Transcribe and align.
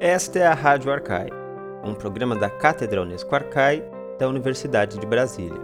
Esta 0.00 0.40
é 0.40 0.46
a 0.46 0.54
Rádio 0.54 0.92
Arcai, 0.92 1.28
um 1.84 1.94
programa 1.94 2.34
da 2.34 2.50
Cátedra 2.50 3.02
Unesco 3.02 3.32
Arcai 3.32 3.82
da 4.18 4.28
Universidade 4.28 4.98
de 4.98 5.06
Brasília. 5.06 5.60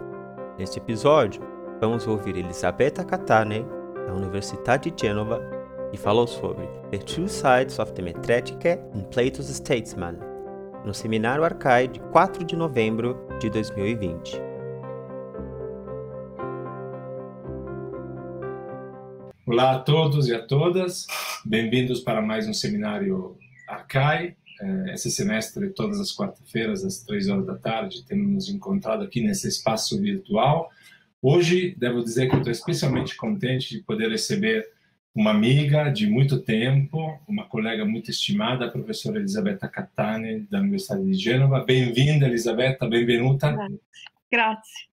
Neste 0.57 0.79
episódio, 0.79 1.43
vamos 1.81 2.07
ouvir 2.07 2.37
Elisabetta 2.37 3.05
Cattanei, 3.05 3.67
da 4.07 4.15
Universidade 4.15 4.93
de 4.93 5.03
Gênova, 5.03 5.43
que 5.91 5.99
falou 5.99 6.29
sobre 6.29 6.65
The 6.93 6.99
Two 6.99 7.29
Sides 7.29 7.81
of 7.81 7.93
the 7.93 8.03
Metretica 8.03 8.81
in 8.95 9.03
Plato's 9.11 9.49
Statesman, 9.49 10.17
no 10.85 10.95
Seminário 10.95 11.43
Arcai 11.43 11.89
de 11.89 11.99
4 11.99 12.45
de 12.45 12.55
novembro 12.55 13.19
de 13.41 13.51
2020. 13.51 14.41
Olá 19.45 19.73
a 19.73 19.79
todos 19.81 20.29
e 20.29 20.35
a 20.35 20.47
todas, 20.47 21.09
bem-vindos 21.45 21.99
para 21.99 22.23
mais 22.23 22.47
um 22.47 22.55
seminário 22.55 23.37
Arcai. 23.91 24.37
É, 24.61 24.95
esse 24.95 25.11
semestre, 25.11 25.71
todas 25.71 25.99
as 25.99 26.13
quartas-feiras, 26.13 26.85
às 26.85 27.03
três 27.03 27.29
horas 27.29 27.47
da 27.47 27.57
tarde, 27.57 28.05
temos 28.05 28.31
nos 28.31 28.49
encontrado 28.49 29.03
aqui 29.03 29.21
nesse 29.23 29.49
espaço 29.49 30.01
virtual. 30.01 30.71
Hoje, 31.21 31.75
devo 31.77 32.05
dizer 32.05 32.29
que 32.29 32.37
estou 32.37 32.53
especialmente 32.53 33.17
contente 33.17 33.71
de 33.71 33.83
poder 33.83 34.11
receber 34.11 34.69
uma 35.15 35.31
amiga 35.31 35.89
de 35.91 36.07
muito 36.07 36.41
tempo, 36.41 37.19
uma 37.27 37.47
colega 37.47 37.85
muito 37.85 38.11
estimada, 38.11 38.67
a 38.67 38.71
professora 38.71 39.19
Elisabetta 39.19 39.67
Cattani, 39.67 40.41
da 40.51 40.61
Universidade 40.61 41.05
de 41.05 41.15
Gênova. 41.15 41.65
Bem-vinda, 41.65 42.27
Elisabetta, 42.27 42.87
benvenuta. 42.87 43.57
Grazie. 44.31 44.91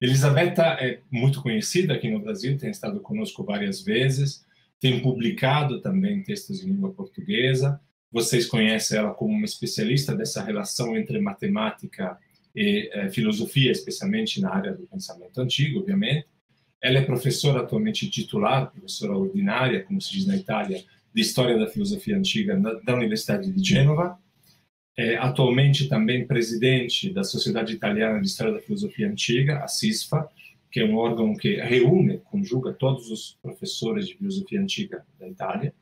Elisabetta 0.00 0.62
é 0.80 1.00
muito 1.10 1.40
conhecida 1.42 1.94
aqui 1.94 2.10
no 2.10 2.20
Brasil, 2.20 2.58
tem 2.58 2.70
estado 2.70 3.00
conosco 3.00 3.44
várias 3.44 3.82
vezes, 3.82 4.44
tem 4.80 5.00
publicado 5.00 5.80
também 5.80 6.22
textos 6.22 6.62
em 6.62 6.68
língua 6.68 6.92
portuguesa. 6.92 7.80
Vocês 8.10 8.46
conhecem 8.46 8.98
ela 8.98 9.12
como 9.12 9.32
uma 9.32 9.44
especialista 9.44 10.14
dessa 10.14 10.42
relação 10.42 10.96
entre 10.96 11.20
matemática 11.20 12.18
e 12.54 12.90
eh, 12.92 13.10
filosofia, 13.10 13.70
especialmente 13.70 14.40
na 14.40 14.52
área 14.52 14.72
do 14.72 14.86
pensamento 14.86 15.40
antigo, 15.40 15.80
obviamente. 15.80 16.26
Ela 16.82 16.98
é 16.98 17.02
professora 17.02 17.60
atualmente 17.60 18.08
titular, 18.08 18.70
professora 18.70 19.16
ordinária, 19.16 19.82
como 19.82 20.00
se 20.00 20.12
diz 20.12 20.26
na 20.26 20.36
Itália, 20.36 20.82
de 21.14 21.20
História 21.20 21.58
da 21.58 21.66
Filosofia 21.66 22.16
Antiga 22.16 22.56
da 22.84 22.94
Universidade 22.94 23.52
de 23.52 23.62
Gênova 23.62 24.18
é 25.00 25.16
atualmente 25.16 25.88
também 25.88 26.26
presidente 26.26 27.10
da 27.10 27.24
Sociedade 27.24 27.72
Italiana 27.72 28.20
de 28.20 28.26
História 28.26 28.52
da 28.52 28.60
Filosofia 28.60 29.08
Antiga, 29.08 29.58
a 29.58 29.68
CISFA, 29.68 30.28
que 30.70 30.80
é 30.80 30.84
um 30.84 30.96
órgão 30.96 31.34
que 31.34 31.56
reúne, 31.56 32.18
conjuga 32.18 32.72
todos 32.72 33.10
os 33.10 33.38
professores 33.42 34.06
de 34.06 34.14
filosofia 34.14 34.60
antiga 34.60 35.04
da 35.18 35.28
Itália, 35.28 35.74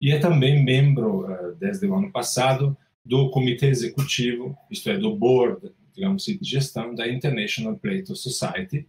e 0.00 0.10
é 0.10 0.18
também 0.18 0.64
membro, 0.64 1.30
eh, 1.30 1.54
desde 1.58 1.86
o 1.86 1.94
ano 1.94 2.10
passado, 2.10 2.76
do 3.04 3.30
comitê 3.30 3.66
executivo, 3.66 4.56
isto 4.70 4.88
é, 4.88 4.96
do 4.96 5.14
board, 5.14 5.70
digamos 5.94 6.22
assim, 6.22 6.38
de 6.38 6.48
gestão 6.48 6.94
da 6.94 7.08
International 7.08 7.76
Plato 7.76 8.16
Society. 8.16 8.88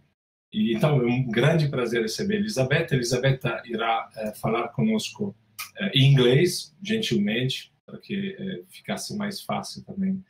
E, 0.52 0.74
então, 0.74 1.00
é 1.02 1.06
um 1.06 1.26
grande 1.26 1.68
prazer 1.68 2.02
receber 2.02 2.36
a 2.36 2.38
Elisabetta. 2.38 2.94
A 2.94 2.96
Elisabetta 2.96 3.62
irá 3.66 4.10
é, 4.16 4.32
falar 4.32 4.68
conosco 4.68 5.34
é, 5.76 5.90
em 5.98 6.10
inglês, 6.12 6.74
gentilmente, 6.82 7.72
para 7.84 7.98
que 7.98 8.36
eh, 8.38 8.62
ficasse 8.70 9.14
mais 9.16 9.42
fácil 9.42 9.84
também 9.84 10.22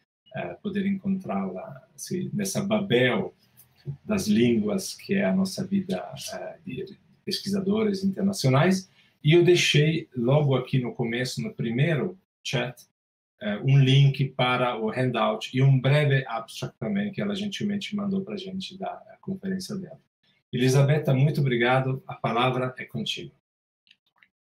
poder 0.62 0.86
encontrá-la 0.86 1.86
assim, 1.94 2.30
nessa 2.32 2.64
Babel 2.64 3.34
das 4.04 4.26
línguas 4.26 4.94
que 4.94 5.14
é 5.14 5.24
a 5.24 5.34
nossa 5.34 5.66
vida 5.66 6.04
eh, 6.32 6.58
de 6.64 6.98
pesquisadores 7.24 8.04
internacionais. 8.04 8.90
E 9.22 9.34
eu 9.34 9.44
deixei 9.44 10.08
logo 10.16 10.56
aqui 10.56 10.78
no 10.78 10.92
começo, 10.92 11.40
no 11.40 11.54
primeiro 11.54 12.18
chat, 12.42 12.74
um 13.64 13.76
link 13.76 14.24
para 14.36 14.80
o 14.80 14.90
handout 14.90 15.50
e 15.52 15.60
um 15.60 15.80
breve 15.80 16.24
abstract 16.28 16.78
também 16.78 17.10
que 17.10 17.20
ela 17.20 17.34
gentilmente 17.34 17.94
mandou 17.94 18.20
para 18.22 18.34
a 18.34 18.36
gente 18.36 18.78
da 18.78 19.00
conferência 19.20 19.74
dela. 19.76 20.00
Elisabetta, 20.52 21.14
muito 21.14 21.40
obrigado. 21.40 22.02
A 22.06 22.14
palavra 22.14 22.74
é 22.76 22.84
contigo. 22.84 23.32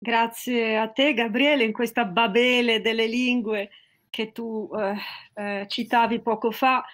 Grazie 0.00 0.76
a 0.76 0.88
te 0.88 1.12
Gabriele 1.14 1.64
in 1.64 1.72
questa 1.72 2.04
babele 2.04 2.80
delle 2.80 3.08
lingue 3.08 3.70
che 4.08 4.30
tu 4.30 4.70
eh, 4.78 4.97
eh, 5.34 5.66
citavi 5.68 6.20
poco 6.20 6.53
fa. 6.53 6.84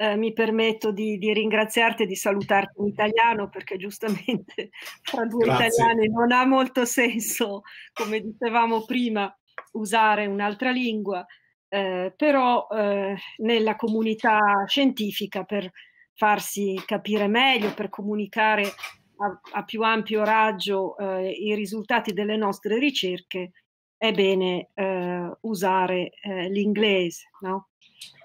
Eh, 0.00 0.14
mi 0.14 0.32
permetto 0.32 0.92
di, 0.92 1.18
di, 1.18 1.32
ringraziarti 1.32 2.04
e 2.04 2.06
di 2.06 2.14
salutarti 2.14 2.80
in 2.80 2.86
italiano 2.86 3.48
perché 3.48 3.76
giustamente 3.76 4.70
fra 5.02 5.24
due 5.24 5.44
Grazie. 5.44 5.66
italiani 5.66 6.08
non 6.08 6.30
ha 6.30 6.46
molto 6.46 6.84
senso, 6.84 7.62
come 7.92 8.20
dicevamo 8.20 8.84
prima, 8.84 9.36
usare 9.72 10.26
un'altra 10.26 10.70
lingua, 10.70 11.26
eh, 11.68 12.14
però 12.16 12.68
eh, 12.70 13.16
nella 13.38 13.74
comunità 13.74 14.38
scientifica 14.68 15.42
per 15.42 15.68
farsi 16.14 16.80
capire 16.86 17.26
meglio, 17.26 17.74
per 17.74 17.88
comunicare 17.88 18.62
a, 18.62 19.40
a 19.58 19.64
più 19.64 19.82
ampio 19.82 20.22
raggio 20.22 20.96
eh, 20.96 21.28
i 21.28 21.56
risultati 21.56 22.12
delle 22.12 22.36
nostre 22.36 22.78
ricerche, 22.78 23.50
è 23.96 24.12
bene 24.12 24.70
eh, 24.74 25.30
usare 25.40 26.10
eh, 26.22 26.48
l'inglese. 26.50 27.30
No? 27.40 27.70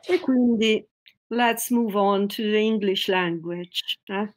E 0.07 0.19
quindi 0.19 0.85
let's 1.35 1.71
move 1.71 1.95
on 1.95 2.27
to 2.29 2.51
the 2.51 2.59
English 2.59 3.09
language. 3.09 3.97
Uh, 4.09 4.27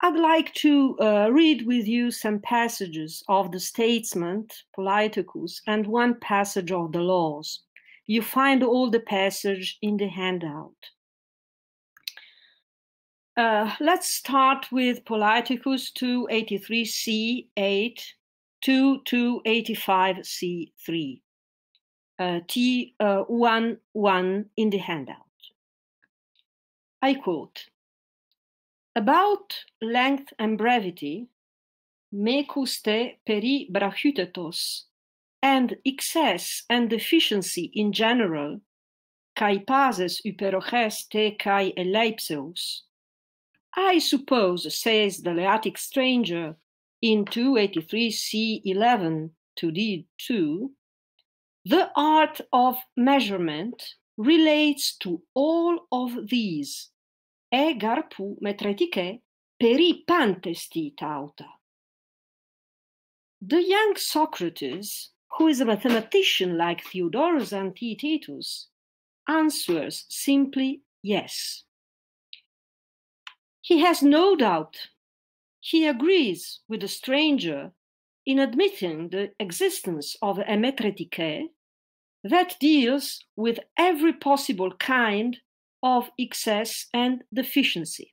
I'd 0.00 0.16
like 0.16 0.52
to 0.54 0.98
uh, 1.00 1.28
read 1.32 1.66
with 1.66 1.88
you 1.88 2.10
some 2.10 2.40
passages 2.40 3.22
of 3.28 3.52
the 3.52 3.60
Statesman, 3.60 4.48
Politicus, 4.76 5.62
and 5.66 5.86
one 5.86 6.20
passage 6.20 6.72
of 6.72 6.92
the 6.92 7.00
Laws. 7.00 7.60
You 8.06 8.20
find 8.20 8.62
all 8.62 8.90
the 8.90 9.00
passage 9.00 9.78
in 9.80 9.96
the 9.96 10.08
handout. 10.08 10.74
Uh, 13.36 13.74
let's 13.80 14.10
start 14.10 14.66
with 14.70 15.04
Politicus 15.06 15.90
283c8 15.92 18.00
to 18.62 19.00
285c3. 19.00 21.20
Uh, 22.18 22.40
T 22.46 22.94
uh, 23.00 23.22
1 23.22 23.78
1 23.92 24.46
in 24.56 24.70
the 24.70 24.78
handout. 24.78 25.16
I 27.02 27.14
quote 27.14 27.66
About 28.94 29.64
length 29.82 30.32
and 30.38 30.56
brevity, 30.56 31.26
me 32.12 32.46
custe 32.46 33.16
peri 33.26 33.68
brachytetos, 33.72 34.84
and 35.42 35.76
excess 35.84 36.62
and 36.70 36.88
deficiency 36.88 37.72
in 37.74 37.92
general, 37.92 38.60
kai 39.34 39.58
pases 39.58 40.22
hyperoches 40.24 41.08
te 41.08 41.32
kai 41.32 41.72
eleipseus, 41.76 42.82
I 43.76 43.98
suppose, 43.98 44.72
says 44.78 45.22
the 45.22 45.32
Eleatic 45.32 45.76
stranger 45.78 46.54
in 47.02 47.24
283c11 47.24 49.30
to 49.56 49.72
D2, 49.72 50.70
the 51.64 51.90
art 51.96 52.40
of 52.52 52.76
measurement 52.96 53.82
relates 54.16 54.96
to 54.98 55.22
all 55.34 55.86
of 55.90 56.28
these. 56.28 56.90
Egar 57.52 58.10
pu 58.10 58.36
metretike 58.42 59.20
peri 59.58 60.04
pantesti 60.06 60.94
tauta. 60.94 61.46
The 63.40 63.62
young 63.62 63.94
Socrates, 63.96 65.10
who 65.36 65.48
is 65.48 65.60
a 65.60 65.64
mathematician 65.64 66.56
like 66.58 66.84
Theodorus 66.84 67.52
and 67.52 67.74
Theaetetus, 67.74 68.68
answers 69.28 70.04
simply 70.08 70.82
yes. 71.02 71.64
He 73.60 73.78
has 73.78 74.02
no 74.02 74.36
doubt. 74.36 74.88
He 75.60 75.86
agrees 75.86 76.60
with 76.68 76.80
the 76.80 76.88
stranger 76.88 77.72
in 78.26 78.38
admitting 78.38 79.08
the 79.10 79.30
existence 79.38 80.16
of 80.22 80.38
a 80.38 80.56
metretike 80.56 81.48
that 82.24 82.56
deals 82.58 83.24
with 83.36 83.58
every 83.76 84.12
possible 84.12 84.72
kind 84.76 85.36
of 85.82 86.10
excess 86.18 86.86
and 86.94 87.22
deficiency. 87.32 88.12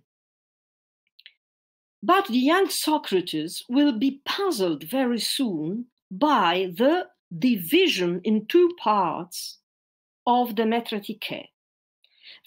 But 2.03 2.27
the 2.27 2.39
young 2.39 2.69
Socrates 2.69 3.63
will 3.69 3.97
be 3.97 4.21
puzzled 4.25 4.83
very 4.83 5.19
soon 5.19 5.85
by 6.09 6.73
the 6.75 7.07
division 7.37 8.19
in 8.23 8.47
two 8.47 8.71
parts 8.79 9.59
of 10.27 10.55
the 10.55 10.63
metretike. 10.63 11.47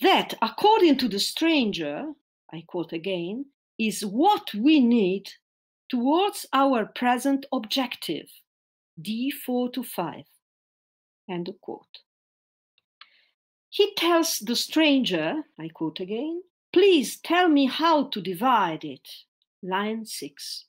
That, 0.03 0.35
according 0.43 0.99
to 0.99 1.09
the 1.09 1.21
stranger, 1.21 2.13
I 2.53 2.65
quote 2.67 2.93
again, 2.93 3.47
is 3.79 4.05
what 4.05 4.53
we 4.55 4.81
need 4.81 5.31
towards 5.89 6.47
our 6.53 6.87
present 6.87 7.47
objective, 7.53 8.29
D4 9.01 9.73
to 9.73 9.83
5. 9.83 10.25
End 11.29 11.49
of 11.49 11.61
quote. 11.61 12.01
He 13.71 13.95
tells 13.95 14.39
the 14.39 14.57
stranger, 14.57 15.43
I 15.59 15.69
quote 15.69 16.01
again, 16.01 16.43
please 16.73 17.19
tell 17.19 17.49
me 17.49 17.67
how 17.67 18.05
to 18.05 18.21
divide 18.21 18.85
it, 18.85 19.09
line 19.63 20.07
6. 20.07 20.65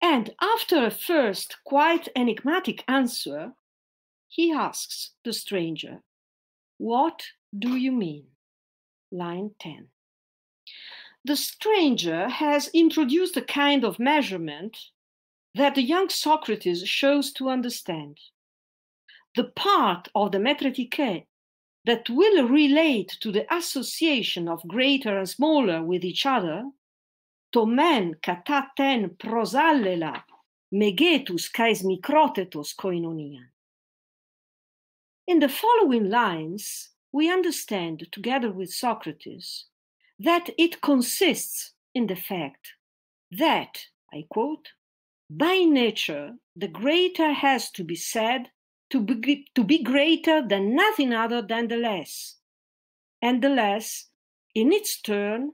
And 0.00 0.34
after 0.40 0.84
a 0.84 0.90
first 0.90 1.56
quite 1.64 2.08
enigmatic 2.14 2.84
answer, 2.88 3.52
he 4.28 4.52
asks 4.52 5.10
the 5.24 5.32
stranger, 5.32 6.02
What 6.78 7.24
do 7.56 7.76
you 7.76 7.92
mean? 7.92 8.26
Line 9.10 9.50
10. 9.58 9.88
The 11.24 11.36
stranger 11.36 12.28
has 12.28 12.68
introduced 12.68 13.36
a 13.36 13.42
kind 13.42 13.84
of 13.84 13.98
measurement 13.98 14.76
that 15.54 15.74
the 15.74 15.82
young 15.82 16.08
Socrates 16.08 16.88
shows 16.88 17.32
to 17.34 17.50
understand. 17.50 18.18
The 19.36 19.44
part 19.44 20.08
of 20.14 20.32
the 20.32 20.38
metretike 20.38 21.26
that 21.84 22.08
will 22.08 22.48
relate 22.48 23.16
to 23.20 23.30
the 23.32 23.52
association 23.54 24.48
of 24.48 24.66
greater 24.66 25.18
and 25.18 25.28
smaller 25.28 25.82
with 25.82 26.04
each 26.04 26.24
other, 26.24 26.70
tomen 27.54 28.14
kataten 28.20 29.16
prosallela 29.16 30.22
megetus 30.72 31.52
kais 31.52 31.82
microtetos 31.82 32.74
koinonian. 32.76 33.48
In 35.26 35.38
the 35.38 35.48
following 35.48 36.08
lines, 36.08 36.90
we 37.12 37.30
understand, 37.30 38.06
together 38.10 38.50
with 38.50 38.72
Socrates, 38.72 39.66
that 40.20 40.50
it 40.58 40.82
consists 40.82 41.72
in 41.94 42.06
the 42.06 42.16
fact 42.16 42.74
that, 43.30 43.86
I 44.12 44.24
quote, 44.30 44.68
by 45.30 45.64
nature, 45.66 46.34
the 46.54 46.68
greater 46.68 47.32
has 47.32 47.70
to 47.72 47.84
be 47.84 47.96
said 47.96 48.50
to 48.90 49.00
be, 49.00 49.46
to 49.54 49.64
be 49.64 49.82
greater 49.82 50.46
than 50.46 50.74
nothing 50.74 51.14
other 51.14 51.40
than 51.40 51.68
the 51.68 51.76
less. 51.76 52.36
And 53.22 53.42
the 53.42 53.48
less, 53.48 54.08
in 54.54 54.72
its 54.72 55.00
turn, 55.00 55.52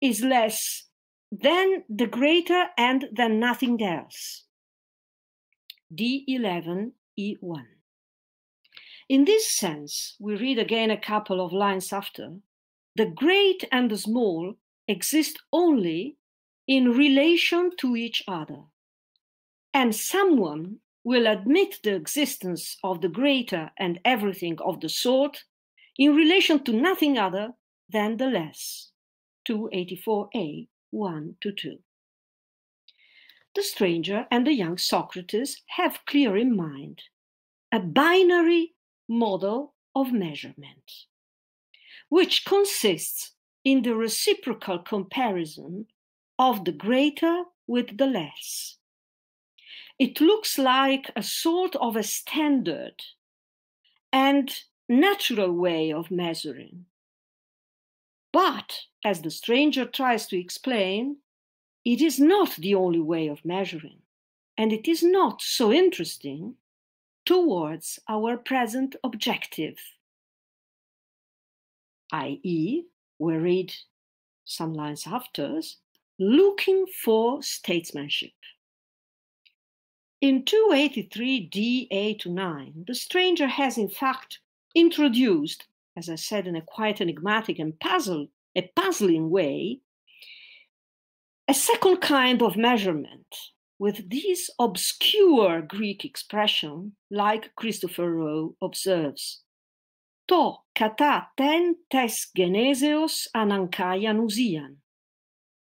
is 0.00 0.22
less 0.22 0.86
than 1.30 1.84
the 1.88 2.06
greater 2.06 2.66
and 2.76 3.08
than 3.12 3.38
nothing 3.38 3.82
else. 3.82 4.44
D11 5.94 6.92
E1. 7.18 7.64
In 9.08 9.24
this 9.24 9.50
sense, 9.50 10.16
we 10.18 10.36
read 10.36 10.58
again 10.58 10.90
a 10.90 11.00
couple 11.00 11.44
of 11.44 11.52
lines 11.52 11.92
after 11.92 12.38
the 12.98 13.06
great 13.06 13.64
and 13.70 13.90
the 13.90 13.96
small 13.96 14.54
exist 14.88 15.38
only 15.52 16.16
in 16.66 16.90
relation 16.90 17.70
to 17.78 17.94
each 17.94 18.24
other. 18.26 18.62
And 19.72 19.94
someone 19.94 20.78
will 21.04 21.28
admit 21.28 21.76
the 21.84 21.94
existence 21.94 22.76
of 22.82 23.00
the 23.00 23.08
greater 23.08 23.70
and 23.78 24.00
everything 24.04 24.58
of 24.66 24.80
the 24.80 24.88
sort 24.88 25.44
in 25.96 26.16
relation 26.16 26.64
to 26.64 26.72
nothing 26.72 27.16
other 27.16 27.52
than 27.88 28.16
the 28.16 28.26
less. 28.26 28.90
284a 29.48 30.66
1 30.90 31.36
to 31.40 31.52
2. 31.52 31.76
The 33.54 33.62
stranger 33.62 34.26
and 34.30 34.44
the 34.44 34.52
young 34.52 34.76
Socrates 34.76 35.62
have 35.76 36.04
clear 36.04 36.36
in 36.36 36.56
mind 36.56 37.02
a 37.72 37.78
binary 37.78 38.74
model 39.08 39.74
of 39.94 40.12
measurement, 40.12 41.06
which 42.08 42.44
consists 42.44 43.32
in 43.64 43.82
the 43.82 43.94
reciprocal 43.94 44.78
comparison 44.78 45.86
of 46.38 46.64
the 46.64 46.72
greater 46.72 47.44
with 47.66 47.98
the 47.98 48.06
less. 48.06 48.76
It 49.98 50.20
looks 50.20 50.58
like 50.58 51.10
a 51.16 51.22
sort 51.22 51.74
of 51.76 51.96
a 51.96 52.02
standard 52.02 53.02
and 54.12 54.50
natural 54.88 55.52
way 55.52 55.92
of 55.92 56.10
measuring. 56.10 56.86
But, 58.32 58.84
as 59.04 59.22
the 59.22 59.30
stranger 59.30 59.84
tries 59.84 60.26
to 60.28 60.38
explain, 60.38 61.16
it 61.84 62.00
is 62.00 62.18
not 62.18 62.56
the 62.56 62.74
only 62.74 63.00
way 63.00 63.28
of 63.28 63.44
measuring, 63.44 64.02
and 64.56 64.72
it 64.72 64.88
is 64.88 65.02
not 65.02 65.42
so 65.42 65.72
interesting 65.72 66.54
towards 67.24 67.98
our 68.08 68.36
present 68.36 68.96
objective, 69.02 69.78
i.e., 72.12 72.84
we 73.18 73.34
read 73.36 73.72
some 74.44 74.72
lines 74.72 75.06
after, 75.06 75.60
looking 76.18 76.86
for 77.04 77.42
statesmanship. 77.42 78.32
In 80.20 80.44
283 80.44 81.48
D8 81.48 82.18
to 82.20 82.30
9, 82.30 82.84
the 82.86 82.94
stranger 82.94 83.46
has 83.46 83.78
in 83.78 83.88
fact 83.88 84.40
introduced, 84.74 85.66
as 85.96 86.08
I 86.08 86.16
said 86.16 86.46
in 86.46 86.56
a 86.56 86.62
quite 86.62 87.00
enigmatic 87.00 87.58
and 87.58 87.78
puzzle, 87.78 88.28
a 88.56 88.70
puzzling 88.74 89.30
way, 89.30 89.80
a 91.46 91.54
second 91.54 91.98
kind 91.98 92.42
of 92.42 92.56
measurement 92.56 93.34
with 93.78 94.10
this 94.10 94.50
obscure 94.58 95.62
Greek 95.62 96.04
expression, 96.04 96.92
like 97.10 97.54
Christopher 97.54 98.10
Rowe 98.10 98.56
observes. 98.60 99.42
To 100.28 100.56
kata 100.74 101.28
ten 101.36 101.76
tes 101.90 102.30
geneseos 102.36 103.28
anankaian 103.34 104.20
usian. 104.20 104.76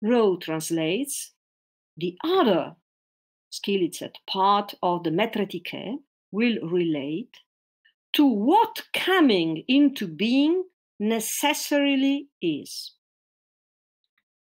Rowe 0.02 0.36
translates, 0.38 1.32
the 1.96 2.16
other 2.24 2.76
Skilitset 3.52 4.16
part 4.26 4.74
of 4.82 5.04
the 5.04 5.10
metretike 5.10 5.98
will 6.32 6.58
relate 6.62 7.36
to 8.14 8.26
what 8.26 8.82
coming 8.92 9.62
into 9.68 10.08
being 10.08 10.64
necessarily 10.98 12.28
is. 12.42 12.94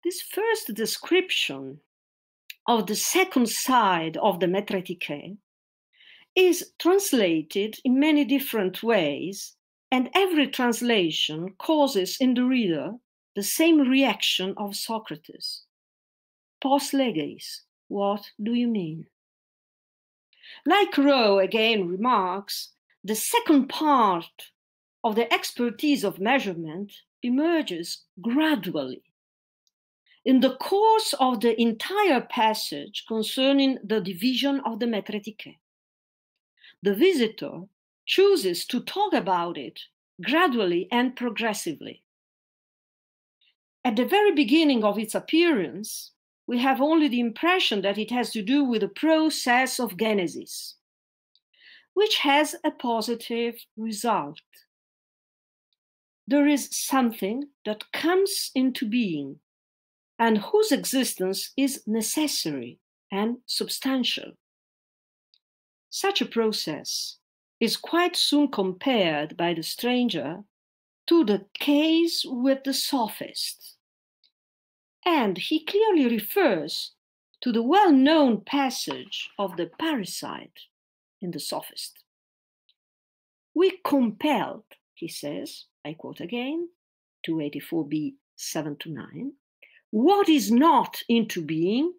This 0.04 0.20
first 0.22 0.74
description 0.74 1.80
of 2.68 2.86
the 2.86 2.96
second 2.96 3.48
side 3.48 4.16
of 4.18 4.40
the 4.40 4.46
metretike 4.46 5.38
is 6.36 6.72
translated 6.78 7.76
in 7.84 7.98
many 7.98 8.24
different 8.24 8.82
ways, 8.82 9.56
and 9.92 10.08
every 10.14 10.48
translation 10.48 11.54
causes 11.58 12.16
in 12.18 12.32
the 12.32 12.42
reader 12.42 12.94
the 13.36 13.42
same 13.42 13.78
reaction 13.78 14.54
of 14.56 14.74
Socrates. 14.74 15.64
Pos 16.62 16.94
leges, 16.94 17.62
what 17.88 18.24
do 18.42 18.54
you 18.54 18.68
mean? 18.68 19.06
Like 20.64 20.96
Rowe 20.96 21.38
again 21.38 21.88
remarks, 21.88 22.70
the 23.04 23.14
second 23.14 23.68
part 23.68 24.50
of 25.04 25.14
the 25.14 25.30
expertise 25.32 26.04
of 26.04 26.18
measurement 26.18 26.90
emerges 27.22 28.04
gradually 28.22 29.02
in 30.24 30.40
the 30.40 30.56
course 30.56 31.14
of 31.20 31.40
the 31.40 31.60
entire 31.60 32.20
passage 32.20 33.04
concerning 33.08 33.78
the 33.84 34.00
division 34.00 34.60
of 34.64 34.78
the 34.78 34.86
metretike. 34.86 35.58
The 36.82 36.94
visitor 36.94 37.62
chooses 38.06 38.66
to 38.66 38.80
talk 38.80 39.12
about 39.12 39.56
it 39.56 39.80
gradually 40.22 40.88
and 40.90 41.16
progressively. 41.16 42.02
At 43.84 43.96
the 43.96 44.04
very 44.04 44.32
beginning 44.32 44.84
of 44.84 44.98
its 44.98 45.14
appearance, 45.14 46.12
we 46.46 46.58
have 46.58 46.80
only 46.80 47.08
the 47.08 47.20
impression 47.20 47.82
that 47.82 47.98
it 47.98 48.10
has 48.10 48.30
to 48.30 48.42
do 48.42 48.64
with 48.64 48.82
the 48.82 48.88
process 48.88 49.80
of 49.80 49.96
genesis, 49.96 50.76
which 51.94 52.18
has 52.18 52.54
a 52.64 52.70
positive 52.70 53.56
result. 53.76 54.40
There 56.26 56.46
is 56.46 56.68
something 56.70 57.48
that 57.64 57.90
comes 57.92 58.50
into 58.54 58.88
being 58.88 59.40
and 60.18 60.38
whose 60.38 60.70
existence 60.70 61.52
is 61.56 61.82
necessary 61.86 62.78
and 63.10 63.38
substantial. 63.46 64.32
Such 65.90 66.20
a 66.20 66.26
process 66.26 67.18
is 67.62 67.76
quite 67.76 68.16
soon 68.16 68.48
compared 68.48 69.36
by 69.36 69.54
the 69.54 69.62
stranger 69.62 70.42
to 71.06 71.24
the 71.24 71.46
case 71.54 72.24
with 72.26 72.64
the 72.64 72.74
sophist. 72.74 73.76
And 75.06 75.38
he 75.38 75.64
clearly 75.64 76.08
refers 76.08 76.90
to 77.40 77.52
the 77.52 77.62
well 77.62 77.92
known 77.92 78.40
passage 78.40 79.30
of 79.38 79.56
the 79.56 79.70
parricide 79.80 80.66
in 81.20 81.30
the 81.30 81.38
sophist. 81.38 82.02
We 83.54 83.78
compelled, 83.84 84.64
he 84.94 85.06
says, 85.06 85.66
I 85.84 85.92
quote 85.92 86.18
again, 86.20 86.68
284b 87.28 88.14
7 88.34 88.76
to 88.80 88.90
9, 88.90 89.32
what 89.92 90.28
is 90.28 90.50
not 90.50 91.00
into 91.08 91.40
being 91.40 91.92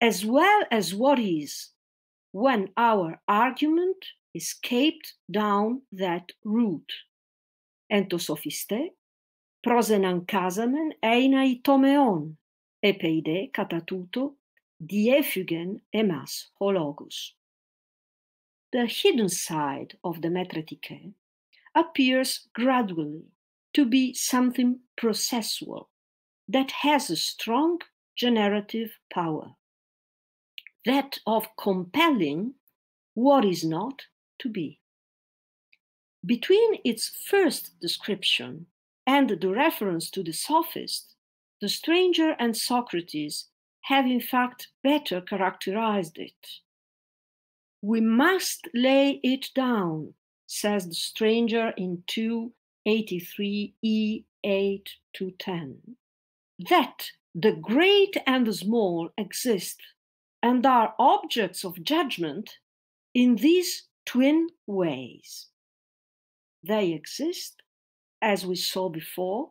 as 0.00 0.24
well 0.24 0.62
as 0.70 0.94
what 0.94 1.18
is 1.18 1.72
when 2.32 2.70
our 2.78 3.20
argument 3.28 4.06
escaped 4.34 5.14
down 5.30 5.82
that 5.92 6.32
route. 6.44 6.92
Entosophiste, 7.92 8.90
prosenankasamen 9.66 10.92
einai 11.02 11.62
tomeon, 11.62 12.36
epeide 12.84 13.50
katatuto, 13.52 14.34
diefugen 14.82 15.80
emas 15.94 16.46
hologus. 16.60 17.32
The 18.72 18.86
hidden 18.86 19.28
side 19.28 19.96
of 20.04 20.22
the 20.22 20.28
metretike 20.28 21.12
appears 21.74 22.48
gradually 22.54 23.24
to 23.74 23.84
be 23.84 24.14
something 24.14 24.80
processual, 25.00 25.86
that 26.48 26.70
has 26.70 27.10
a 27.10 27.16
strong 27.16 27.78
generative 28.16 28.90
power 29.12 29.54
that 30.84 31.18
of 31.26 31.46
compelling 31.56 32.54
what 33.14 33.44
is 33.44 33.64
not 33.64 34.02
to 34.40 34.48
be. 34.48 34.80
Between 36.24 36.78
its 36.84 37.10
first 37.26 37.78
description 37.80 38.66
and 39.06 39.30
the 39.30 39.48
reference 39.48 40.10
to 40.10 40.22
the 40.22 40.32
sophist, 40.32 41.14
the 41.60 41.68
stranger 41.68 42.36
and 42.38 42.56
Socrates 42.56 43.48
have 43.82 44.06
in 44.06 44.20
fact 44.20 44.68
better 44.82 45.20
characterized 45.20 46.18
it. 46.18 46.60
We 47.82 48.00
must 48.00 48.68
lay 48.74 49.20
it 49.22 49.50
down, 49.54 50.14
says 50.46 50.86
the 50.86 50.94
stranger 50.94 51.72
in 51.76 52.02
283e 52.08 54.24
8 54.44 54.90
to 55.14 55.30
10, 55.38 55.78
that 56.68 57.10
the 57.34 57.52
great 57.52 58.16
and 58.26 58.46
the 58.46 58.52
small 58.52 59.08
exist 59.16 59.80
and 60.42 60.66
are 60.66 60.94
objects 60.98 61.64
of 61.64 61.82
judgment 61.82 62.58
in 63.14 63.36
these 63.36 63.84
twin 64.06 64.48
ways. 64.66 65.46
They 66.62 66.92
exist, 66.92 67.62
as 68.20 68.44
we 68.44 68.56
saw 68.56 68.88
before, 68.88 69.50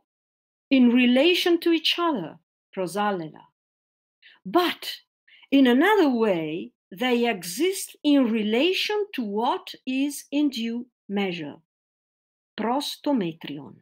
in 0.69 0.89
relation 0.89 1.59
to 1.61 1.71
each 1.71 1.95
other, 1.97 2.37
prosallela. 2.75 3.41
But 4.45 4.91
in 5.51 5.67
another 5.67 6.09
way, 6.09 6.71
they 6.91 7.27
exist 7.29 7.95
in 8.03 8.31
relation 8.31 9.05
to 9.13 9.23
what 9.23 9.73
is 9.85 10.25
in 10.31 10.49
due 10.49 10.87
measure, 11.07 11.55
prostometrion. 12.59 13.75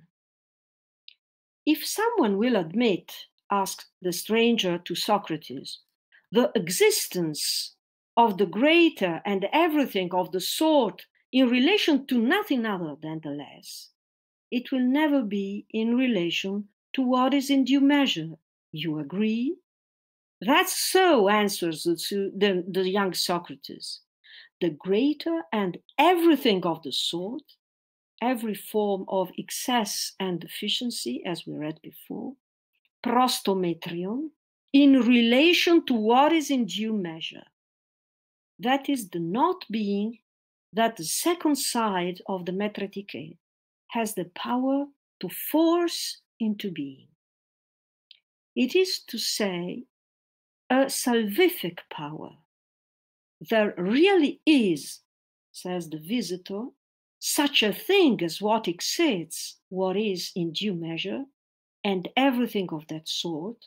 If 1.65 1.85
someone 1.85 2.37
will 2.37 2.55
admit, 2.55 3.13
asked 3.51 3.85
the 4.01 4.13
stranger 4.13 4.77
to 4.77 4.95
Socrates, 4.95 5.79
the 6.31 6.51
existence 6.55 7.75
of 8.17 8.39
the 8.39 8.47
greater 8.47 9.21
and 9.25 9.47
everything 9.53 10.09
of 10.11 10.31
the 10.31 10.41
sort 10.41 11.05
in 11.31 11.47
relation 11.49 12.07
to 12.07 12.17
nothing 12.17 12.65
other 12.65 12.95
than 13.01 13.21
the 13.23 13.29
less, 13.29 13.89
it 14.49 14.71
will 14.71 14.81
never 14.81 15.21
be 15.21 15.65
in 15.69 15.95
relation 15.95 16.67
to 16.93 17.03
what 17.03 17.33
is 17.33 17.51
in 17.51 17.63
due 17.63 17.79
measure. 17.79 18.31
You 18.71 18.97
agree? 18.99 19.55
That's 20.41 20.75
so, 20.75 21.29
answers 21.29 21.83
the, 21.83 22.31
the, 22.35 22.63
the 22.67 22.89
young 22.89 23.13
Socrates. 23.13 24.01
The 24.61 24.71
greater 24.71 25.43
and 25.53 25.77
everything 25.99 26.65
of 26.65 26.81
the 26.81 26.91
sort, 26.91 27.43
every 28.21 28.55
form 28.55 29.05
of 29.07 29.31
excess 29.37 30.13
and 30.19 30.39
deficiency, 30.39 31.21
as 31.23 31.45
we 31.45 31.53
read 31.53 31.79
before, 31.83 32.33
prostometrion, 33.05 34.29
in 34.73 34.93
relation 35.01 35.85
to 35.85 35.93
what 35.93 36.33
is 36.33 36.49
in 36.49 36.65
due 36.65 36.93
measure. 36.93 37.43
That 38.59 38.89
is 38.89 39.09
the 39.09 39.19
not 39.19 39.65
being 39.69 40.19
that 40.73 40.97
the 40.97 41.05
second 41.05 41.55
side 41.57 42.21
of 42.27 42.45
the 42.45 42.51
metretike 42.51 43.37
has 43.89 44.13
the 44.13 44.25
power 44.25 44.85
to 45.19 45.29
force 45.29 46.21
into 46.39 46.71
being. 46.71 47.07
It 48.55 48.75
is 48.75 48.99
to 49.07 49.17
say, 49.17 49.83
a 50.69 50.85
salvific 50.87 51.79
power. 51.91 52.31
There 53.49 53.73
really 53.77 54.41
is, 54.45 55.01
says 55.51 55.89
the 55.89 55.99
visitor, 55.99 56.65
such 57.19 57.63
a 57.63 57.73
thing 57.73 58.21
as 58.23 58.41
what 58.41 58.67
exceeds 58.67 59.57
what 59.69 59.95
is 59.95 60.31
in 60.35 60.51
due 60.51 60.73
measure, 60.73 61.23
and 61.83 62.09
everything 62.17 62.69
of 62.71 62.85
that 62.89 63.07
sort. 63.07 63.57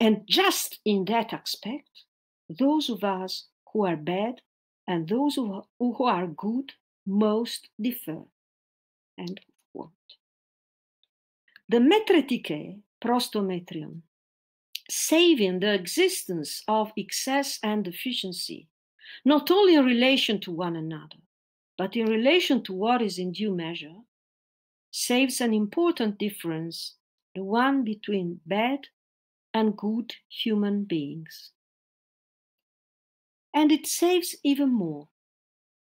And 0.00 0.22
just 0.26 0.80
in 0.84 1.04
that 1.04 1.32
aspect, 1.32 2.04
those 2.48 2.88
of 2.88 3.04
us 3.04 3.46
who 3.72 3.86
are 3.86 3.96
bad 3.96 4.40
and 4.86 5.08
those 5.08 5.36
who, 5.36 5.62
who 5.78 6.04
are 6.04 6.26
good 6.26 6.72
most 7.06 7.68
differ. 7.80 8.22
End 9.18 9.40
quote. 9.72 9.90
The 11.68 11.78
metretike, 11.78 12.80
prostometrion, 13.02 14.02
saving 14.90 15.60
the 15.60 15.74
existence 15.74 16.62
of 16.66 16.92
excess 16.96 17.58
and 17.62 17.84
deficiency, 17.84 18.68
not 19.24 19.50
only 19.50 19.74
in 19.74 19.84
relation 19.84 20.40
to 20.40 20.50
one 20.52 20.76
another, 20.76 21.18
but 21.76 21.96
in 21.96 22.06
relation 22.06 22.62
to 22.64 22.72
what 22.72 23.02
is 23.02 23.18
in 23.18 23.32
due 23.32 23.54
measure, 23.54 23.94
saves 24.90 25.40
an 25.40 25.52
important 25.52 26.18
difference, 26.18 26.94
the 27.34 27.44
one 27.44 27.84
between 27.84 28.40
bad 28.46 28.88
and 29.54 29.76
good 29.76 30.14
human 30.28 30.84
beings. 30.84 31.52
And 33.58 33.72
it 33.72 33.88
saves 33.88 34.36
even 34.44 34.72
more. 34.72 35.08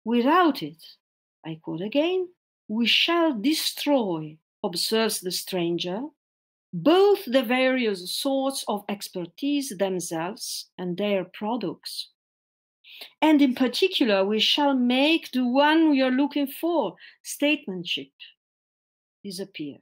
Without 0.05 0.63
it, 0.63 0.81
I 1.45 1.59
quote 1.61 1.81
again, 1.81 2.29
we 2.69 2.87
shall 2.87 3.33
destroy, 3.33 4.37
observes 4.63 5.19
the 5.19 5.31
stranger, 5.33 6.03
both 6.71 7.25
the 7.25 7.43
various 7.43 8.13
sorts 8.13 8.63
of 8.69 8.85
expertise 8.87 9.73
themselves 9.77 10.69
and 10.77 10.95
their 10.95 11.25
products. 11.25 12.11
And 13.21 13.41
in 13.41 13.55
particular, 13.55 14.23
we 14.23 14.39
shall 14.39 14.73
make 14.73 15.29
the 15.33 15.45
one 15.45 15.89
we 15.89 16.01
are 16.01 16.11
looking 16.11 16.47
for, 16.47 16.95
statesmanship, 17.23 18.13
disappear. 19.21 19.79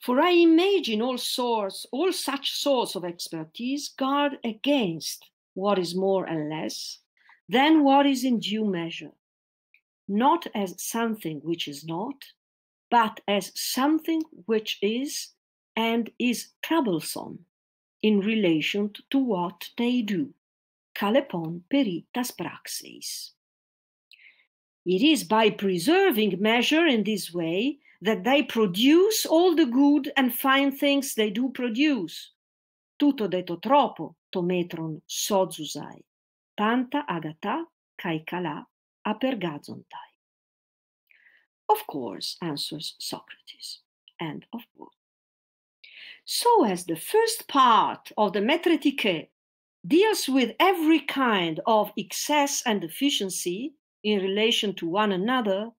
For 0.00 0.20
I 0.20 0.30
imagine 0.30 1.02
all 1.02 1.18
sorts, 1.18 1.86
all 1.92 2.12
such 2.12 2.50
sorts 2.50 2.96
of 2.96 3.04
expertise 3.04 3.90
guard 3.96 4.38
against 4.42 5.24
what 5.54 5.78
is 5.78 5.94
more 5.94 6.24
and 6.26 6.50
less 6.50 6.98
than 7.48 7.84
what 7.84 8.06
is 8.06 8.24
in 8.24 8.38
due 8.40 8.64
measure, 8.64 9.12
not 10.08 10.46
as 10.54 10.74
something 10.82 11.40
which 11.42 11.68
is 11.68 11.84
not, 11.84 12.24
but 12.90 13.20
as 13.26 13.52
something 13.54 14.22
which 14.46 14.78
is 14.82 15.28
and 15.76 16.10
is 16.18 16.48
troublesome 16.62 17.38
in 18.02 18.20
relation 18.20 18.90
to 19.10 19.18
what 19.18 19.70
they 19.78 20.02
do. 20.02 20.32
Calepon 20.94 21.62
peritas 21.72 22.36
praxis. 22.36 23.32
It 24.86 25.02
is 25.02 25.24
by 25.24 25.50
preserving 25.50 26.40
measure 26.40 26.86
in 26.86 27.04
this 27.04 27.32
way 27.32 27.78
that 28.02 28.22
they 28.22 28.42
produce 28.42 29.24
all 29.24 29.54
the 29.56 29.66
good 29.66 30.12
and 30.16 30.34
fine 30.34 30.70
things 30.76 31.14
they 31.14 31.30
do 31.30 31.48
produce. 31.48 32.30
Tutto 32.98 33.26
detto 33.26 33.60
troppo, 33.60 34.14
tometron 34.34 35.00
sozusai, 35.08 36.02
tanta 36.56 37.04
agata 37.08 37.64
kai 37.96 38.24
kala 38.26 38.66
apergazontai. 39.06 40.10
Of 41.68 41.86
course, 41.86 42.36
answers 42.42 42.94
Socrates. 42.98 43.80
End 44.20 44.46
of 44.52 44.60
quote. 44.76 44.90
So, 46.24 46.64
as 46.64 46.84
the 46.86 46.96
first 46.96 47.48
part 47.48 48.12
of 48.16 48.32
the 48.32 48.40
Metretike 48.40 49.28
deals 49.86 50.28
with 50.28 50.52
every 50.58 51.00
kind 51.00 51.60
of 51.66 51.92
excess 51.96 52.62
and 52.64 52.80
deficiency 52.80 53.74
in 54.02 54.20
relation 54.20 54.74
to 54.76 54.86
one 54.86 55.12
another, 55.12 55.70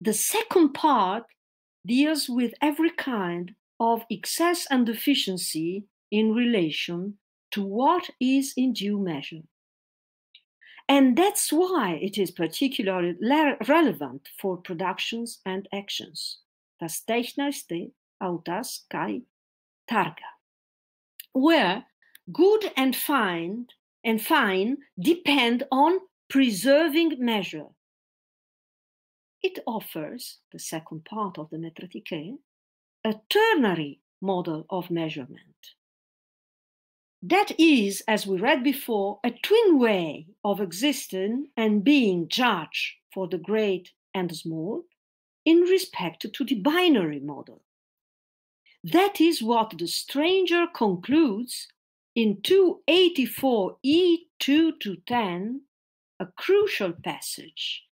the 0.00 0.14
second 0.14 0.72
part 0.72 1.24
deals 1.86 2.28
with 2.28 2.54
every 2.62 2.90
kind 2.90 3.54
of 3.78 4.04
excess 4.10 4.66
and 4.70 4.86
deficiency 4.86 5.84
in 6.10 6.32
relation 6.32 7.18
to 7.54 7.62
what 7.62 8.10
is 8.20 8.52
in 8.56 8.72
due 8.72 8.98
measure. 8.98 9.42
And 10.88 11.16
that's 11.16 11.52
why 11.52 11.98
it 12.02 12.18
is 12.18 12.32
particularly 12.32 13.14
relevant 13.68 14.28
for 14.40 14.56
productions 14.56 15.40
and 15.46 15.68
actions. 15.72 16.40
Tas 16.80 17.02
technaste 17.08 17.92
autas 18.20 18.80
kai 18.90 19.22
targa, 19.88 20.30
where 21.32 21.86
good 22.32 22.72
and 22.76 22.96
fine 22.96 23.66
and 24.02 24.20
fine 24.20 24.78
depend 24.98 25.62
on 25.70 26.00
preserving 26.28 27.16
measure. 27.20 27.68
It 29.42 29.60
offers, 29.64 30.40
the 30.50 30.58
second 30.58 31.04
part 31.04 31.38
of 31.38 31.50
the 31.50 31.58
Metretike, 31.58 32.38
a 33.04 33.14
ternary 33.30 34.00
model 34.20 34.66
of 34.68 34.90
measurement. 34.90 35.76
That 37.26 37.58
is, 37.58 38.02
as 38.06 38.26
we 38.26 38.36
read 38.36 38.62
before, 38.62 39.18
a 39.24 39.30
twin 39.30 39.78
way 39.78 40.26
of 40.44 40.60
existing 40.60 41.48
and 41.56 41.82
being 41.82 42.28
judge 42.28 42.98
for 43.14 43.26
the 43.28 43.38
great 43.38 43.92
and 44.12 44.36
small 44.36 44.84
in 45.46 45.60
respect 45.60 46.26
to 46.30 46.44
the 46.44 46.56
binary 46.56 47.20
model. 47.20 47.62
That 48.82 49.22
is 49.22 49.42
what 49.42 49.78
the 49.78 49.86
stranger 49.86 50.66
concludes 50.66 51.66
in 52.14 52.42
284e2 52.42 54.28
to 54.38 54.96
10, 55.06 55.62
a 56.20 56.26
crucial 56.26 56.92
passage 56.92 57.84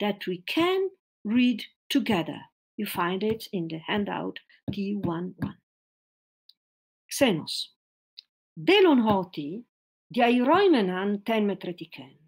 that 0.00 0.26
we 0.26 0.38
can 0.46 0.88
read 1.24 1.66
together. 1.90 2.40
You 2.78 2.86
find 2.86 3.22
it 3.22 3.48
in 3.52 3.68
the 3.68 3.80
handout 3.86 4.38
T11. 4.72 5.34
Xenos. 7.12 7.66
Delon 8.66 9.02
hoti, 9.02 9.64
diairoimenan 10.14 11.22
tenmetretiken, 11.22 12.18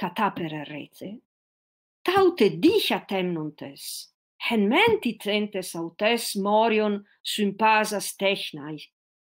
katapererece, 0.00 1.10
taute 2.04 2.48
dicha 2.62 3.02
temnontes, 3.08 4.14
hen 4.50 4.68
menti 4.68 5.18
centes 5.22 5.74
autes 5.76 6.36
morion 6.36 7.04
sympasas 7.22 8.16
technai, 8.16 8.78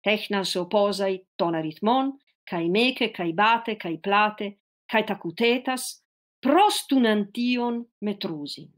technas 0.05 0.57
oposai 0.57 1.27
tonaritmon, 1.39 2.13
cae 2.51 2.69
mece, 2.69 3.09
cae 3.17 3.33
bate, 3.33 3.77
cae 3.77 3.97
plate, 3.97 4.53
cae 4.93 5.03
tacutetas, 5.09 6.03
prostunantion 6.43 7.85
metrusin. 8.01 8.69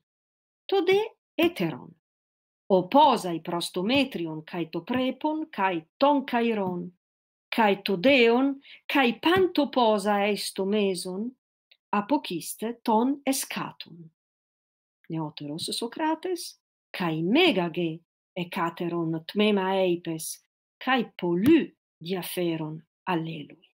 Tode 0.68 1.00
eteron, 1.38 1.90
oposai 2.70 3.40
prostometrion 3.40 4.44
cae 4.44 4.68
toprepon 4.70 5.48
cae 5.50 5.88
toncairon, 5.98 6.92
cae 7.54 7.76
todeon, 7.86 8.60
cae 8.88 9.12
pantoposa 9.22 10.16
esto 10.32 10.64
meson, 10.64 11.30
apociste 11.94 12.74
ton 12.84 13.20
escatum. 13.26 14.10
Neoteros 15.10 15.72
Socrates, 15.72 16.56
cae 16.92 17.22
megage 17.22 18.00
ecateron 18.36 19.14
tmema 19.26 19.68
eipes, 19.78 20.38
cae 20.80 21.04
polü 21.20 21.70
diaferon 22.02 22.80
allelui. 23.08 23.70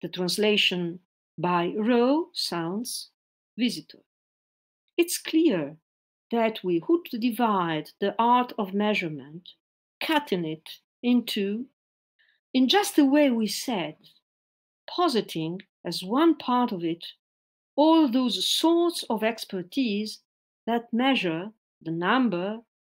The 0.00 0.08
translation 0.08 1.00
by 1.36 1.74
Rowe 1.76 2.30
sounds 2.32 3.10
visitor. 3.58 4.02
It's 4.96 5.18
clear 5.18 5.76
that 6.30 6.60
we 6.64 6.82
would 6.88 7.08
divide 7.20 7.90
the 8.00 8.14
art 8.18 8.52
of 8.58 8.72
measurement, 8.72 9.50
cutting 10.00 10.46
it 10.46 10.78
into, 11.02 11.66
in 12.54 12.68
just 12.68 12.96
the 12.96 13.04
way 13.04 13.30
we 13.30 13.46
said, 13.46 13.96
positing 14.88 15.62
as 15.84 16.02
one 16.02 16.36
part 16.36 16.72
of 16.72 16.84
it 16.84 17.04
all 17.76 18.08
those 18.08 18.48
sorts 18.48 19.02
of 19.08 19.24
expertise 19.24 20.20
that 20.66 20.92
measure 20.92 21.50
the 21.80 21.90
number, 21.90 22.58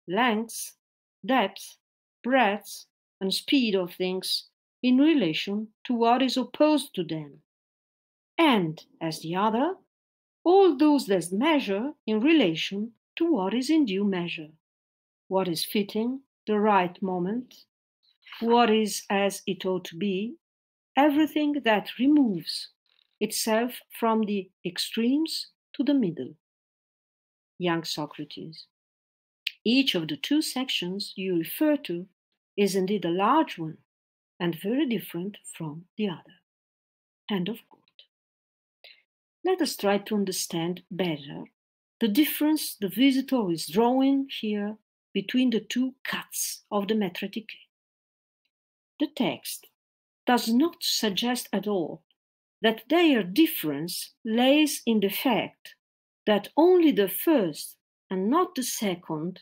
length, 0.09 0.73
depth, 1.25 1.77
breadth, 2.25 2.87
and 3.21 3.33
speed 3.33 3.75
of 3.75 3.95
things 3.95 4.49
in 4.83 4.99
relation 4.99 5.69
to 5.85 5.95
what 5.95 6.23
is 6.23 6.37
opposed 6.37 6.95
to 6.95 7.05
them. 7.05 7.43
And 8.39 8.85
as 9.01 9.21
the 9.21 9.37
other, 9.37 9.75
all 10.43 10.77
those 10.77 11.07
that 11.07 11.31
measure 11.31 11.93
in 12.07 12.21
relation 12.21 12.93
to 13.17 13.31
what 13.31 13.55
is 13.55 13.71
in 13.71 13.85
due 13.85 14.05
measure, 14.05 14.49
what 15.29 15.47
is 15.47 15.65
fitting, 15.65 16.23
the 16.47 16.59
right 16.59 17.01
moment, 17.01 17.55
what 18.41 18.71
is 18.71 19.03
as 19.11 19.43
it 19.47 19.65
ought 19.65 19.85
to 19.87 19.97
be, 19.97 20.37
everything 20.97 21.63
that 21.65 21.99
removes 21.99 22.71
itself 23.21 23.81
from 23.99 24.23
the 24.23 24.51
extremes 24.65 25.49
to 25.75 25.83
the 25.85 25.95
middle. 25.95 26.35
Young 27.59 27.85
Socrates. 27.85 28.67
Each 29.65 29.95
of 29.95 30.09
the 30.09 30.17
two 30.17 30.43
sections 30.43 31.13
you 31.17 31.37
refer 31.37 31.77
to 31.77 32.07
is 32.57 32.75
indeed 32.75 33.05
a 33.05 33.11
large 33.11 33.59
one 33.59 33.79
and 34.41 34.61
very 34.61 34.87
different 34.87 35.39
from 35.57 35.85
the 35.97 36.09
other. 36.09 36.41
End 37.31 37.49
of 37.49 37.59
quote. 37.69 37.83
Let 39.45 39.61
us 39.61 39.77
try 39.77 39.99
to 39.99 40.15
understand 40.17 40.83
better 40.91 41.45
the 42.03 42.09
difference 42.09 42.75
the 42.75 42.89
visitor 42.89 43.49
is 43.53 43.69
drawing 43.69 44.27
here 44.41 44.77
between 45.15 45.51
the 45.51 45.61
two 45.61 45.95
cuts 46.03 46.65
of 46.69 46.89
the 46.89 46.95
Metretike. 46.95 47.55
The 49.03 49.09
text 49.09 49.67
does 50.27 50.49
not 50.49 50.77
suggest 50.79 51.49
at 51.53 51.67
all 51.67 52.05
that 52.61 52.85
their 52.89 53.25
difference 53.25 54.15
lays 54.25 54.81
in 54.87 55.01
the 55.01 55.09
fact 55.09 55.75
that 56.25 56.51
only 56.57 56.93
the 56.93 57.09
first 57.09 57.79
and 58.09 58.31
not 58.31 58.55
the 58.55 58.63
second 58.63 59.41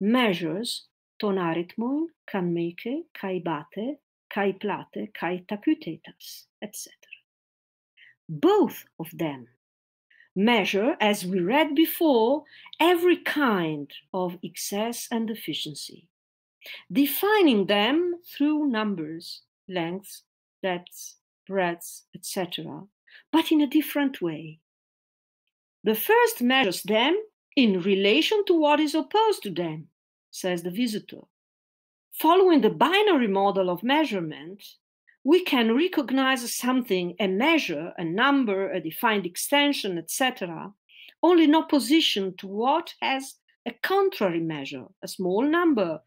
measures 0.00 0.86
tonaritmon, 1.20 2.06
canmeke, 2.32 3.06
kai 3.12 3.40
bate, 3.40 3.98
kai 4.32 4.52
plate, 4.52 5.12
kai 5.12 5.44
tacutetas, 5.48 6.46
etc. 6.62 6.94
Both 8.28 8.84
of 9.00 9.08
them 9.18 9.48
measure, 10.36 10.96
as 11.00 11.26
we 11.26 11.40
read 11.40 11.74
before, 11.74 12.44
every 12.78 13.16
kind 13.16 13.90
of 14.14 14.38
excess 14.40 15.08
and 15.10 15.26
deficiency, 15.26 16.06
defining 16.92 17.66
them 17.66 18.14
through 18.26 18.66
numbers, 18.66 19.42
lengths, 19.68 20.22
depths, 20.62 21.16
breadths, 21.46 22.04
etc., 22.14 22.82
but 23.32 23.50
in 23.50 23.60
a 23.60 23.66
different 23.66 24.20
way. 24.20 24.60
The 25.84 25.94
first 25.94 26.42
measures 26.42 26.82
them 26.82 27.16
in 27.56 27.80
relation 27.80 28.44
to 28.46 28.54
what 28.54 28.80
is 28.80 28.94
opposed 28.94 29.42
to 29.44 29.50
them, 29.50 29.88
says 30.30 30.62
the 30.62 30.70
visitor. 30.70 31.22
Following 32.12 32.60
the 32.60 32.70
binary 32.70 33.28
model 33.28 33.70
of 33.70 33.82
measurement, 33.82 34.62
we 35.24 35.42
can 35.44 35.74
recognize 35.74 36.54
something, 36.54 37.14
a 37.18 37.26
measure, 37.26 37.92
a 37.98 38.04
number, 38.04 38.70
a 38.70 38.80
defined 38.80 39.26
extension, 39.26 39.98
etc., 39.98 40.72
only 41.22 41.44
in 41.44 41.54
opposition 41.54 42.34
to 42.38 42.46
what 42.46 42.94
has 43.00 43.36
a 43.66 43.72
contrary 43.82 44.40
measure, 44.40 44.86
a 45.02 45.08
small 45.08 45.42
number, 45.42 46.00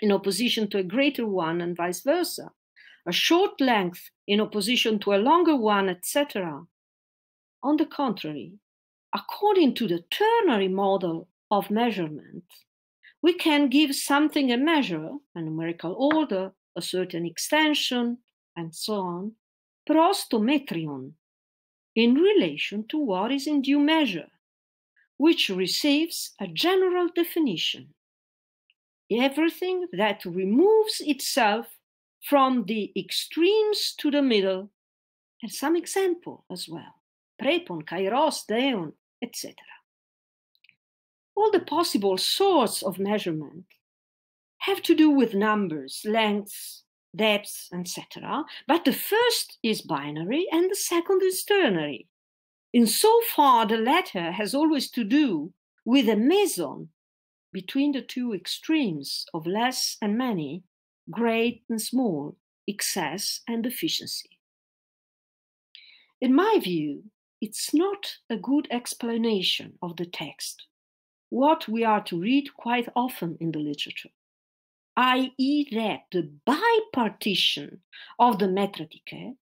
in 0.00 0.12
opposition 0.12 0.68
to 0.70 0.78
a 0.78 0.82
greater 0.82 1.26
one, 1.26 1.60
and 1.60 1.76
vice 1.76 2.00
versa, 2.00 2.50
a 3.06 3.12
short 3.12 3.60
length 3.60 4.10
in 4.26 4.40
opposition 4.40 4.98
to 5.00 5.14
a 5.14 5.16
longer 5.16 5.56
one, 5.56 5.88
etc. 5.88 6.64
On 7.62 7.76
the 7.76 7.86
contrary, 7.86 8.52
according 9.14 9.74
to 9.74 9.88
the 9.88 10.04
ternary 10.10 10.68
model 10.68 11.28
of 11.50 11.70
measurement, 11.70 12.44
we 13.22 13.32
can 13.32 13.68
give 13.68 13.94
something 13.94 14.52
a 14.52 14.56
measure, 14.56 15.10
a 15.34 15.40
numerical 15.40 15.94
order, 15.94 16.52
a 16.76 16.82
certain 16.82 17.26
extension, 17.26 18.18
and 18.56 18.74
so 18.74 19.00
on, 19.00 19.32
prostometrion, 19.88 21.12
in 21.96 22.14
relation 22.14 22.86
to 22.86 22.98
what 22.98 23.32
is 23.32 23.46
in 23.46 23.62
due 23.62 23.80
measure, 23.80 24.28
which 25.16 25.48
receives 25.48 26.34
a 26.40 26.46
general 26.46 27.08
definition. 27.12 27.94
Everything 29.10 29.86
that 29.92 30.24
removes 30.24 31.00
itself 31.00 31.66
from 32.22 32.64
the 32.66 32.92
extremes 32.96 33.94
to 33.98 34.10
the 34.10 34.22
middle, 34.22 34.70
and 35.42 35.52
some 35.52 35.76
example 35.76 36.44
as 36.50 36.68
well, 36.68 36.94
prepon, 37.40 37.84
kairos, 37.84 38.44
deon, 38.46 38.92
etc. 39.22 39.54
All 41.34 41.50
the 41.50 41.60
possible 41.60 42.18
sorts 42.18 42.82
of 42.82 42.98
measurement 42.98 43.64
have 44.58 44.82
to 44.82 44.94
do 44.94 45.08
with 45.08 45.34
numbers, 45.34 46.02
lengths, 46.04 46.82
depths, 47.14 47.68
etc. 47.72 48.44
But 48.66 48.84
the 48.84 48.92
first 48.92 49.58
is 49.62 49.82
binary 49.82 50.46
and 50.50 50.70
the 50.70 50.76
second 50.76 51.22
is 51.22 51.44
ternary. 51.44 52.08
In 52.72 52.86
so 52.86 53.20
far, 53.34 53.66
the 53.66 53.78
latter 53.78 54.32
has 54.32 54.54
always 54.54 54.90
to 54.90 55.04
do 55.04 55.52
with 55.84 56.08
a 56.08 56.16
meson 56.16 56.90
between 57.52 57.92
the 57.92 58.02
two 58.02 58.32
extremes 58.34 59.26
of 59.32 59.46
less 59.46 59.96
and 60.02 60.16
many, 60.18 60.64
great 61.10 61.64
and 61.68 61.80
small, 61.80 62.36
excess 62.66 63.40
and 63.48 63.62
deficiency. 63.62 64.38
In 66.20 66.34
my 66.34 66.58
view, 66.62 67.04
it's 67.40 67.72
not 67.72 68.16
a 68.28 68.36
good 68.36 68.66
explanation 68.70 69.78
of 69.80 69.96
the 69.96 70.06
text, 70.06 70.66
what 71.30 71.68
we 71.68 71.84
are 71.84 72.02
to 72.04 72.20
read 72.20 72.54
quite 72.54 72.88
often 72.96 73.36
in 73.40 73.52
the 73.52 73.60
literature 73.60 74.10
i.e., 74.98 75.68
that 75.70 76.00
the 76.10 76.28
bipartition 76.44 77.78
of 78.18 78.40
the 78.40 78.46
metretike 78.46 79.36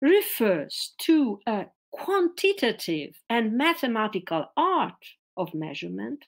refers 0.00 0.94
to 0.98 1.40
a 1.48 1.66
quantitative 1.90 3.16
and 3.28 3.58
mathematical 3.58 4.46
art 4.56 5.04
of 5.36 5.52
measurement 5.52 6.24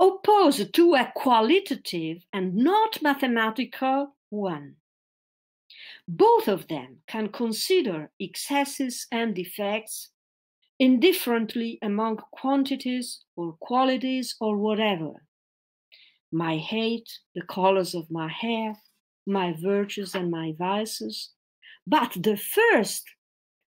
opposed 0.00 0.72
to 0.74 0.94
a 0.94 1.12
qualitative 1.14 2.24
and 2.32 2.54
not 2.54 3.02
mathematical 3.02 4.14
one. 4.30 4.76
Both 6.08 6.48
of 6.48 6.68
them 6.68 6.98
can 7.06 7.28
consider 7.28 8.10
excesses 8.20 9.06
and 9.10 9.34
defects 9.34 10.10
indifferently 10.78 11.78
among 11.82 12.18
quantities 12.32 13.24
or 13.34 13.56
qualities 13.60 14.36
or 14.40 14.56
whatever 14.56 15.26
my 16.32 16.56
hate, 16.56 17.20
the 17.34 17.42
colors 17.42 17.94
of 17.94 18.10
my 18.10 18.28
hair, 18.28 18.76
my 19.26 19.54
virtues 19.58 20.14
and 20.14 20.30
my 20.30 20.52
vices. 20.58 21.30
But 21.86 22.16
the 22.20 22.36
first 22.36 23.04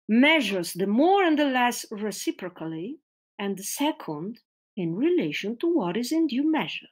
measures 0.07 0.73
the 0.73 0.87
more 0.87 1.23
and 1.23 1.37
the 1.37 1.45
less 1.45 1.85
reciprocally, 1.91 2.99
and 3.39 3.57
the 3.57 3.63
second 3.63 4.39
in 4.75 4.95
relation 4.95 5.57
to 5.57 5.67
what 5.67 5.97
is 5.97 6.11
in 6.11 6.27
due 6.27 6.49
measure. 6.49 6.87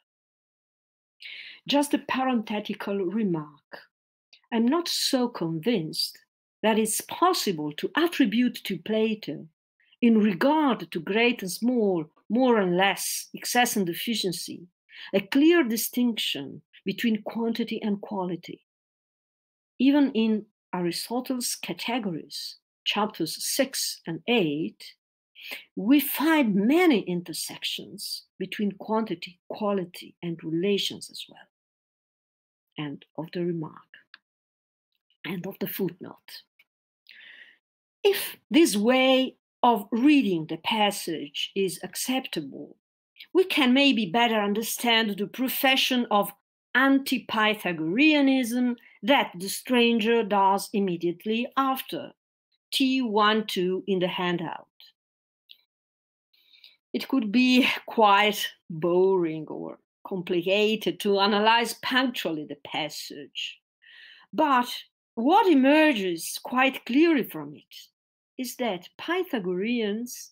Just 1.67 1.93
a 1.93 1.99
parenthetical 1.99 2.97
remark. 2.97 3.89
I'm 4.51 4.65
not 4.65 4.87
so 4.87 5.27
convinced 5.27 6.17
that 6.61 6.77
it's 6.77 7.01
possible 7.01 7.71
to 7.73 7.91
attribute 7.95 8.55
to 8.65 8.77
Plato 8.77 9.47
in 10.01 10.17
regard 10.17 10.91
to 10.91 10.99
great 10.99 11.41
and 11.41 11.51
small, 11.51 12.05
more 12.29 12.57
and 12.57 12.75
less, 12.75 13.29
excess 13.33 13.75
and 13.75 13.85
deficiency, 13.85 14.67
a 15.13 15.21
clear 15.21 15.63
distinction 15.63 16.61
between 16.83 17.21
quantity 17.23 17.79
and 17.81 18.01
quality. 18.01 18.65
Even 19.79 20.11
in 20.13 20.45
Aristotle's 20.73 21.55
categories, 21.55 22.57
chapters 22.83 23.43
6 23.43 24.01
and 24.07 24.21
8, 24.27 24.95
we 25.75 25.99
find 25.99 26.55
many 26.55 27.01
intersections 27.01 28.23
between 28.37 28.73
quantity, 28.73 29.39
quality, 29.49 30.15
and 30.21 30.43
relations 30.43 31.09
as 31.09 31.25
well. 31.29 32.85
End 32.85 33.05
of 33.17 33.27
the 33.33 33.43
remark. 33.43 33.91
End 35.25 35.45
of 35.45 35.55
the 35.59 35.67
footnote. 35.67 36.43
If 38.03 38.37
this 38.49 38.75
way 38.75 39.35
of 39.61 39.87
reading 39.91 40.47
the 40.47 40.57
passage 40.57 41.51
is 41.55 41.79
acceptable, 41.83 42.77
we 43.33 43.43
can 43.43 43.73
maybe 43.73 44.05
better 44.07 44.39
understand 44.39 45.17
the 45.17 45.27
profession 45.27 46.07
of 46.09 46.31
anti 46.73 47.25
Pythagoreanism 47.25 48.77
that 49.03 49.31
the 49.37 49.49
stranger 49.49 50.23
does 50.23 50.69
immediately 50.73 51.47
after 51.57 52.13
T12 52.73 53.83
in 53.87 53.99
the 53.99 54.07
handout. 54.07 54.67
It 56.93 57.07
could 57.07 57.31
be 57.31 57.67
quite 57.85 58.47
boring 58.69 59.47
or 59.47 59.79
complicated 60.05 60.99
to 61.01 61.19
analyze 61.19 61.75
punctually 61.75 62.45
the 62.45 62.57
passage. 62.65 63.59
But 64.33 64.67
what 65.15 65.47
emerges 65.47 66.39
quite 66.43 66.85
clearly 66.85 67.23
from 67.23 67.55
it 67.55 67.75
is 68.37 68.55
that 68.57 68.89
Pythagoreans, 68.97 70.31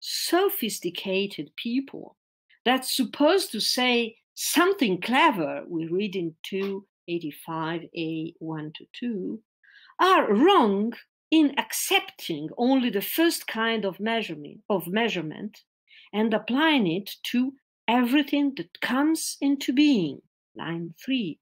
sophisticated 0.00 1.50
people, 1.56 2.16
that's 2.64 2.94
supposed 2.94 3.50
to 3.52 3.60
say 3.60 4.16
something 4.34 5.00
clever, 5.00 5.64
we 5.66 5.86
read 5.86 6.14
in 6.14 6.34
285a 6.52 8.34
1 8.38 8.72
to 8.76 8.86
2, 8.92 9.40
are 10.00 10.32
wrong 10.32 10.92
in 11.30 11.58
accepting 11.58 12.48
only 12.56 12.90
the 12.90 13.02
first 13.02 13.46
kind 13.46 13.84
of 13.84 13.98
measurement 13.98 14.60
of 14.70 14.86
measurement 14.86 15.62
and 16.12 16.32
applying 16.32 16.86
it 16.86 17.16
to 17.22 17.52
everything 17.86 18.54
that 18.56 18.80
comes 18.80 19.36
into 19.40 19.72
being 19.72 20.20
line 20.56 20.94
3 21.04 21.38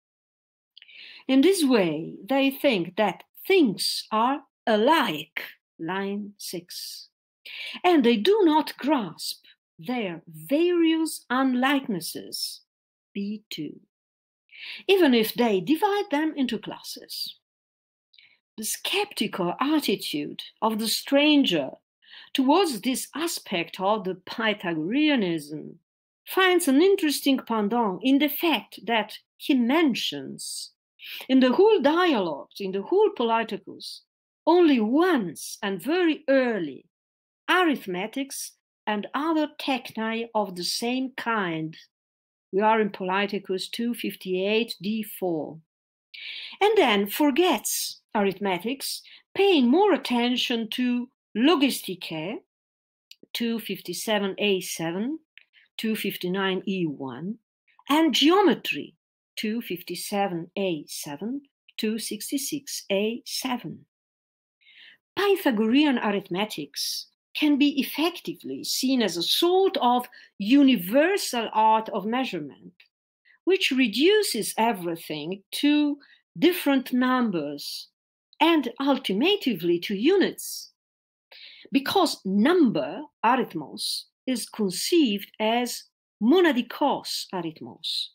in 1.29 1.41
this 1.41 1.65
way 1.65 2.15
they 2.29 2.51
think 2.51 2.97
that 2.97 3.25
things 3.47 4.05
are 4.13 4.43
alike 4.67 5.43
line 5.79 6.33
6 6.39 7.09
and 7.85 8.05
they 8.05 8.17
do 8.17 8.41
not 8.45 8.77
grasp 8.77 9.45
their 9.79 10.23
various 10.27 11.25
unlikenesses 11.31 12.61
b2 13.17 13.75
even 14.89 15.15
if 15.15 15.35
they 15.35 15.61
divide 15.61 16.11
them 16.11 16.33
into 16.37 16.59
classes 16.59 17.37
the 18.57 18.65
skeptical 18.65 19.55
attitude 19.61 20.43
of 20.63 20.79
the 20.79 20.89
stranger 20.89 21.71
towards 22.37 22.83
this 22.83 23.09
aspect 23.15 23.81
of 23.81 24.05
the 24.05 24.15
Pythagoreanism 24.15 25.79
finds 26.27 26.69
an 26.69 26.83
interesting 26.83 27.39
pendant 27.39 28.01
in 28.03 28.19
the 28.19 28.29
fact 28.29 28.79
that 28.85 29.17
he 29.39 29.55
mentions 29.55 30.73
in 31.31 31.41
the 31.41 31.55
whole 31.55 31.81
dialogue, 31.81 32.51
in 32.61 32.73
the 32.73 32.83
whole 32.83 33.09
Politicus, 33.17 34.03
only 34.47 34.79
once 34.79 35.57
and 35.63 35.83
very 35.83 36.25
early 36.29 36.85
arithmetics 37.49 38.53
and 38.87 39.07
other 39.15 39.49
techni 39.59 40.27
of 40.35 40.57
the 40.57 40.65
same 40.65 41.13
kind. 41.17 41.75
We 42.53 42.61
are 42.61 42.83
in 42.83 42.91
Politicus 42.91 43.71
258 43.71 44.75
d4. 44.85 45.61
And 46.61 46.77
then 46.77 47.07
forgets 47.07 48.03
arithmetics, 48.15 49.01
paying 49.35 49.69
more 49.69 49.95
attention 49.95 50.69
to 50.73 51.09
logistike, 51.37 52.39
257a7, 53.37 55.19
259e1, 55.79 57.35
and 57.89 58.15
geometry, 58.15 58.95
257a7, 59.39 61.41
266a7. 61.79 63.79
Pythagorean 65.17 65.99
arithmetics 65.99 67.09
can 67.35 67.59
be 67.59 67.81
effectively 67.81 68.65
seen 68.65 69.03
as 69.03 69.17
a 69.17 69.23
sort 69.23 69.77
of 69.79 70.09
universal 70.39 71.49
art 71.53 71.89
of 71.91 72.07
measurement, 72.07 72.73
which 73.45 73.71
reduces 73.71 74.55
everything 74.57 75.43
to 75.53 75.99
different 76.39 76.95
numbers 76.95 77.89
and 78.41 78.73
ultimately 78.81 79.79
to 79.79 79.95
units. 79.95 80.73
Because 81.73 82.21
number, 82.25 83.03
arithmos, 83.25 84.05
is 84.27 84.49
conceived 84.49 85.31
as 85.41 85.85
monadikos 86.23 87.27
arithmos, 87.33 88.09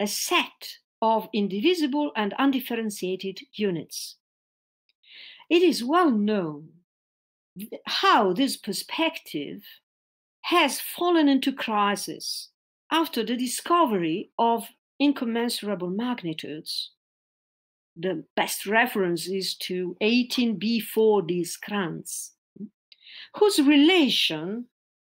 a 0.00 0.06
set 0.06 0.78
of 1.00 1.28
indivisible 1.32 2.12
and 2.16 2.34
undifferentiated 2.38 3.40
units. 3.54 4.16
It 5.50 5.62
is 5.62 5.84
well 5.84 6.10
known 6.10 6.68
how 7.86 8.32
this 8.32 8.56
perspective 8.56 9.62
has 10.42 10.80
fallen 10.80 11.28
into 11.28 11.52
crisis 11.52 12.50
after 12.90 13.24
the 13.24 13.36
discovery 13.36 14.30
of 14.38 14.64
incommensurable 14.98 15.90
magnitudes 15.90 16.92
the 17.96 18.24
best 18.36 18.66
reference 18.66 19.26
is 19.28 19.54
to 19.54 19.96
18b4 20.02 21.28
Diels-Kranz, 21.28 22.32
whose 23.36 23.58
relation, 23.60 24.66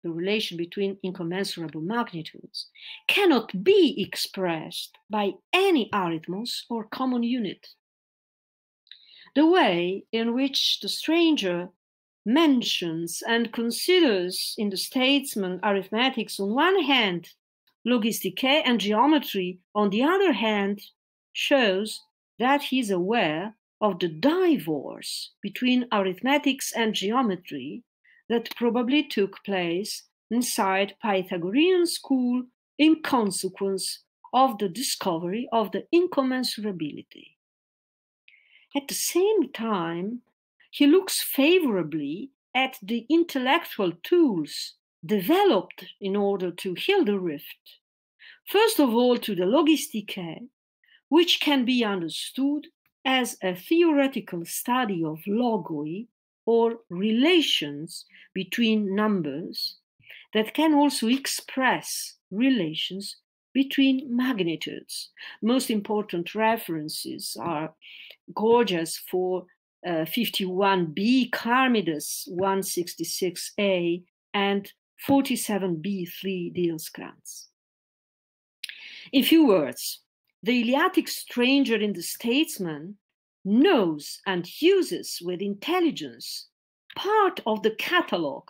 the 0.04 0.12
relation 0.12 0.58
between 0.58 0.98
incommensurable 1.04 1.82
magnitudes, 1.82 2.68
cannot 3.08 3.64
be 3.64 4.02
expressed 4.02 4.98
by 5.10 5.32
any 5.54 5.90
arithmos 5.92 6.64
or 6.70 6.86
common 6.86 7.24
unit. 7.24 7.70
The 9.36 9.48
way 9.48 10.06
in 10.12 10.34
which 10.34 10.80
the 10.82 10.90
stranger 10.90 11.70
mentions 12.26 13.22
and 13.28 13.52
considers 13.52 14.56
in 14.58 14.70
the 14.70 14.78
statesman 14.78 15.60
arithmetics 15.64 16.40
on 16.40 16.54
one 16.54 16.84
hand, 16.84 17.30
logistike 17.86 18.62
and 18.66 18.80
geometry 18.80 19.60
on 19.76 19.90
the 19.90 20.04
other 20.04 20.34
hand, 20.34 20.82
shows 21.34 22.02
that 22.40 22.62
he 22.64 22.80
is 22.80 22.92
aware 22.92 23.56
of 23.82 24.00
the 24.00 24.08
divorce 24.08 25.32
between 25.42 25.88
arithmetics 25.92 26.72
and 26.72 26.94
geometry 26.94 27.84
that 28.30 28.56
probably 28.56 29.04
took 29.04 29.44
place 29.44 30.04
inside 30.32 30.96
Pythagorean 31.02 31.86
school 31.86 32.44
in 32.78 33.02
consequence 33.02 34.04
of 34.34 34.58
the 34.58 34.70
discovery 34.70 35.48
of 35.52 35.72
the 35.72 35.86
incommensurability. 35.94 37.36
At 38.76 38.88
the 38.88 38.96
same 38.96 39.52
time, 39.52 40.22
he 40.72 40.88
looks 40.88 41.22
favorably 41.22 42.32
at 42.56 42.78
the 42.82 43.06
intellectual 43.10 43.92
tools 44.02 44.74
developed 45.06 45.86
in 46.02 46.16
order 46.16 46.50
to 46.52 46.74
heal 46.74 47.06
the 47.06 47.20
rift. 47.20 47.80
First 48.48 48.80
of 48.80 48.94
all, 48.94 49.18
to 49.18 49.36
the 49.36 49.44
logistike, 49.44 50.48
which 51.10 51.40
can 51.40 51.66
be 51.66 51.84
understood 51.84 52.68
as 53.06 53.38
a 53.44 53.56
theoretical 53.56 54.46
study 54.46 55.04
of 55.04 55.20
logoi 55.28 56.08
or 56.46 56.80
relations 56.90 58.06
between 58.34 58.96
numbers 58.96 59.78
that 60.34 60.54
can 60.54 60.74
also 60.74 61.08
express 61.08 62.16
relations 62.32 63.18
between 63.54 64.06
magnitudes. 64.10 65.10
Most 65.42 65.70
important 65.70 66.34
references 66.34 67.38
are 67.40 67.74
Gorgias 68.34 68.98
for 68.98 69.46
uh, 69.86 70.06
51b, 70.06 71.30
Charmides 71.32 72.28
166a, 72.32 74.04
and 74.34 74.72
47b3 75.08 76.56
Diels-Kranz. 76.56 77.50
In 79.12 79.24
few 79.24 79.46
words, 79.46 80.00
the 80.42 80.62
Eleatic 80.62 81.08
stranger 81.08 81.76
in 81.76 81.94
the 81.94 82.02
statesman 82.02 82.98
knows 83.46 84.20
and 84.26 84.62
uses 84.62 85.20
with 85.22 85.42
intelligence 85.42 86.50
part 86.96 87.40
of 87.46 87.64
the 87.64 87.72
catalogue 87.72 88.50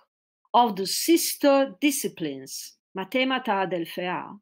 of 0.54 0.76
the 0.76 0.86
sister 0.86 1.76
disciplines, 1.82 2.74
Mathemata 2.98 3.68
Adelphea, 3.68 4.40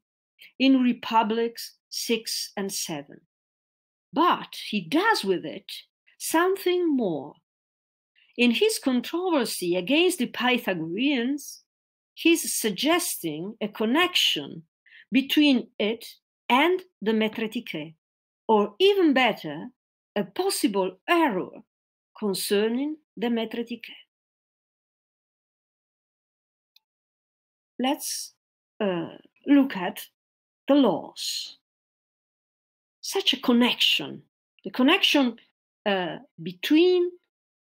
in 0.59 0.81
Republics 0.81 1.77
6 1.89 2.51
and 2.57 2.71
7. 2.71 3.21
But 4.13 4.55
he 4.69 4.81
does 4.81 5.23
with 5.23 5.45
it 5.45 5.71
something 6.17 6.95
more. 6.95 7.35
in 8.37 8.51
his 8.51 8.79
controversy 8.79 9.75
against 9.75 10.19
the 10.19 10.25
Pythagoreans, 10.27 11.63
he's 12.13 12.53
suggesting 12.53 13.55
a 13.61 13.67
connection 13.67 14.63
between 15.11 15.67
it 15.77 16.05
and 16.49 16.81
the 17.01 17.11
metretike, 17.11 17.95
or 18.47 18.75
even 18.79 19.13
better, 19.13 19.67
a 20.15 20.23
possible 20.23 20.97
error 21.07 21.49
concerning 22.17 22.97
the 23.17 23.27
metretike. 23.27 23.91
Let's 27.79 28.33
uh, 28.79 29.17
look 29.47 29.75
at 29.75 30.07
the 30.67 30.75
laws. 30.75 31.57
Such 33.01 33.33
a 33.33 33.41
connection, 33.41 34.23
the 34.63 34.69
connection 34.69 35.37
uh, 35.85 36.17
between 36.41 37.09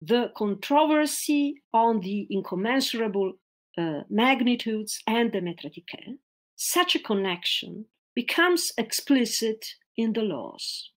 the 0.01 0.31
controversy 0.37 1.61
on 1.73 1.99
the 1.99 2.27
incommensurable 2.29 3.33
uh, 3.77 4.01
magnitudes 4.09 5.01
and 5.05 5.31
the 5.31 5.39
metretike, 5.39 6.17
such 6.55 6.95
a 6.95 6.99
connection 6.99 7.85
becomes 8.15 8.71
explicit 8.77 9.75
in 9.97 10.13
the 10.13 10.21
laws. 10.21 10.91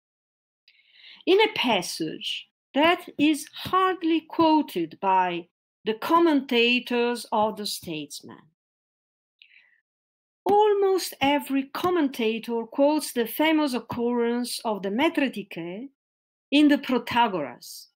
In 1.26 1.40
a 1.40 1.52
passage 1.54 2.48
that 2.74 3.08
is 3.18 3.48
hardly 3.64 4.20
quoted 4.20 4.98
by 5.00 5.48
the 5.84 5.94
commentators 5.94 7.26
or 7.30 7.54
the 7.54 7.66
statesman, 7.66 8.42
almost 10.44 11.14
every 11.20 11.64
commentator 11.64 12.64
quotes 12.64 13.12
the 13.12 13.26
famous 13.26 13.74
occurrence 13.74 14.60
of 14.64 14.82
the 14.82 14.88
metretike 14.88 15.90
in 16.50 16.68
the 16.68 16.78
Protagoras, 16.78 17.88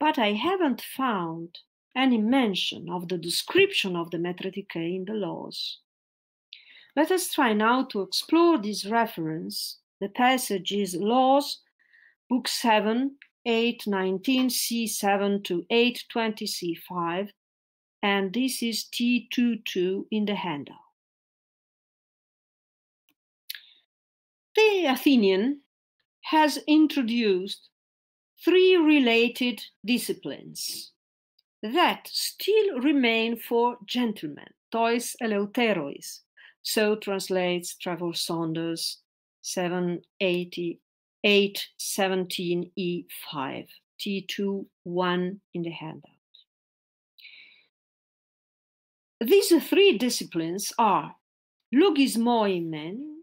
but 0.00 0.18
I 0.18 0.32
haven't 0.32 0.82
found 0.82 1.60
any 1.96 2.18
mention 2.18 2.90
of 2.90 3.08
the 3.08 3.18
description 3.18 3.96
of 3.96 4.10
the 4.10 4.18
metretike 4.18 4.74
in 4.74 5.04
the 5.06 5.14
laws. 5.14 5.78
Let 6.96 7.10
us 7.10 7.32
try 7.32 7.52
now 7.52 7.84
to 7.84 8.02
explore 8.02 8.58
this 8.58 8.84
reference. 8.84 9.78
The 10.00 10.08
passage 10.08 10.72
is 10.72 10.94
Laws, 10.96 11.60
Book 12.28 12.48
7, 12.48 13.16
819 13.46 14.48
C7 14.48 15.44
to 15.44 15.66
820 15.70 16.46
C5, 16.46 17.28
and 18.02 18.32
this 18.32 18.62
is 18.62 18.86
T22 18.92 20.04
in 20.10 20.24
the 20.24 20.34
handle. 20.34 20.76
The 24.56 24.86
Athenian 24.86 25.60
has 26.22 26.58
introduced 26.66 27.68
three 28.44 28.76
related 28.76 29.62
disciplines 29.84 30.92
that 31.62 32.08
still 32.12 32.80
remain 32.80 33.36
for 33.36 33.78
gentlemen, 33.86 34.48
tois 34.70 35.16
eleuterois. 35.22 36.20
So 36.62 36.96
translates 36.96 37.76
Trevor 37.76 38.12
Saunders 38.12 38.98
788 39.42 40.80
817E5, 41.24 43.68
T2 43.98 44.66
1 44.82 45.40
in 45.54 45.62
the 45.62 45.70
handout. 45.70 46.10
These 49.20 49.64
three 49.66 49.96
disciplines 49.96 50.72
are 50.78 51.16
logismoimen, 51.74 53.22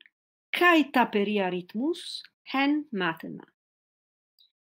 kai 0.52 0.84
taperia 0.84 1.50
rhythmus, 1.52 2.24
hen 2.52 2.86
mathema. 2.94 3.46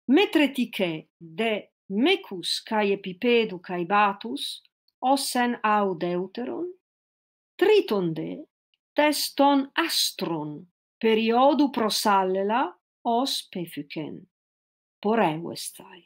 Metretike 0.10 1.08
de 1.20 1.70
mecus 1.92 2.62
kai 2.68 2.92
epipedu 2.98 3.62
kai 3.62 3.86
batus, 3.86 4.62
ossen 5.02 5.58
au 5.64 5.96
deuteron, 5.96 6.68
tritonde 7.58 8.46
teston 8.96 9.72
astron 9.78 10.66
periodu 11.00 11.72
prosallela 11.72 12.74
os 13.06 13.48
pefuken, 13.54 14.26
poreuestai. 15.04 16.06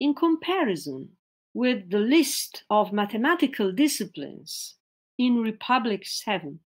In 0.00 0.14
comparison 0.14 1.16
with 1.52 1.90
the 1.90 1.98
list 1.98 2.64
of 2.70 2.92
mathematical 2.92 3.72
disciplines 3.72 4.76
in 5.18 5.42
Republic 5.42 6.06
7, 6.06 6.60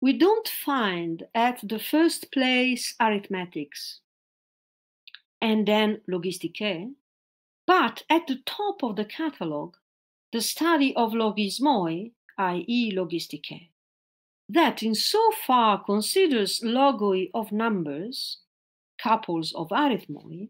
we 0.00 0.12
don't 0.12 0.48
find 0.48 1.24
at 1.34 1.60
the 1.62 1.78
first 1.78 2.30
place 2.30 2.94
arithmetics 3.00 4.00
and 5.40 5.66
then 5.66 6.00
logistike, 6.08 6.92
but 7.66 8.04
at 8.08 8.26
the 8.28 8.40
top 8.46 8.82
of 8.82 8.96
the 8.96 9.04
catalogue, 9.04 9.76
the 10.32 10.40
study 10.40 10.94
of 10.94 11.12
logismoi, 11.12 12.12
i.e., 12.38 12.92
logistike, 12.94 13.70
that 14.48 14.82
in 14.82 14.94
so 14.94 15.30
far 15.46 15.82
considers 15.82 16.60
logoi 16.60 17.30
of 17.34 17.52
numbers, 17.52 18.38
couples 19.02 19.52
of 19.54 19.68
arithmoi, 19.68 20.48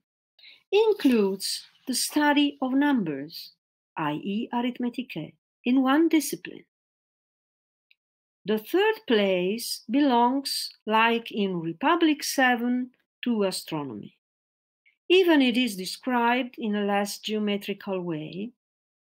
includes 0.70 1.66
the 1.86 1.94
study 1.94 2.58
of 2.62 2.72
numbers, 2.72 3.52
i.e., 3.96 4.48
arithmetike, 4.52 5.34
in 5.64 5.82
one 5.82 6.08
discipline. 6.08 6.64
The 8.44 8.58
third 8.58 8.94
place 9.06 9.82
belongs, 9.90 10.70
like 10.86 11.30
in 11.30 11.60
Republic 11.60 12.22
7, 12.22 12.90
to 13.24 13.42
astronomy. 13.44 14.16
Even 15.10 15.42
it 15.42 15.56
is 15.56 15.76
described 15.76 16.54
in 16.58 16.74
a 16.74 16.84
less 16.84 17.18
geometrical 17.18 18.00
way 18.00 18.52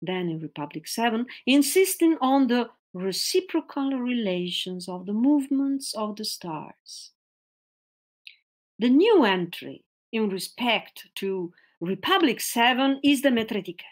than 0.02 0.28
in 0.28 0.40
Republic 0.40 0.88
7, 0.88 1.26
insisting 1.46 2.16
on 2.20 2.48
the 2.48 2.68
reciprocal 2.94 3.90
relations 3.98 4.88
of 4.88 5.06
the 5.06 5.12
movements 5.12 5.94
of 5.94 6.16
the 6.16 6.24
stars. 6.24 7.12
The 8.78 8.88
new 8.88 9.24
entry 9.24 9.84
in 10.12 10.28
respect 10.28 11.08
to 11.16 11.52
Republic 11.80 12.40
7 12.40 13.00
is 13.04 13.22
the 13.22 13.28
Metretike, 13.28 13.82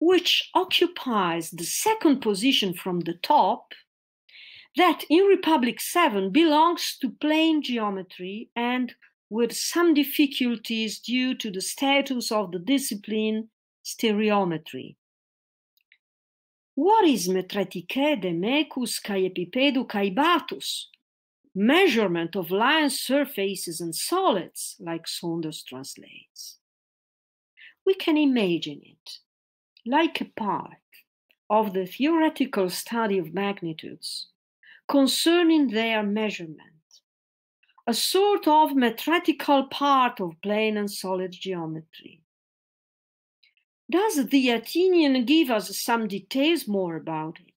which 0.00 0.50
occupies 0.54 1.50
the 1.50 1.64
second 1.64 2.20
position 2.20 2.74
from 2.74 3.00
the 3.00 3.14
top 3.14 3.72
that 4.76 5.04
in 5.10 5.24
Republic 5.24 5.80
7 5.80 6.30
belongs 6.30 6.96
to 7.00 7.10
plane 7.10 7.62
geometry 7.62 8.50
and 8.54 8.94
with 9.30 9.52
some 9.52 9.94
difficulties 9.94 11.00
due 11.00 11.34
to 11.34 11.50
the 11.50 11.60
status 11.60 12.30
of 12.30 12.52
the 12.52 12.58
discipline 12.58 13.48
stereometry. 13.84 14.96
What 16.80 17.08
is 17.08 17.26
metretike 17.26 18.20
de 18.22 18.30
mecus 18.30 19.02
kai 19.02 19.22
epipedu 19.28 19.88
kai 19.88 20.10
batus? 20.10 20.84
Measurement 21.52 22.36
of 22.36 22.52
line 22.52 22.88
surfaces 22.88 23.80
and 23.80 23.92
solids, 23.92 24.76
like 24.78 25.08
Saunders 25.08 25.64
translates. 25.64 26.58
We 27.84 27.94
can 27.94 28.16
imagine 28.16 28.80
it 28.84 29.18
like 29.84 30.20
a 30.20 30.26
part 30.26 30.86
of 31.50 31.72
the 31.72 31.84
theoretical 31.84 32.70
study 32.70 33.18
of 33.18 33.34
magnitudes 33.34 34.28
concerning 34.86 35.70
their 35.70 36.04
measurement, 36.04 36.84
a 37.88 37.92
sort 37.92 38.46
of 38.46 38.76
metretical 38.76 39.68
part 39.68 40.20
of 40.20 40.40
plane 40.42 40.76
and 40.76 40.88
solid 40.88 41.32
geometry. 41.32 42.22
Does 43.90 44.26
the 44.26 44.50
Athenian 44.50 45.24
give 45.24 45.50
us 45.50 45.78
some 45.78 46.08
details 46.08 46.68
more 46.68 46.96
about 46.96 47.38
it? 47.40 47.54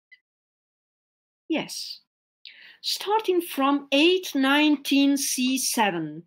Yes. 1.50 2.00
Starting 2.82 3.42
from 3.42 3.90
819C7, 3.94 6.22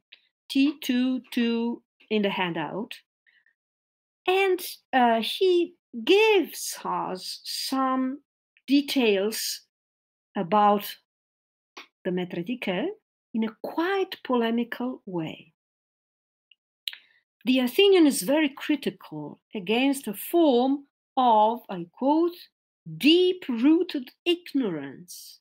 T22 0.52 1.80
in 2.10 2.20
the 2.22 2.28
handout, 2.28 2.92
and 4.26 4.60
uh, 4.92 5.22
he 5.22 5.74
gives 6.04 6.78
us 6.84 7.40
some 7.44 8.20
details 8.66 9.62
about 10.36 10.96
the 12.04 12.10
Metretike 12.10 12.88
in 13.32 13.44
a 13.44 13.56
quite 13.62 14.18
polemical 14.22 15.00
way. 15.06 15.53
The 17.44 17.58
Athenian 17.58 18.06
is 18.06 18.22
very 18.22 18.48
critical 18.48 19.40
against 19.54 20.08
a 20.08 20.14
form 20.14 20.86
of, 21.16 21.60
I 21.68 21.86
quote, 21.92 22.36
deep 22.96 23.44
rooted 23.48 24.12
ignorance, 24.24 25.40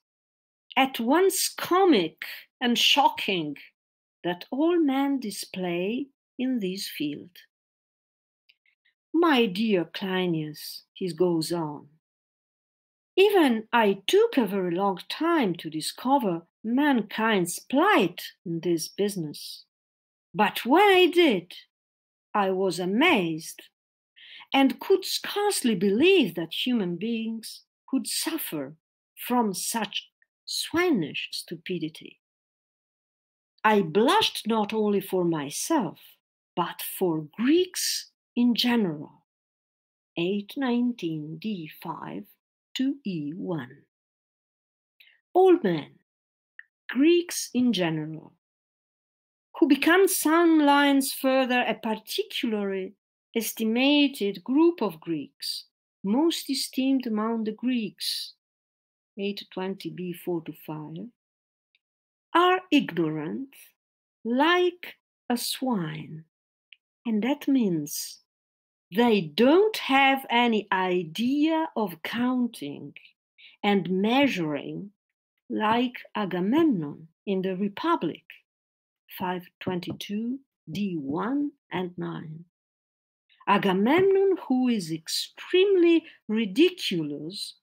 at 0.75 0.99
once 0.99 1.47
comic 1.47 2.25
and 2.59 2.77
shocking, 2.77 3.55
that 4.23 4.45
all 4.51 4.79
men 4.79 5.19
display 5.19 6.07
in 6.37 6.59
this 6.59 6.89
field. 6.89 7.37
My 9.13 9.45
dear 9.45 9.85
Cleinias, 9.85 10.83
he 10.93 11.13
goes 11.13 11.53
on, 11.53 11.87
even 13.15 13.67
I 13.71 14.01
took 14.07 14.37
a 14.37 14.45
very 14.45 14.75
long 14.75 14.99
time 15.07 15.55
to 15.55 15.69
discover 15.69 16.47
mankind's 16.63 17.59
plight 17.59 18.23
in 18.45 18.61
this 18.61 18.87
business. 18.87 19.65
But 20.33 20.65
when 20.65 20.83
I 20.83 21.05
did, 21.13 21.53
I 22.33 22.51
was 22.51 22.79
amazed 22.79 23.63
and 24.53 24.79
could 24.79 25.05
scarcely 25.05 25.75
believe 25.75 26.35
that 26.35 26.65
human 26.65 26.95
beings 26.95 27.63
could 27.87 28.07
suffer 28.07 28.75
from 29.15 29.53
such 29.53 30.09
swinish 30.45 31.29
stupidity. 31.31 32.19
I 33.63 33.81
blushed 33.81 34.47
not 34.47 34.73
only 34.73 34.99
for 34.99 35.23
myself, 35.23 35.99
but 36.55 36.81
for 36.97 37.27
Greeks 37.37 38.11
in 38.35 38.55
general. 38.55 39.23
819 40.17 41.39
D5 41.41 42.25
to 42.75 42.95
E1. 43.07 43.67
All 45.33 45.57
men, 45.63 45.99
Greeks 46.89 47.49
in 47.53 47.73
general, 47.73 48.33
who 49.63 49.69
become 49.69 50.09
some 50.09 50.59
lines 50.59 51.13
further 51.13 51.61
a 51.61 51.73
particularly 51.73 52.91
estimated 53.33 54.43
group 54.43 54.81
of 54.81 54.99
Greeks, 54.99 55.67
most 56.03 56.49
esteemed 56.49 57.07
among 57.07 57.45
the 57.45 57.53
Greeks, 57.53 58.33
820b 59.17 60.17
4 60.17 60.41
to 60.41 60.53
5, 60.67 60.95
are 62.35 62.59
ignorant 62.71 63.55
like 64.25 64.95
a 65.29 65.37
swine. 65.37 66.25
And 67.05 67.23
that 67.23 67.47
means 67.47 68.19
they 68.93 69.21
don't 69.21 69.77
have 69.77 70.25
any 70.29 70.67
idea 70.73 71.69
of 71.77 72.03
counting 72.03 72.95
and 73.63 73.89
measuring 73.89 74.91
like 75.49 75.95
Agamemnon 76.15 77.07
in 77.25 77.41
the 77.43 77.55
Republic, 77.55 78.23
522 79.17 80.39
D1 80.71 81.49
and 81.71 81.97
9. 81.97 82.45
Agamemnon, 83.47 84.37
who 84.47 84.69
is 84.69 84.91
extremely 84.91 86.05
ridiculous, 86.27 87.55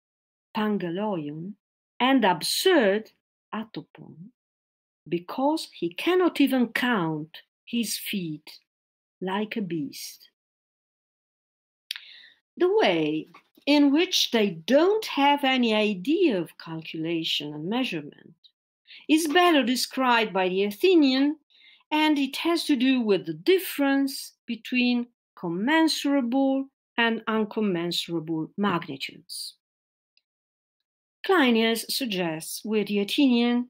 Pangeloion, 0.57 1.55
and 1.99 2.25
absurd, 2.25 3.13
Atopon, 3.55 4.31
because 5.09 5.69
he 5.73 5.93
cannot 5.95 6.41
even 6.41 6.69
count 6.69 7.39
his 7.65 7.99
feet 7.99 8.59
like 9.21 9.57
a 9.57 9.63
beast. 9.63 10.31
The 12.57 12.73
way 12.77 13.29
in 13.67 13.93
which 13.93 14.31
they 14.31 14.51
don't 14.51 15.07
have 15.07 15.45
any 15.45 15.75
idea 15.75 16.39
of 16.41 16.59
calculation 16.59 17.55
and 17.55 17.69
measurement 17.69 18.35
is 19.09 19.29
better 19.29 19.63
described 19.63 20.33
by 20.33 20.49
the 20.49 20.65
Athenian, 20.65 21.37
and 21.91 22.19
it 22.19 22.37
has 22.39 22.65
to 22.65 22.77
do 22.77 23.01
with 23.01 23.27
the 23.27 23.35
difference 23.35 24.35
between 24.47 25.07
commensurable 25.39 26.67
and 26.97 27.23
uncommensurable 27.27 28.51
magnitudes. 28.57 29.57
Cleinias 31.27 31.85
suggests 31.89 32.63
with 32.65 32.89
the 32.89 33.01
Athenian, 33.01 33.69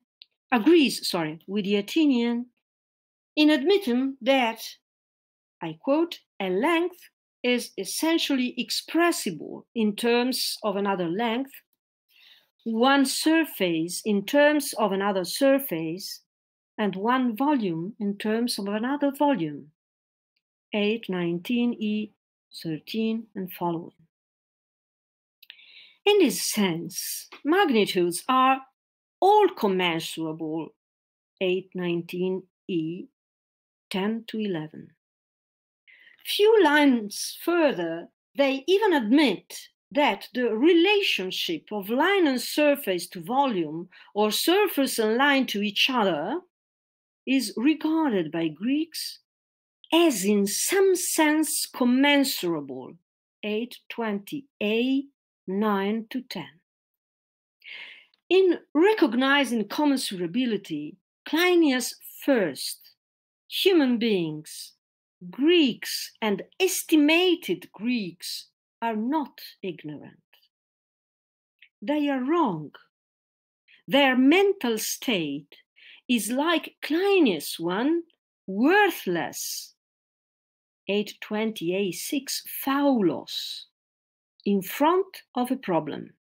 agrees, 0.52 1.09
sorry, 1.09 1.40
with 1.46 1.64
the 1.64 1.76
Athenian 1.76 2.46
in 3.37 3.50
admitting 3.50 4.16
that, 4.22 4.62
I 5.62 5.78
quote, 5.80 6.18
a 6.40 6.50
length 6.50 6.98
is 7.42 7.70
essentially 7.78 8.54
expressible 8.59 9.66
in 9.74 9.96
terms 9.96 10.56
of 10.62 10.76
another 10.76 11.09
length, 11.09 11.52
one 12.64 13.06
surface 13.06 14.02
in 14.04 14.26
terms 14.26 14.74
of 14.74 14.92
another 14.92 15.24
surface, 15.24 16.20
and 16.80 16.96
one 16.96 17.36
volume 17.36 17.92
in 18.00 18.16
terms 18.16 18.58
of 18.58 18.66
another 18.66 19.12
volume. 19.12 19.66
8, 20.72 21.08
19e, 21.10 22.12
13, 22.62 23.26
and 23.34 23.52
following. 23.52 23.92
In 26.06 26.20
this 26.20 26.42
sense, 26.42 27.28
magnitudes 27.44 28.24
are 28.30 28.62
all 29.20 29.48
commensurable 29.50 30.68
8, 31.42 31.68
19e, 31.76 33.08
10 33.90 34.24
to 34.28 34.38
11. 34.38 34.88
Few 36.24 36.64
lines 36.64 37.36
further, 37.44 38.08
they 38.38 38.64
even 38.66 38.94
admit 38.94 39.68
that 39.92 40.28
the 40.32 40.56
relationship 40.56 41.64
of 41.72 41.90
line 41.90 42.26
and 42.26 42.40
surface 42.40 43.06
to 43.08 43.20
volume 43.20 43.90
or 44.14 44.30
surface 44.30 44.98
and 44.98 45.18
line 45.18 45.44
to 45.44 45.60
each 45.60 45.90
other 45.90 46.40
is 47.26 47.52
regarded 47.56 48.30
by 48.33 48.48
Greeks 48.48 49.20
as 49.92 50.24
in 50.24 50.46
some 50.46 50.94
sense 50.94 51.66
commensurable. 51.66 52.94
820a 53.44 55.02
9 55.46 56.06
to 56.11 56.20
10 56.20 56.44
in 58.28 58.59
recognizing 58.74 59.64
commensurability 59.64 60.96
Cleinias 61.26 61.94
first 62.24 62.90
human 63.48 63.98
beings 63.98 64.72
greeks 65.30 66.12
and 66.22 66.42
estimated 66.59 67.70
greeks 67.72 68.46
are 68.80 68.96
not 68.96 69.40
ignorant. 69.62 70.16
They 71.83 72.09
are 72.09 72.22
wrong. 72.22 72.70
Their 73.87 74.16
mental 74.16 74.78
state 74.78 75.56
is 76.10 76.28
like 76.32 76.74
Cleinias 76.82 77.60
one 77.60 78.02
worthless 78.44 79.74
820a6 80.90 82.42
phaulos 82.66 83.66
in 84.44 84.60
front 84.60 85.22
of 85.36 85.52
a 85.52 85.56
problem. 85.56 86.14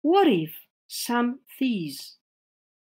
What 0.00 0.26
if 0.26 0.50
some 0.88 1.38
these, 1.60 2.16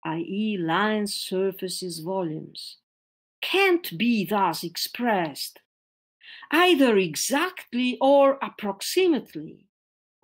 i.e., 0.04 0.58
lines, 0.60 1.14
surfaces, 1.14 2.00
volumes, 2.00 2.78
can't 3.44 3.96
be 3.96 4.26
thus 4.26 4.64
expressed, 4.64 5.60
either 6.50 6.98
exactly 6.98 8.00
or 8.02 8.40
approximately? 8.42 9.68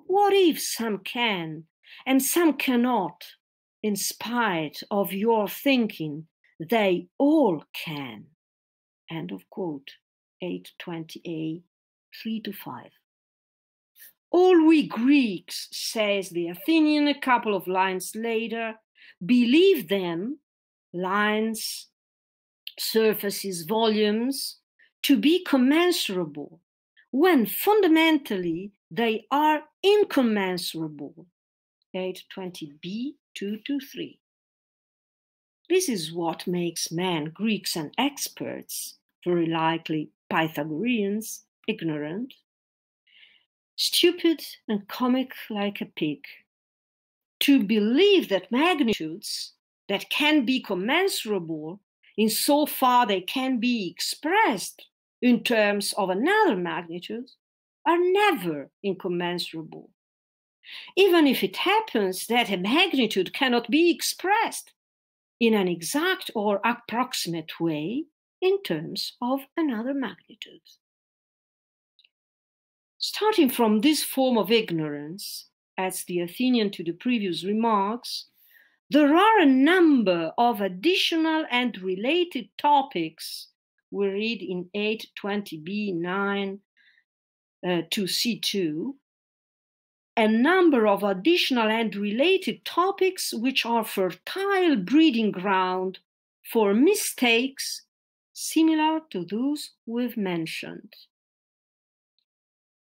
What 0.08 0.34
if 0.34 0.60
some 0.60 0.98
can 0.98 1.66
and 2.04 2.24
some 2.24 2.54
cannot, 2.54 3.24
in 3.88 3.96
spite 3.96 4.84
of 4.92 5.14
your 5.14 5.48
thinking 5.48 6.28
they 6.60 7.08
all 7.18 7.64
can? 7.74 8.26
End 9.10 9.32
of 9.32 9.50
quote. 9.50 9.92
820a 10.44 11.62
3 12.22 12.42
to 12.42 12.52
5. 12.52 12.84
All 14.30 14.68
we 14.68 14.88
Greeks, 14.88 15.70
says 15.72 16.30
the 16.30 16.50
Athenian 16.50 17.08
a 17.08 17.20
couple 17.20 17.56
of 17.56 17.68
lines 17.68 18.12
later, 18.14 18.76
believe 19.26 19.88
them, 19.88 20.40
lines, 20.94 21.88
surfaces, 22.78 23.64
volumes, 23.64 24.58
to 25.04 25.18
be 25.18 25.44
commensurable, 25.46 26.60
when 27.12 27.46
fundamentally 27.46 28.74
they 28.92 29.26
are 29.32 29.62
incommensurable. 29.82 31.26
820b 31.96 33.14
2 33.38 33.58
to 33.68 33.80
3. 33.80 34.20
This 35.70 35.90
is 35.90 36.12
what 36.12 36.48
makes 36.48 36.92
men, 36.92 37.26
Greeks, 37.26 37.76
and 37.76 37.94
experts, 37.98 38.96
very 39.24 39.46
likely 39.46 40.10
Pythagoreans, 40.28 41.44
ignorant, 41.68 42.34
stupid 43.76 44.44
and 44.68 44.88
comic 44.88 45.34
like 45.52 45.82
a 45.82 45.86
pig. 45.86 46.24
To 47.42 47.64
believe 47.64 48.30
that 48.30 48.52
magnitudes 48.52 49.54
that 49.88 50.10
can 50.10 50.44
be 50.44 50.60
commensurable 50.60 51.80
in 52.18 52.30
so 52.30 52.66
far 52.66 53.06
they 53.06 53.22
can 53.22 53.60
be 53.60 53.88
expressed 53.88 54.88
in 55.22 55.44
terms 55.44 55.94
of 55.96 56.10
another 56.10 56.56
magnitude 56.56 57.30
are 57.86 58.00
never 58.00 58.72
incommensurable. 58.82 59.92
Even 60.96 61.28
if 61.28 61.44
it 61.44 61.58
happens 61.58 62.28
that 62.28 62.50
a 62.50 62.58
magnitude 62.58 63.34
cannot 63.34 63.70
be 63.70 63.90
expressed 63.90 64.74
in 65.40 65.54
an 65.54 65.68
exact 65.68 66.32
or 66.36 66.60
approximate 66.66 67.60
way 67.60 68.06
in 68.42 68.62
terms 68.64 69.14
of 69.22 69.42
another 69.56 69.94
magnitude. 69.94 70.62
Starting 72.98 73.50
from 73.50 73.82
this 73.82 74.04
form 74.04 74.38
of 74.38 74.52
ignorance, 74.52 75.46
adds 75.78 76.04
the 76.06 76.20
Athenian 76.20 76.72
to 76.72 76.84
the 76.84 76.92
previous 76.92 77.44
remarks, 77.44 78.26
there 78.90 79.16
are 79.16 79.40
a 79.40 79.46
number 79.46 80.32
of 80.38 80.62
additional 80.62 81.46
and 81.52 81.78
related 81.82 82.50
topics 82.58 83.50
we 83.92 84.08
read 84.08 84.42
in 84.42 84.70
820b9 84.76 86.60
uh, 87.68 87.82
to 87.92 88.04
C2, 88.04 88.94
a 90.18 90.28
number 90.28 90.88
of 90.88 91.04
additional 91.04 91.70
and 91.70 91.96
related 91.96 92.66
topics 92.66 93.32
which 93.32 93.68
are 93.68 93.86
fertile 93.86 94.76
breeding 94.76 95.32
ground 95.32 96.00
for 96.52 96.74
mistakes 96.74 97.84
similar 98.34 99.00
to 99.12 99.24
those 99.26 99.74
we've 99.86 100.18
mentioned. 100.18 100.92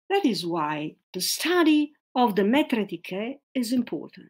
That 0.07 0.23
is 0.23 0.45
why 0.45 0.97
the 1.13 1.21
study 1.21 1.93
of 2.13 2.35
the 2.35 2.43
Metretike 2.43 3.39
is 3.55 3.73
important. 3.73 4.29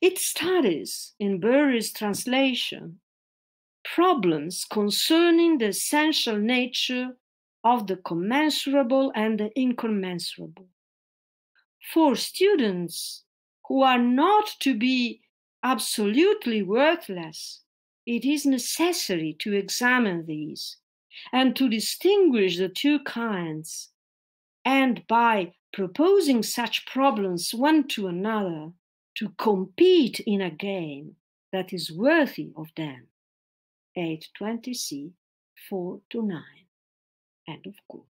It 0.00 0.16
studies, 0.16 1.14
in 1.18 1.40
Bury's 1.40 1.92
translation, 1.92 3.00
problems 3.84 4.64
concerning 4.64 5.58
the 5.58 5.68
essential 5.68 6.38
nature 6.38 7.16
of 7.64 7.88
the 7.88 7.96
commensurable 7.96 9.10
and 9.16 9.40
the 9.40 9.50
incommensurable. 9.58 10.68
For 11.92 12.16
students 12.16 13.24
who 13.66 13.82
are 13.82 13.98
not 13.98 14.56
to 14.60 14.76
be 14.76 15.22
absolutely 15.62 16.62
worthless, 16.62 17.62
it 18.04 18.24
is 18.24 18.44
necessary 18.44 19.34
to 19.40 19.54
examine 19.54 20.26
these 20.26 20.76
and 21.32 21.56
to 21.56 21.68
distinguish 21.68 22.58
the 22.58 22.68
two 22.68 23.00
kinds, 23.00 23.90
and 24.64 25.06
by 25.06 25.54
proposing 25.72 26.42
such 26.42 26.86
problems 26.86 27.54
one 27.54 27.88
to 27.88 28.08
another, 28.08 28.72
to 29.16 29.30
compete 29.38 30.20
in 30.20 30.42
a 30.42 30.50
game 30.50 31.16
that 31.52 31.72
is 31.72 31.90
worthy 31.90 32.52
of 32.56 32.68
them. 32.76 33.08
820c 33.96 35.12
4 35.68 36.00
to 36.10 36.22
9. 36.22 36.42
End 37.48 37.66
of 37.66 37.74
quote. 37.88 38.04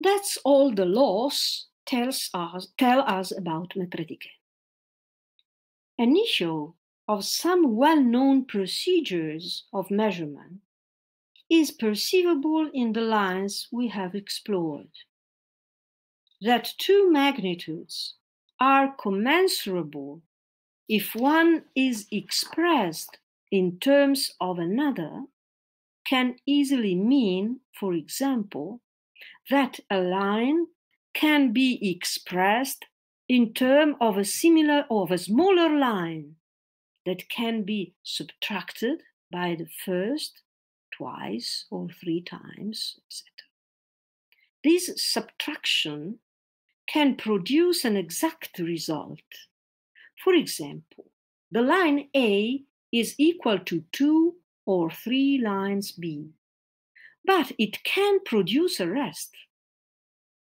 That's 0.00 0.38
all 0.44 0.74
the 0.74 0.84
laws 0.84 1.66
tells 1.86 2.30
us, 2.34 2.68
tell 2.78 3.00
us 3.00 3.36
about 3.36 3.74
Metretike. 3.76 4.28
An 5.98 6.16
issue 6.16 6.72
of 7.08 7.24
some 7.24 7.76
well-known 7.76 8.44
procedures 8.44 9.64
of 9.72 9.90
measurement 9.90 10.60
is 11.48 11.70
perceivable 11.70 12.68
in 12.74 12.92
the 12.92 13.00
lines 13.00 13.68
we 13.70 13.88
have 13.88 14.14
explored. 14.14 14.90
That 16.42 16.72
two 16.78 17.10
magnitudes 17.10 18.14
are 18.60 18.94
commensurable 19.00 20.22
if 20.88 21.14
one 21.14 21.64
is 21.74 22.06
expressed 22.10 23.18
in 23.50 23.78
terms 23.78 24.30
of 24.40 24.58
another 24.58 25.22
can 26.06 26.36
easily 26.46 26.94
mean, 26.94 27.60
for 27.78 27.94
example, 27.94 28.80
that 29.50 29.80
a 29.90 29.98
line 30.00 30.66
can 31.14 31.52
be 31.52 31.78
expressed 31.90 32.84
in 33.28 33.52
terms 33.52 33.96
of 34.00 34.16
a 34.16 34.24
similar 34.24 34.84
or 34.88 35.02
of 35.04 35.10
a 35.10 35.18
smaller 35.18 35.76
line 35.78 36.36
that 37.04 37.28
can 37.28 37.62
be 37.62 37.94
subtracted 38.02 39.02
by 39.30 39.56
the 39.58 39.68
first 39.84 40.42
twice 40.96 41.66
or 41.70 41.88
three 41.88 42.22
times, 42.22 42.98
etc. 43.06 43.24
This 44.64 44.90
subtraction 44.96 46.18
can 46.88 47.16
produce 47.16 47.84
an 47.84 47.96
exact 47.96 48.58
result. 48.58 49.20
For 50.22 50.34
example, 50.34 51.10
the 51.50 51.62
line 51.62 52.08
A 52.16 52.62
is 52.92 53.14
equal 53.18 53.58
to 53.60 53.84
2 53.92 54.34
or 54.64 54.90
3 54.90 55.40
lines 55.44 55.92
B, 55.92 56.30
but 57.26 57.52
it 57.58 57.82
can 57.82 58.20
produce 58.24 58.80
a 58.80 58.88
rest. 58.88 59.34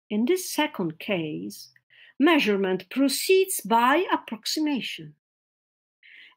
In 0.09 0.25
this 0.25 0.51
second 0.51 0.99
case, 0.99 1.69
measurement 2.19 2.89
proceeds 2.89 3.61
by 3.61 4.05
approximation. 4.11 5.15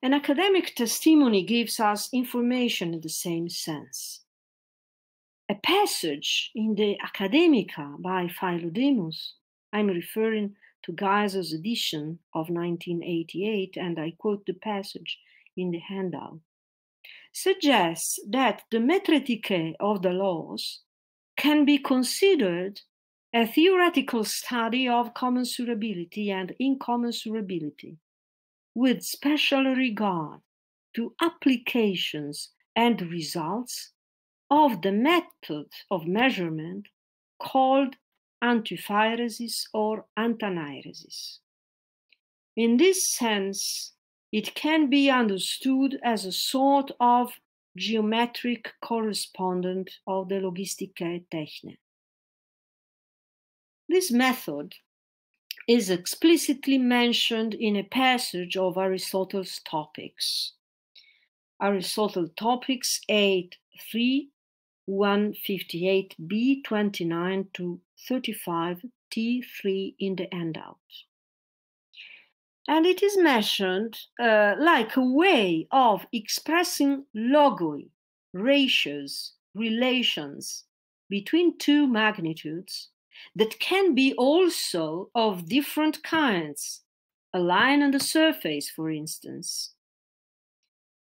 An 0.03 0.13
academic 0.13 0.75
testimony 0.75 1.43
gives 1.45 1.81
us 1.81 2.09
information 2.13 2.95
in 2.95 3.01
the 3.01 3.09
same 3.09 3.49
sense. 3.49 4.21
A 5.49 5.55
passage 5.55 6.51
in 6.55 6.75
the 6.75 6.97
Academica 7.05 8.01
by 8.01 8.29
Philodemus, 8.29 9.33
I'm 9.73 9.89
referring 9.89 10.57
to 10.85 10.93
Gaiser's 10.93 11.53
edition 11.53 12.19
of 12.35 12.49
1988, 12.49 13.77
and 13.77 13.99
I 13.99 14.13
quote 14.17 14.47
the 14.47 14.55
passage 14.55 15.19
in 15.57 15.71
the 15.71 15.79
handout, 15.79 16.41
suggests 17.33 18.19
that 18.29 18.63
the 18.71 18.79
metretike 18.79 19.75
of 19.81 20.03
the 20.03 20.11
laws 20.11 20.81
can 21.37 21.65
be 21.65 21.79
considered 21.79 22.81
a 23.35 23.47
theoretical 23.47 24.25
study 24.25 24.89
of 24.89 25.15
commensurability 25.15 26.29
and 26.29 26.55
incommensurability 26.61 27.97
with 28.75 29.03
special 29.03 29.65
regard 29.75 30.41
to 30.95 31.15
applications 31.21 32.51
and 32.77 33.01
results 33.11 33.93
of 34.51 34.83
the 34.83 34.93
method 34.93 35.67
of 35.91 36.07
measurement 36.07 36.87
called 37.41 37.97
anthyphairesis 38.43 39.65
or 39.73 40.07
antanairesis. 40.19 41.39
In 42.57 42.77
this 42.77 43.11
sense, 43.11 43.94
it 44.35 44.53
can 44.57 44.91
be 44.91 45.09
understood 45.09 45.97
as 46.03 46.25
a 46.25 46.33
sort 46.33 46.91
of 46.99 47.31
geometric 47.77 48.73
correspondent 48.83 49.89
of 50.09 50.29
the 50.29 50.41
Logistike 50.41 51.25
Techne. 51.31 51.77
This 53.89 54.11
method 54.11 54.75
is 55.69 55.89
explicitly 55.89 56.79
mentioned 56.79 57.55
in 57.55 57.77
a 57.77 57.85
passage 57.85 58.57
of 58.57 58.77
Aristotle's 58.77 59.61
Topics. 59.61 60.55
Aristotle 61.63 62.29
Topics 62.37 63.03
8 63.09 63.55
3 63.89 64.31
158b 64.91 66.65
29 66.65 67.49
to 67.53 67.81
35 68.09 68.85
T3 69.13 69.95
in 70.01 70.17
the 70.17 70.27
handout. 70.33 70.79
And 72.67 72.87
it 72.87 73.03
is 73.03 73.19
mentioned 73.19 73.99
uh, 74.19 74.55
like 74.59 74.97
a 74.97 75.05
way 75.05 75.69
of 75.71 76.07
expressing 76.13 77.05
logoi, 77.15 77.89
ratios, 78.33 79.35
relations 79.55 80.65
between 81.09 81.59
two 81.59 81.87
magnitudes 81.87 82.89
that 83.37 83.59
can 83.61 83.95
be 83.95 84.15
also 84.15 85.11
of 85.15 85.49
different 85.49 86.03
kinds, 86.03 86.83
a 87.33 87.39
line 87.39 87.83
on 87.83 87.91
the 87.91 88.01
surface, 88.01 88.69
for 88.69 88.91
instance. 88.91 89.75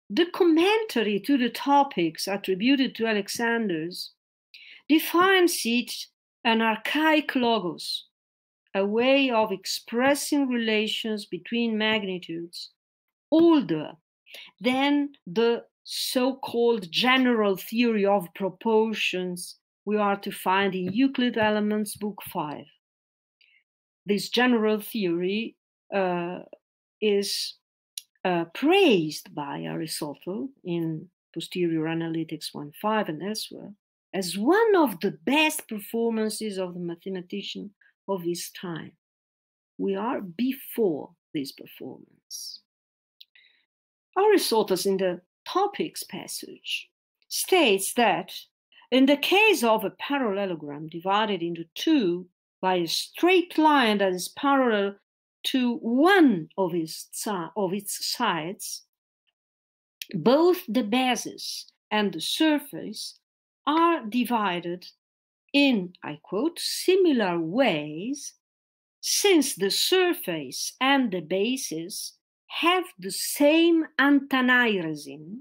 The 0.09 0.27
commentary 0.27 1.19
to 1.21 1.37
the 1.37 1.49
topics 1.49 2.27
attributed 2.27 2.95
to 2.95 3.07
Alexander's 3.07 4.11
defines 4.87 5.61
it 5.65 5.91
an 6.45 6.61
archaic 6.61 7.35
logos, 7.35 8.05
a 8.77 8.85
way 8.85 9.29
of 9.29 9.51
expressing 9.51 10.47
relations 10.47 11.25
between 11.25 11.77
magnitudes 11.77 12.71
older 13.31 13.91
than 14.61 15.09
the 15.25 15.63
so 15.83 16.35
called 16.35 16.91
general 16.91 17.55
theory 17.57 18.05
of 18.05 18.27
proportions 18.35 19.57
we 19.85 19.97
are 19.97 20.17
to 20.19 20.31
find 20.31 20.75
in 20.75 20.91
Euclid 20.91 21.37
Elements, 21.37 21.95
Book 21.95 22.21
5. 22.31 22.65
This 24.05 24.29
general 24.29 24.79
theory 24.81 25.55
uh, 25.93 26.39
is 27.01 27.55
uh, 28.25 28.45
praised 28.53 29.33
by 29.33 29.61
Aristotle 29.61 30.49
in 30.63 31.07
Posterior 31.33 31.83
Analytics 31.83 32.47
1.5 32.53 33.09
and 33.09 33.23
elsewhere 33.23 33.71
as 34.13 34.37
one 34.37 34.75
of 34.75 34.99
the 34.99 35.11
best 35.11 35.67
performances 35.69 36.57
of 36.57 36.73
the 36.73 36.79
mathematician 36.79 37.71
of 38.07 38.23
his 38.23 38.49
time. 38.51 38.93
We 39.77 39.95
are 39.95 40.21
before 40.21 41.11
this 41.33 41.51
performance. 41.51 42.61
Aristotle, 44.17 44.77
in 44.85 44.97
the 44.97 45.21
Topics 45.45 46.03
passage, 46.03 46.89
states 47.29 47.93
that 47.93 48.33
in 48.91 49.05
the 49.05 49.17
case 49.17 49.63
of 49.63 49.83
a 49.83 49.91
parallelogram 49.91 50.87
divided 50.87 51.41
into 51.41 51.65
two 51.75 52.27
by 52.61 52.75
a 52.75 52.87
straight 52.87 53.57
line 53.57 53.99
that 53.99 54.13
is 54.13 54.29
parallel 54.29 54.95
to 55.43 55.75
one 55.77 56.49
of 56.57 56.73
its, 56.73 57.07
of 57.55 57.73
its 57.73 58.05
sides, 58.05 58.83
both 60.13 60.63
the 60.67 60.83
basis 60.83 61.71
and 61.91 62.13
the 62.13 62.21
surface 62.21 63.19
are 63.65 64.05
divided 64.05 64.85
in, 65.57 65.93
I 66.03 66.19
quote, 66.21 66.59
similar 66.59 67.39
ways, 67.39 68.33
since 69.01 69.55
the 69.55 69.71
surface 69.71 70.73
and 70.79 71.11
the 71.11 71.21
basis 71.21 72.17
have 72.47 72.85
the 72.99 73.11
same 73.11 73.85
antanairesin, 73.99 75.39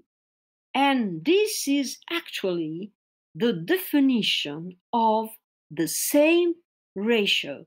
and 0.75 1.25
this 1.25 1.69
is 1.69 1.99
actually 2.11 2.93
the 3.35 3.53
definition 3.53 4.77
of 4.93 5.29
the 5.71 5.89
same 5.89 6.55
ratio, 6.95 7.67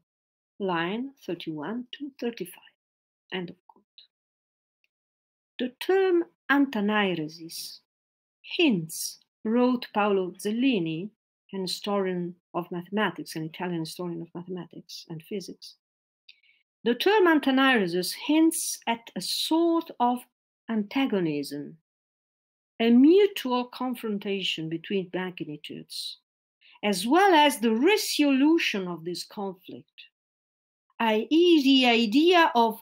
line 0.59 1.11
31 1.25 1.85
to 1.93 2.11
35. 2.19 2.53
End 3.31 3.49
of 3.51 3.57
quote. 3.67 3.99
The 5.59 5.69
term 5.79 6.23
antanairesis 6.49 7.79
hints, 8.41 9.19
wrote 9.45 9.87
Paolo 9.93 10.33
Zellini, 10.43 11.11
an 11.53 11.61
historian 11.61 12.35
of 12.53 12.71
mathematics, 12.71 13.35
an 13.35 13.43
Italian 13.43 13.81
historian 13.81 14.21
of 14.21 14.33
mathematics 14.35 15.05
and 15.09 15.23
physics. 15.23 15.75
The 16.83 16.95
term 16.95 17.27
antanairesis 17.27 18.13
hints 18.13 18.79
at 18.87 19.11
a 19.15 19.21
sort 19.21 19.91
of 19.99 20.19
antagonism, 20.69 21.77
a 22.79 22.89
mutual 22.89 23.65
confrontation 23.65 24.69
between 24.69 25.09
magnitudes, 25.13 26.19
as 26.83 27.05
well 27.05 27.33
as 27.33 27.59
the 27.59 27.75
resolution 27.75 28.87
of 28.87 29.03
this 29.03 29.25
conflict, 29.25 30.05
i.e., 30.99 31.63
the 31.63 31.85
idea 31.85 32.51
of 32.55 32.81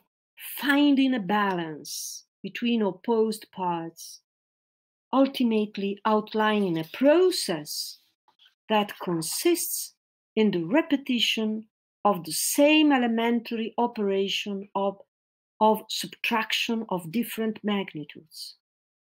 finding 0.58 1.16
a 1.16 1.20
balance 1.20 2.26
between 2.44 2.84
opposed 2.84 3.52
parts, 3.52 4.20
ultimately 5.12 6.00
outlining 6.06 6.78
a 6.78 6.84
process 6.84 7.98
that 8.70 8.94
consists 9.00 9.94
in 10.36 10.52
the 10.52 10.64
repetition 10.64 11.68
of 12.06 12.24
the 12.24 12.32
same 12.32 12.92
elementary 12.92 13.74
operation 13.78 14.70
of, 14.76 14.98
of 15.60 15.82
subtraction 15.90 16.86
of 16.90 17.12
different 17.12 17.60
magnitudes 17.64 18.56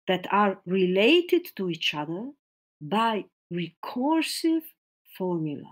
that 0.07 0.27
are 0.33 0.59
related 0.67 1.47
to 1.57 1.71
each 1.71 1.95
other 1.95 2.31
by 2.81 3.25
recursive 3.53 4.63
formula. 5.17 5.71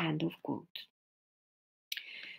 End 0.00 0.22
of 0.22 0.32
quote. 0.42 0.66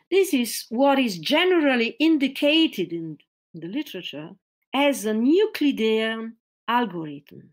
This 0.09 0.34
is 0.34 0.65
what 0.69 0.99
is 0.99 1.17
generally 1.17 1.95
indicated 1.99 2.91
in 2.91 3.17
the 3.53 3.67
literature 3.67 4.32
as 4.73 5.05
a 5.05 5.13
Euclidean 5.13 6.36
algorithm, 6.67 7.51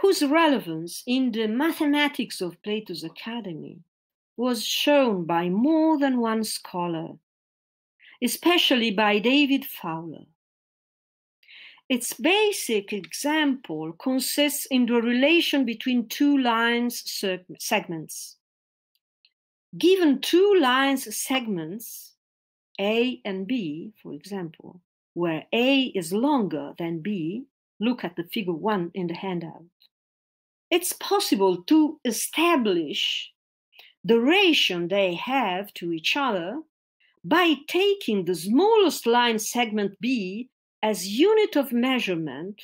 whose 0.00 0.22
relevance 0.22 1.02
in 1.06 1.32
the 1.32 1.46
mathematics 1.46 2.40
of 2.40 2.60
Plato's 2.62 3.04
Academy 3.04 3.78
was 4.36 4.64
shown 4.64 5.24
by 5.24 5.48
more 5.48 5.98
than 5.98 6.20
one 6.20 6.42
scholar, 6.44 7.18
especially 8.22 8.90
by 8.90 9.18
David 9.18 9.64
Fowler. 9.64 10.24
Its 11.88 12.14
basic 12.14 12.92
example 12.92 13.92
consists 13.92 14.66
in 14.66 14.86
the 14.86 14.94
relation 14.94 15.64
between 15.64 16.08
two 16.08 16.38
lines 16.38 17.02
segments. 17.58 18.36
Given 19.76 20.20
two 20.20 20.56
lines 20.60 21.14
segments, 21.14 22.14
A 22.80 23.20
and 23.24 23.46
B, 23.46 23.92
for 24.02 24.14
example, 24.14 24.80
where 25.14 25.44
A 25.52 25.82
is 25.94 26.12
longer 26.12 26.72
than 26.78 27.00
B, 27.00 27.44
look 27.78 28.04
at 28.04 28.16
the 28.16 28.24
figure 28.24 28.54
one 28.54 28.90
in 28.94 29.08
the 29.08 29.14
handout, 29.14 29.64
it's 30.72 30.94
possible 30.94 31.62
to 31.64 32.00
establish 32.02 33.30
the 34.02 34.18
ratio 34.18 34.86
they 34.88 35.14
have 35.14 35.72
to 35.74 35.92
each 35.92 36.16
other 36.16 36.62
by 37.22 37.54
taking 37.68 38.24
the 38.24 38.34
smallest 38.34 39.06
line 39.06 39.38
segment 39.38 39.92
B 40.00 40.48
as 40.82 41.06
unit 41.06 41.56
of 41.56 41.72
measurement 41.72 42.62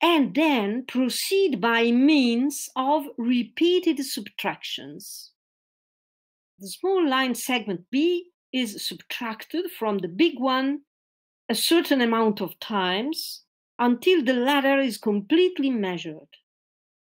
and 0.00 0.36
then 0.36 0.84
proceed 0.86 1.60
by 1.60 1.90
means 1.90 2.68
of 2.76 3.06
repeated 3.18 3.98
subtractions. 3.98 5.32
The 6.60 6.68
small 6.68 7.08
line 7.08 7.34
segment 7.34 7.86
B 7.90 8.30
is 8.52 8.86
subtracted 8.86 9.72
from 9.72 9.98
the 9.98 10.08
big 10.08 10.38
one 10.38 10.82
a 11.48 11.56
certain 11.56 12.00
amount 12.00 12.40
of 12.40 12.58
times 12.60 13.42
until 13.80 14.22
the 14.24 14.32
latter 14.32 14.78
is 14.78 14.96
completely 14.96 15.70
measured, 15.70 16.28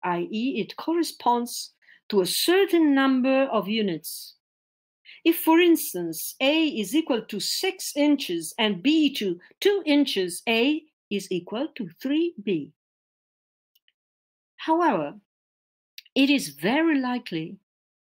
i.e., 0.03 0.59
it 0.59 0.75
corresponds 0.77 1.73
to 2.09 2.21
a 2.21 2.25
certain 2.25 2.93
number 2.93 3.43
of 3.43 3.67
units. 3.67 4.35
If, 5.23 5.37
for 5.39 5.59
instance, 5.59 6.35
A 6.39 6.67
is 6.67 6.95
equal 6.95 7.21
to 7.23 7.39
6 7.39 7.95
inches 7.95 8.53
and 8.57 8.81
B 8.81 9.13
to 9.15 9.39
2 9.59 9.83
inches, 9.85 10.41
A 10.47 10.83
is 11.09 11.27
equal 11.31 11.67
to 11.75 11.89
3B. 12.03 12.71
However, 14.57 15.15
it 16.15 16.29
is 16.29 16.49
very 16.49 16.99
likely 16.99 17.57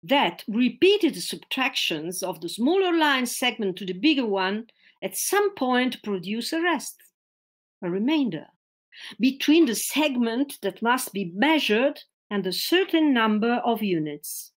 that 0.04 0.44
repeated 0.48 1.16
subtractions 1.22 2.24
of 2.24 2.42
the 2.42 2.50
smaller 2.50 2.96
line 2.98 3.26
segment 3.26 3.78
to 3.78 3.86
the 3.86 3.94
bigger 3.94 4.26
one 4.26 4.68
at 5.02 5.18
some 5.18 5.54
point 5.56 6.04
produce 6.04 6.54
a 6.54 6.62
rest, 6.62 6.98
a 7.84 7.90
remainder, 7.90 8.48
between 9.20 9.66
the 9.66 9.76
segment 9.76 10.58
that 10.62 10.82
must 10.82 11.14
be 11.14 11.32
measured 11.34 12.00
and 12.30 12.46
a 12.46 12.54
certain 12.54 13.14
number 13.14 13.62
of 13.66 13.84
units. 13.84 14.52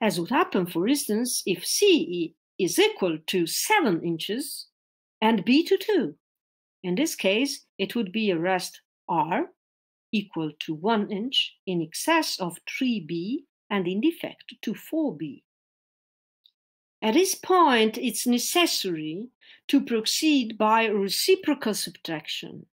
As 0.00 0.18
would 0.18 0.30
happen, 0.30 0.66
for 0.66 0.88
instance, 0.88 1.42
if 1.46 1.66
C 1.66 2.34
is 2.58 2.78
equal 2.78 3.18
to 3.26 3.46
7 3.46 4.02
inches 4.04 4.66
and 5.20 5.44
B 5.44 5.64
to 5.64 5.76
2. 5.76 6.14
In 6.82 6.94
this 6.94 7.14
case, 7.14 7.64
it 7.78 7.94
would 7.94 8.12
be 8.12 8.30
a 8.30 8.38
rest 8.38 8.80
R 9.08 9.50
equal 10.12 10.52
to 10.60 10.74
1 10.74 11.10
inch 11.10 11.54
in 11.66 11.80
excess 11.80 12.38
of 12.38 12.58
3B 12.66 13.44
and 13.70 13.88
in 13.88 14.00
defect 14.00 14.54
to 14.62 14.74
4B. 14.74 15.42
At 17.00 17.14
this 17.14 17.34
point, 17.34 17.98
it's 17.98 18.26
necessary 18.26 19.28
to 19.68 19.80
proceed 19.80 20.56
by 20.58 20.86
reciprocal 20.86 21.74
subtraction. 21.74 22.66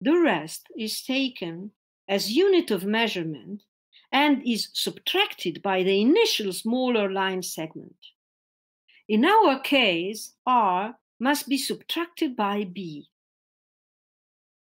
The 0.00 0.16
rest 0.16 0.68
is 0.76 1.02
taken 1.02 1.72
as 2.08 2.32
unit 2.32 2.70
of 2.70 2.84
measurement 2.84 3.62
and 4.12 4.46
is 4.46 4.68
subtracted 4.72 5.62
by 5.62 5.82
the 5.82 6.00
initial 6.00 6.52
smaller 6.52 7.10
line 7.10 7.42
segment. 7.42 7.96
In 9.08 9.24
our 9.24 9.58
case, 9.60 10.34
R 10.46 10.98
must 11.18 11.48
be 11.48 11.58
subtracted 11.58 12.36
by 12.36 12.64
B. 12.64 13.08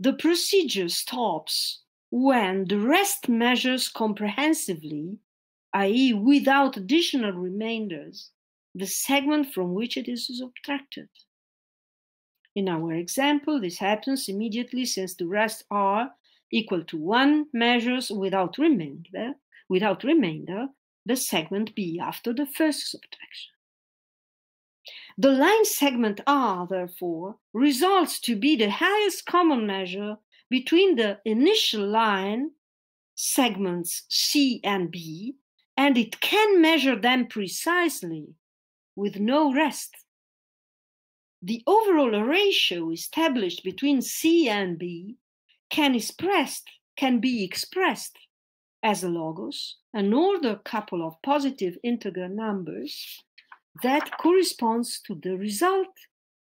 The 0.01 0.13
procedure 0.13 0.89
stops 0.89 1.83
when 2.11 2.67
the 2.67 2.79
rest 2.79 3.29
measures 3.29 3.89
comprehensively, 3.89 5.19
i.e., 5.75 6.15
without 6.15 6.77
additional 6.77 7.33
remainders, 7.33 8.31
the 8.75 8.87
segment 8.87 9.53
from 9.53 9.75
which 9.75 9.97
it 9.97 10.09
is 10.09 10.27
subtracted. 10.39 11.09
In 12.59 12.69
our 12.69 12.93
example, 12.93 13.61
this 13.61 13.79
happens 13.79 14.29
immediately 14.29 14.85
since 14.85 15.15
the 15.15 15.29
rest 15.29 15.63
R 15.71 16.11
equal 16.51 16.83
to 16.87 16.97
1 16.97 17.47
measures 17.53 18.11
without 18.11 18.59
remainder, 18.59 19.35
without 19.69 20.03
remainder 20.03 20.67
the 21.07 21.15
segment 21.15 21.73
B 21.77 22.01
after 22.01 22.33
the 22.33 22.47
first 22.47 22.91
subtraction. 22.91 23.53
The 25.19 25.31
line 25.31 25.65
segment 25.67 26.21
R, 26.27 26.67
therefore, 26.67 27.37
results 27.53 28.19
to 28.23 28.35
be 28.35 28.57
the 28.57 28.71
highest 28.71 29.25
common 29.25 29.65
measure 29.65 30.17
between 30.51 30.97
the 30.97 31.21
initial 31.25 31.87
line 31.87 32.51
segments 33.15 34.03
C 34.09 34.61
and 34.65 34.91
B, 34.91 35.37
and 35.77 35.97
it 35.97 36.21
can 36.21 36.61
measure 36.61 36.97
them 36.97 37.29
precisely 37.29 38.35
with 38.97 39.21
no 39.21 39.55
rest. 39.55 39.95
The 41.43 41.63
overall 41.67 42.21
ratio 42.21 42.91
established 42.91 43.63
between 43.63 44.03
C 44.03 44.49
and 44.49 44.79
B 44.79 45.17
can 45.71 45.95
expressed 45.95 46.69
can 46.97 47.21
be 47.21 47.45
expressed 47.45 48.19
as 48.83 49.05
a 49.05 49.09
logos, 49.09 49.77
an 49.95 50.13
order 50.13 50.57
couple 50.57 51.07
of 51.07 51.23
positive 51.23 51.77
integer 51.85 52.29
numbers 52.29 53.23
that 53.83 54.19
corresponds 54.19 55.01
to 55.03 55.15
the 55.15 55.37
result 55.37 55.95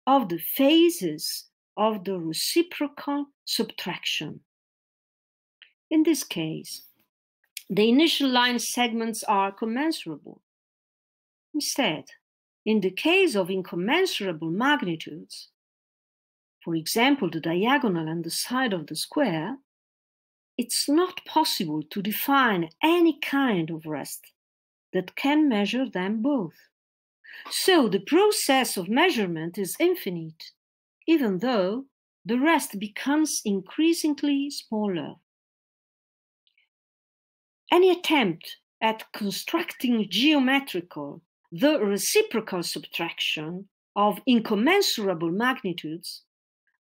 of 0.06 0.28
the 0.28 0.38
phases 0.38 1.46
of 1.76 2.04
the 2.04 2.18
reciprocal 2.18 3.26
subtraction. 3.44 4.40
In 5.90 6.04
this 6.04 6.24
case, 6.24 6.82
the 7.68 7.88
initial 7.88 8.30
line 8.30 8.58
segments 8.58 9.22
are 9.24 9.52
commensurable. 9.52 10.40
Instead, 11.52 12.04
in 12.66 12.80
the 12.80 12.90
case 12.90 13.36
of 13.36 13.48
incommensurable 13.48 14.50
magnitudes, 14.50 15.48
for 16.64 16.74
example, 16.74 17.30
the 17.30 17.40
diagonal 17.40 18.08
and 18.08 18.24
the 18.24 18.30
side 18.30 18.72
of 18.72 18.88
the 18.88 18.96
square, 18.96 19.58
it's 20.58 20.88
not 20.88 21.24
possible 21.24 21.84
to 21.84 22.02
define 22.02 22.68
any 22.82 23.20
kind 23.20 23.70
of 23.70 23.86
rest 23.86 24.32
that 24.92 25.14
can 25.14 25.48
measure 25.48 25.88
them 25.88 26.22
both. 26.22 26.54
So 27.50 27.88
the 27.88 28.00
process 28.00 28.76
of 28.76 28.88
measurement 28.88 29.58
is 29.58 29.76
infinite, 29.78 30.50
even 31.06 31.38
though 31.38 31.84
the 32.24 32.40
rest 32.40 32.80
becomes 32.80 33.42
increasingly 33.44 34.50
smaller. 34.50 35.14
Any 37.70 37.90
attempt 37.90 38.56
at 38.82 39.04
constructing 39.12 40.08
geometrical, 40.10 41.22
the 41.58 41.78
reciprocal 41.78 42.62
subtraction 42.62 43.66
of 43.94 44.20
incommensurable 44.26 45.30
magnitudes 45.30 46.22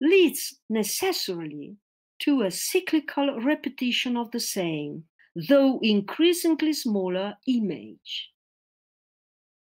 leads 0.01 0.59
necessarily 0.69 1.77
to 2.19 2.43
a 2.43 2.51
cyclical 2.51 3.41
repetition 3.41 4.17
of 4.17 4.33
the 4.33 4.41
same, 4.41 5.05
though 5.49 5.79
increasingly 5.81 6.73
smaller 6.73 7.35
image. 7.47 8.31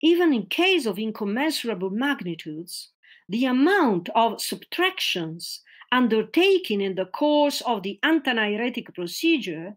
Even 0.03 0.35
in 0.35 0.47
case 0.47 0.85
of 0.85 0.99
incommensurable 0.99 1.91
magnitudes, 1.91 2.91
the 3.27 3.47
amount 3.47 4.11
of 4.15 4.41
subtractions 4.41 5.63
undertaken 5.91 6.83
in 6.83 6.95
the 6.95 7.07
course 7.07 7.63
of 7.63 7.83
the 7.83 7.99
antanairetic 8.05 8.95
procedure 8.95 9.77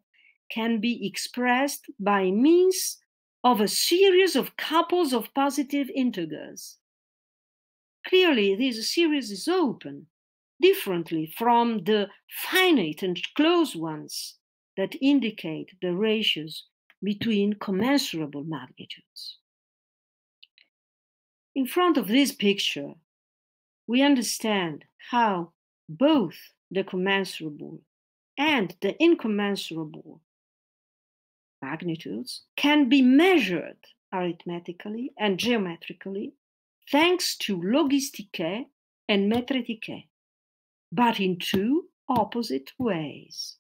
can 0.51 0.82
be 0.82 1.07
expressed 1.07 1.86
by 1.97 2.30
means 2.30 2.97
of 3.43 3.59
a 3.59 3.67
series 3.67 4.35
of 4.35 4.55
couples 4.55 5.13
of 5.13 5.33
positive 5.33 5.89
integers. 5.93 6.77
Clearly, 8.07 8.55
this 8.55 8.93
series 8.93 9.31
is 9.31 9.47
open, 9.47 10.07
differently 10.61 11.33
from 11.37 11.83
the 11.83 12.07
finite 12.29 13.03
and 13.03 13.19
closed 13.35 13.75
ones 13.75 14.35
that 14.77 14.95
indicate 15.01 15.71
the 15.81 15.93
ratios 15.93 16.65
between 17.03 17.53
commensurable 17.53 18.43
magnitudes. 18.43 19.37
In 21.53 21.67
front 21.67 21.97
of 21.97 22.07
this 22.07 22.31
picture, 22.31 22.93
we 23.87 24.01
understand 24.01 24.85
how 25.11 25.51
both 25.89 26.35
the 26.71 26.83
commensurable 26.83 27.81
and 28.37 28.75
the 28.81 28.95
incommensurable 29.03 30.21
magnitudes 31.64 32.43
can 32.55 32.89
be 32.89 33.01
measured 33.01 33.78
arithmetically 34.14 35.11
and 35.18 35.39
geometrically 35.39 36.34
thanks 36.91 37.38
to 37.38 37.57
logistike 37.57 38.66
and 39.07 39.32
metretike, 39.32 40.07
but 40.91 41.20
in 41.20 41.38
two 41.38 41.86
opposite 42.09 42.72
ways. 42.78 43.57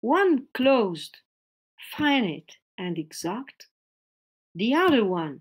One 0.00 0.46
closed, 0.54 1.18
finite, 1.96 2.56
and 2.78 2.98
exact, 2.98 3.66
the 4.54 4.74
other 4.74 5.04
one 5.04 5.40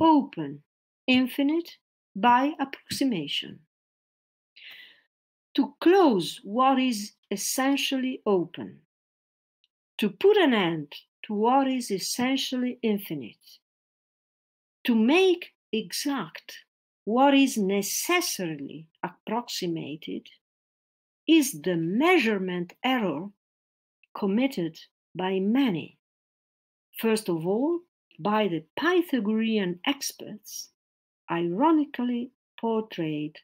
open, 0.00 0.62
infinite, 1.06 1.76
by 2.16 2.52
approximation. 2.58 3.60
To 5.54 5.74
close 5.80 6.40
what 6.42 6.78
is 6.78 7.12
essentially 7.30 8.22
open, 8.24 8.80
to 9.98 10.08
put 10.08 10.36
an 10.36 10.54
end 10.54 10.94
to 11.28 11.34
what 11.34 11.68
is 11.68 11.90
essentially 11.90 12.78
infinite, 12.82 13.58
to 14.82 14.94
make 14.94 15.52
exact 15.70 16.64
what 17.04 17.34
is 17.34 17.58
necessarily 17.58 18.86
approximated 19.02 20.26
is 21.28 21.60
the 21.62 21.76
measurement 21.76 22.72
error 22.82 23.28
committed 24.16 24.78
by 25.14 25.38
many. 25.38 25.98
First 26.98 27.28
of 27.28 27.46
all, 27.46 27.80
by 28.18 28.48
the 28.48 28.64
Pythagorean 28.80 29.80
experts, 29.86 30.70
ironically 31.30 32.30
portrayed 32.58 33.36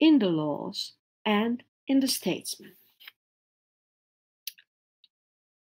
in 0.00 0.18
the 0.18 0.28
laws 0.28 0.94
and 1.24 1.62
in 1.86 2.00
the 2.00 2.08
statesman. 2.08 2.74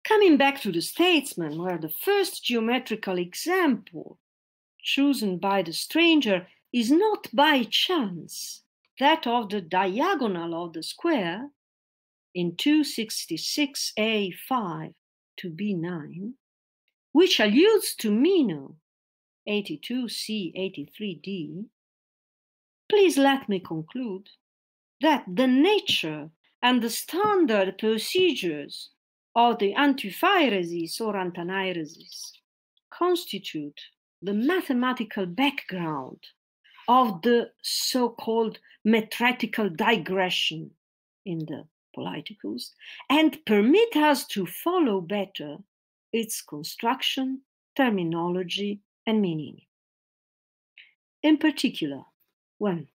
Coming 0.09 0.38
back 0.38 0.62
to 0.62 0.72
the 0.72 0.80
statesman, 0.80 1.59
where 1.59 1.76
the 1.76 1.90
first 1.90 2.42
geometrical 2.42 3.18
example 3.18 4.18
chosen 4.82 5.36
by 5.36 5.61
the 5.61 5.74
stranger 5.74 6.46
is 6.72 6.90
not 6.90 7.28
by 7.34 7.64
chance 7.64 8.62
that 8.98 9.26
of 9.26 9.50
the 9.50 9.61
diagonal 9.61 10.64
of 10.64 10.72
the 10.72 10.82
square 10.82 11.50
in 12.34 12.52
266a5 12.52 14.94
to 15.36 15.50
b9, 15.50 16.32
which 17.12 17.38
alludes 17.38 17.94
to 17.96 18.11
Meno 18.11 18.76
82c83d, 19.46 21.66
please 22.88 23.18
let 23.18 23.46
me 23.46 23.61
conclude 23.61 24.30
that 25.02 25.26
the 25.30 25.46
nature 25.46 26.30
and 26.62 26.82
the 26.82 26.88
standard 26.88 27.76
procedures 27.76 28.88
of 29.34 29.58
the 29.58 29.74
anthyphairesis 29.74 31.00
or 31.00 31.14
antanairesis 31.14 32.32
constitute 32.90 33.80
the 34.22 34.34
mathematical 34.34 35.26
background 35.26 36.18
of 36.88 37.22
the 37.22 37.50
so-called 37.62 38.58
metretical 38.86 39.68
digression 39.76 40.70
in 41.24 41.38
the 41.40 41.64
Politicus 41.94 42.72
and 43.10 43.44
permit 43.44 43.96
us 43.96 44.26
to 44.26 44.46
follow 44.46 45.00
better 45.00 45.58
its 46.12 46.40
construction, 46.42 47.42
terminology, 47.76 48.80
and 49.06 49.20
meaning. 49.20 49.60
In 51.22 51.36
particular, 51.36 52.02
one, 52.58 52.88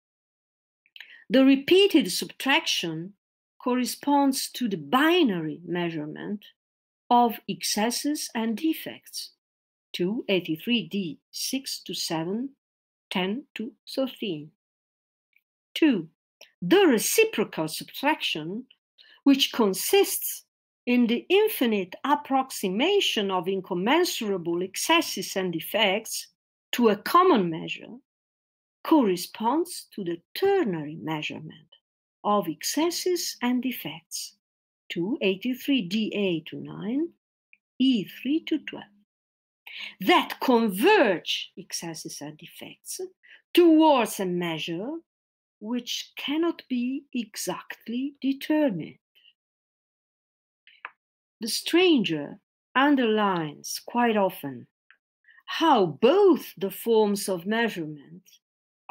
the 1.30 1.44
repeated 1.44 2.12
subtraction 2.12 3.14
corresponds 3.64 4.50
to 4.50 4.68
the 4.68 4.78
binary 4.78 5.62
measurement 5.66 6.46
of 7.10 7.40
excesses 7.48 8.30
and 8.34 8.58
defects 8.58 9.32
2, 9.94 10.26
83d, 10.30 11.18
6 11.32 11.82
to 11.84 11.94
7, 11.94 12.50
10 13.12 13.44
to 13.56 13.72
13. 13.94 14.52
2. 15.76 16.08
The 16.62 16.88
reciprocal 16.88 17.68
subtraction, 17.68 18.66
which 19.24 19.52
consists 19.52 20.46
in 20.86 21.08
the 21.08 21.26
infinite 21.30 21.94
approximation 22.04 23.30
of 23.30 23.48
incommensurable 23.48 24.64
excesses 24.64 25.36
and 25.36 25.54
defects 25.54 26.28
to 26.72 26.90
a 26.90 26.96
common 26.96 27.50
measure, 27.50 27.98
corresponds 28.84 29.88
to 29.94 30.04
the 30.04 30.20
ternary 30.34 30.98
measurement 31.00 31.71
of 32.24 32.48
excesses 32.48 33.38
and 33.42 33.64
defects 33.64 34.36
to 34.90 35.18
83dA 35.24 36.46
to 36.48 36.58
9, 36.58 37.10
E3 37.82 38.48
to 38.48 38.60
12 38.60 38.84
that 40.02 40.40
converge 40.42 41.52
excesses 41.58 42.22
and 42.22 42.38
defects 42.38 43.02
towards 43.54 44.20
a 44.20 44.26
measure 44.26 44.98
which 45.60 46.12
cannot 46.18 46.64
be 46.70 47.06
exactly 47.14 48.16
determined. 48.22 48.98
The 51.40 51.48
stranger 51.48 52.40
underlines 52.76 53.82
quite 53.86 54.18
often 54.18 54.68
how 55.46 55.86
both 55.86 56.54
the 56.58 56.72
forms 56.72 57.28
of 57.28 57.46
measurement, 57.46 58.24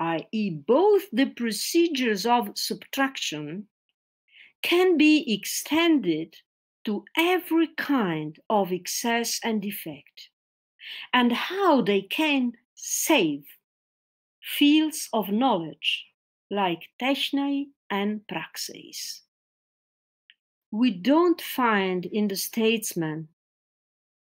i.e., 0.01 0.51
both 0.51 1.05
the 1.13 1.27
procedures 1.27 2.27
of 2.27 2.51
subtraction, 2.57 3.69
can 4.63 4.97
be 4.97 5.33
extended 5.33 6.37
to 6.85 7.05
every 7.17 7.69
kind 7.77 8.39
of 8.49 8.73
excess 8.73 9.39
and 9.45 9.63
defect 9.63 10.31
and 11.13 11.33
how 11.33 11.83
they 11.83 12.01
can 12.01 12.53
save 12.75 13.45
fields 14.43 15.09
of 15.13 15.29
knowledge 15.29 16.07
like 16.51 16.89
technai 17.01 17.67
and 17.91 18.27
praxis. 18.27 19.23
We 20.71 20.91
don't 20.91 21.41
find 21.41 22.07
in 22.07 22.29
the 22.29 22.37
statesman 22.37 23.29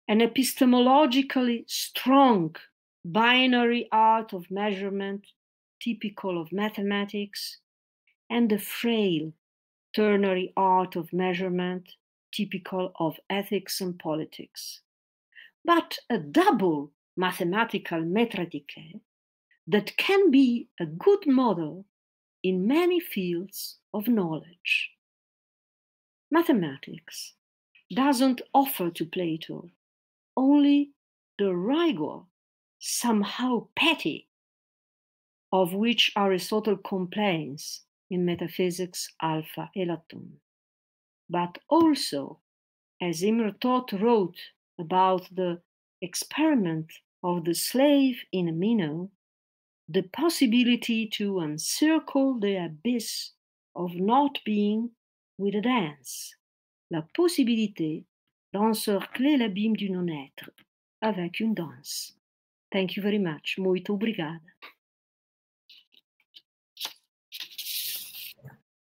an 0.08 0.20
epistemologically 0.20 1.64
strong 1.68 2.56
binary 3.04 3.88
art 3.92 4.34
of 4.34 4.50
measurement 4.50 5.26
typical 5.82 6.42
of 6.42 6.52
mathematics 6.52 7.60
and 8.30 8.50
the 8.50 8.60
frail 8.60 9.32
ternary 9.94 10.54
art 10.58 10.96
of 10.96 11.12
measurement 11.14 11.90
typical 12.34 12.92
of 13.00 13.18
ethics 13.30 13.82
and 13.82 13.98
politics 14.00 14.82
but 15.66 15.98
a 16.10 16.18
double 16.18 16.92
mathematical 17.18 18.00
metretike 18.00 19.02
that 19.68 19.98
can 19.98 20.32
be 20.32 20.70
a 20.80 20.86
good 20.86 21.28
model 21.28 21.86
in 22.42 22.68
many 22.68 23.00
fields 23.00 23.78
of 23.94 24.08
knowledge. 24.08 24.92
Mathematics 26.32 27.34
doesn't 27.94 28.42
offer 28.54 28.90
to 28.92 29.06
Plato 29.06 29.70
only 30.38 30.92
the 31.38 31.54
rigor, 31.54 32.20
somehow 32.80 33.68
petty, 33.76 34.27
of 35.52 35.74
which 35.74 36.12
Aristotle 36.18 36.78
complains 36.78 37.84
in 38.10 38.26
Metaphysics 38.26 39.10
Alpha 39.22 39.70
Elatton, 39.76 40.40
but 41.30 41.58
also, 41.70 42.40
as 43.02 43.24
Imre 43.24 43.52
Toth 43.52 43.94
wrote 43.94 44.40
about 44.80 45.28
the 45.34 45.62
experiment 46.02 46.92
of 47.24 47.46
the 47.46 47.54
slave 47.54 48.24
in 48.32 48.58
Meno, 48.60 49.10
the 49.90 50.04
possibility 50.04 51.08
to 51.08 51.40
encircle 51.40 52.40
the 52.40 52.56
abyss 52.56 53.32
of 53.76 53.96
not 53.96 54.40
being 54.46 54.92
with 55.38 55.56
a 55.56 55.62
dance. 55.62 56.36
La 56.92 57.02
possibilité 57.02 58.06
d'encercler 58.54 59.38
l'abîme 59.38 59.76
du 59.76 59.90
non-être 59.90 60.50
avec 61.02 61.40
une 61.40 61.54
danse. 61.54 62.14
Thank 62.72 62.96
you 62.96 63.04
very 63.04 63.20
much. 63.20 63.58
Muito 63.58 63.94
obrigada. 63.94 64.42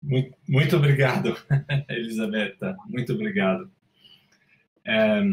Muito, 0.04 0.36
muito 0.50 0.76
obrigado, 0.76 1.34
Elisabetta. 1.88 2.76
Muito 2.90 3.14
obrigado. 3.14 3.72
É, 4.86 5.24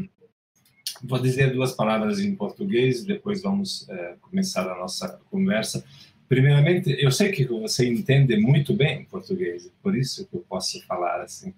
vou 1.02 1.18
dizer 1.18 1.52
duas 1.52 1.72
palavras 1.72 2.20
em 2.20 2.36
português, 2.36 3.04
depois 3.04 3.42
vamos 3.42 3.88
é, 3.90 4.14
começar 4.20 4.70
a 4.70 4.78
nossa 4.78 5.20
conversa. 5.28 5.84
Primeiramente, 6.28 6.94
eu 7.00 7.10
sei 7.10 7.32
que 7.32 7.44
você 7.44 7.88
entende 7.88 8.36
muito 8.36 8.72
bem 8.72 9.04
português, 9.06 9.68
por 9.82 9.96
isso 9.96 10.28
que 10.28 10.36
eu 10.36 10.44
posso 10.48 10.80
falar 10.86 11.20
assim. 11.20 11.52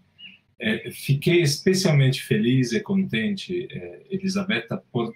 É, 0.58 0.90
fiquei 0.90 1.42
especialmente 1.42 2.22
feliz 2.22 2.72
e 2.72 2.80
contente, 2.80 3.68
é, 3.70 4.00
Elisabetta, 4.10 4.82
por 4.90 5.14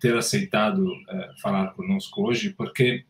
ter 0.00 0.16
aceitado 0.16 0.90
falar 1.40 1.68
conosco 1.68 2.26
hoje, 2.26 2.50
porque 2.50 3.04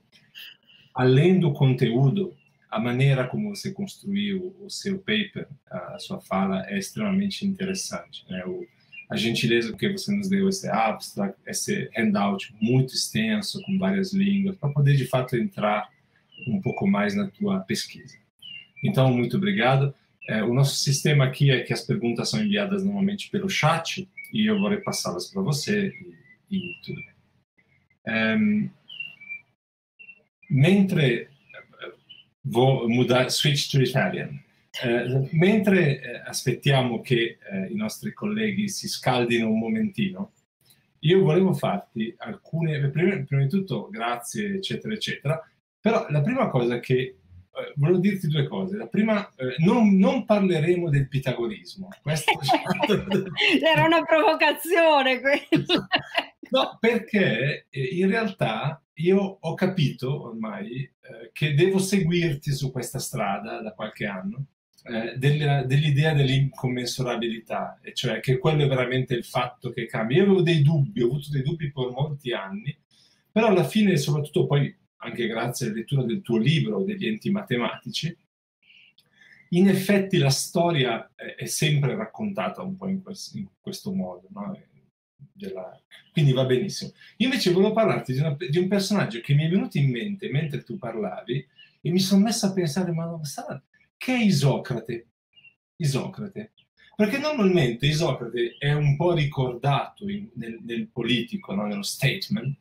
além 0.95 1.41
do 1.41 1.53
conteúdo, 1.53 2.35
a 2.75 2.81
maneira 2.81 3.25
como 3.25 3.55
você 3.55 3.71
construiu 3.71 4.53
o 4.61 4.69
seu 4.69 4.99
paper, 4.99 5.47
a 5.71 5.97
sua 6.01 6.21
fala, 6.21 6.67
é 6.69 6.77
extremamente 6.77 7.47
interessante. 7.47 8.25
Né? 8.29 8.45
O, 8.45 8.67
a 9.09 9.17
gentileza 9.17 9.73
que 9.77 9.89
você 9.89 10.13
nos 10.13 10.29
deu 10.29 10.49
esse 10.49 10.69
abstract, 10.69 11.39
esse 11.47 11.89
handout 11.97 12.53
muito 12.61 12.93
extenso, 12.93 13.63
com 13.63 13.79
várias 13.79 14.13
línguas, 14.13 14.57
para 14.57 14.71
poder 14.71 14.97
de 14.97 15.07
fato 15.07 15.37
entrar 15.37 15.89
um 16.49 16.61
pouco 16.61 16.85
mais 16.85 17.15
na 17.15 17.29
tua 17.29 17.61
pesquisa. 17.61 18.17
Então, 18.83 19.15
muito 19.15 19.37
obrigado. 19.37 19.95
É, 20.29 20.43
o 20.43 20.53
nosso 20.53 20.75
sistema 20.75 21.27
aqui 21.27 21.53
é 21.53 21.61
que 21.61 21.73
as 21.73 21.83
perguntas 21.83 22.29
são 22.29 22.43
enviadas 22.43 22.85
normalmente 22.85 23.31
pelo 23.31 23.49
chat 23.49 24.09
e 24.33 24.47
eu 24.51 24.59
vou 24.59 24.69
repassá-las 24.69 25.31
para 25.31 25.43
você 25.43 25.95
e, 26.51 26.57
e, 26.57 26.75
tudo 26.83 26.97
bem. 26.97 27.15
É, 28.05 28.37
mentre 30.51 31.29
vou 32.45 32.89
mudar, 32.89 33.31
switch 33.31 33.71
to 33.71 33.81
Italian. 33.81 34.43
Eh, 34.83 35.29
mentre 35.33 36.01
eh, 36.01 36.23
aspettiamo 36.25 37.01
che 37.01 37.39
eh, 37.39 37.67
i 37.71 37.77
nostri 37.77 38.13
colleghi 38.13 38.69
si 38.69 38.89
scaldino 38.89 39.49
un 39.49 39.59
momentino, 39.59 40.33
io 41.01 41.23
volevo 41.23 41.53
farti 41.53 42.15
alcune, 42.19 42.89
prima, 42.89 43.23
prima, 43.25 43.43
di 43.43 43.49
tutto 43.49 43.89
grazie, 43.91 44.55
eccetera, 44.55 44.95
eccetera, 44.95 45.49
però 45.79 46.07
la 46.09 46.23
prima 46.23 46.49
cosa 46.49 46.81
che 46.81 47.17
eh, 47.57 47.73
volevo 47.77 47.99
dirti 47.99 48.27
due 48.27 48.49
cose. 48.49 48.77
La 48.77 48.89
prima, 48.89 49.33
eh, 49.37 49.55
non, 49.59 49.97
non, 49.97 50.25
parleremo 50.25 50.91
del 50.91 51.09
pitagorismo. 51.09 51.89
Questo... 52.03 52.33
Era 53.63 53.85
una 53.85 54.03
provocazione 54.03 55.21
no, 56.51 56.77
perché 56.81 57.67
eh, 57.71 57.81
in 57.81 58.09
realtà 58.09 58.83
io 58.95 59.39
ho 59.41 59.55
capito 59.55 60.23
ormai 60.23 60.83
eh, 60.83 61.31
che 61.33 61.55
devo 61.55 61.79
seguirti 61.79 62.53
su 62.53 62.71
questa 62.71 62.99
strada 62.99 63.61
da 63.61 63.73
qualche 63.73 64.07
anno, 64.07 64.47
eh, 64.85 65.17
della, 65.17 65.65
dell'idea 65.65 66.15
dell'incommensurabilità, 66.15 67.81
e 67.83 67.95
cioè 67.95 68.21
che 68.21 68.39
quello 68.39 68.65
è 68.65 68.69
veramente 68.69 69.15
il 69.15 69.25
fatto 69.25 69.71
che 69.71 69.87
cambia. 69.87 70.19
Io 70.19 70.25
avevo 70.25 70.43
dei 70.43 70.63
dubbi, 70.63 71.03
ho 71.03 71.07
avuto 71.07 71.31
dei 71.31 71.43
dubbi 71.43 71.73
per 71.73 71.91
molti 71.91 72.33
anni, 72.33 72.77
però 73.33 73.49
alla 73.49 73.65
fine, 73.65 73.97
soprattutto 73.97 74.47
poi 74.47 74.75
anche 74.99 75.27
grazie 75.27 75.67
alla 75.67 75.77
lettura 75.77 76.05
del 76.05 76.23
tuo 76.23 76.39
libro, 76.39 76.83
degli 76.83 77.07
enti 77.07 77.31
matematici, 77.31 78.17
in 79.51 79.69
effetti 79.69 80.19
la 80.19 80.31
storia 80.31 81.13
è 81.15 81.45
sempre 81.47 81.95
raccontata 81.95 82.63
un 82.63 82.77
po' 82.77 82.89
in, 82.89 83.03
questo, 83.03 83.39
in 83.39 83.47
questo 83.61 83.93
modo. 83.93 84.29
No? 84.33 84.57
Della... 85.33 85.81
Quindi 86.13 86.33
va 86.33 86.45
benissimo. 86.45 86.93
Io 87.19 87.29
invece 87.29 87.53
volevo 87.53 87.73
parlarti 87.73 88.13
di, 88.13 88.19
una, 88.19 88.37
di, 88.37 88.59
un 88.59 88.69
personaggio 88.69 89.21
che 89.21 89.35
mi 89.35 89.45
è 89.45 89.49
venuto 89.49 89.79
in 89.79 89.91
mente 89.91 90.31
mentre 90.31 90.63
tu 90.63 90.79
parlavi 90.79 91.47
e 91.81 91.91
mi 91.91 91.99
sono 91.99 92.25
messo 92.25 92.47
a 92.47 92.53
pensare, 92.53 92.93
ma 92.93 93.19
sarà... 93.23 93.63
che 93.97 94.15
è 94.15 94.23
Isocrate? 94.23 95.09
Isocrate. 95.77 96.53
Perché 96.97 97.19
normalmente 97.19 97.87
Isocrate 97.87 98.57
è 98.59 98.73
un 98.73 98.97
po' 98.97 99.13
ricordato 99.13 100.09
in, 100.09 100.31
nel, 100.35 100.61
nel, 100.63 100.89
politico, 100.89 101.53
no? 101.55 101.67
nello 101.67 101.83
statement, 101.83 102.57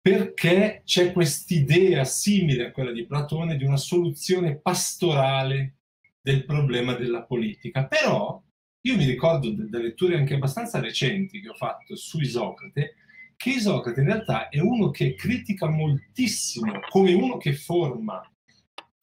perché 0.00 0.82
c'è 0.84 1.12
quest'idea 1.12 2.04
simile 2.04 2.66
a 2.66 2.70
quella 2.70 2.92
di 2.92 3.06
Platone 3.06 3.56
di 3.56 3.64
una 3.64 3.78
soluzione 3.78 4.56
pastorale 4.56 5.76
del 6.20 6.44
problema 6.44 6.92
della 6.94 7.22
politica. 7.22 7.86
Però 7.86 8.42
io 8.86 8.96
mi 8.96 9.06
ricordo 9.06 9.50
da 9.50 9.78
letture 9.78 10.16
anche 10.16 10.34
abbastanza 10.34 10.78
recenti 10.78 11.40
che 11.40 11.48
ho 11.48 11.54
fatto 11.54 11.96
su 11.96 12.20
Isocrate, 12.20 12.96
che 13.34 13.50
Isocrate 13.50 14.00
in 14.00 14.06
realtà 14.06 14.50
è 14.50 14.60
uno 14.60 14.90
che 14.90 15.14
critica 15.14 15.68
moltissimo 15.68 16.80
come 16.90 17.14
uno 17.14 17.38
che 17.38 17.54
forma 17.54 18.20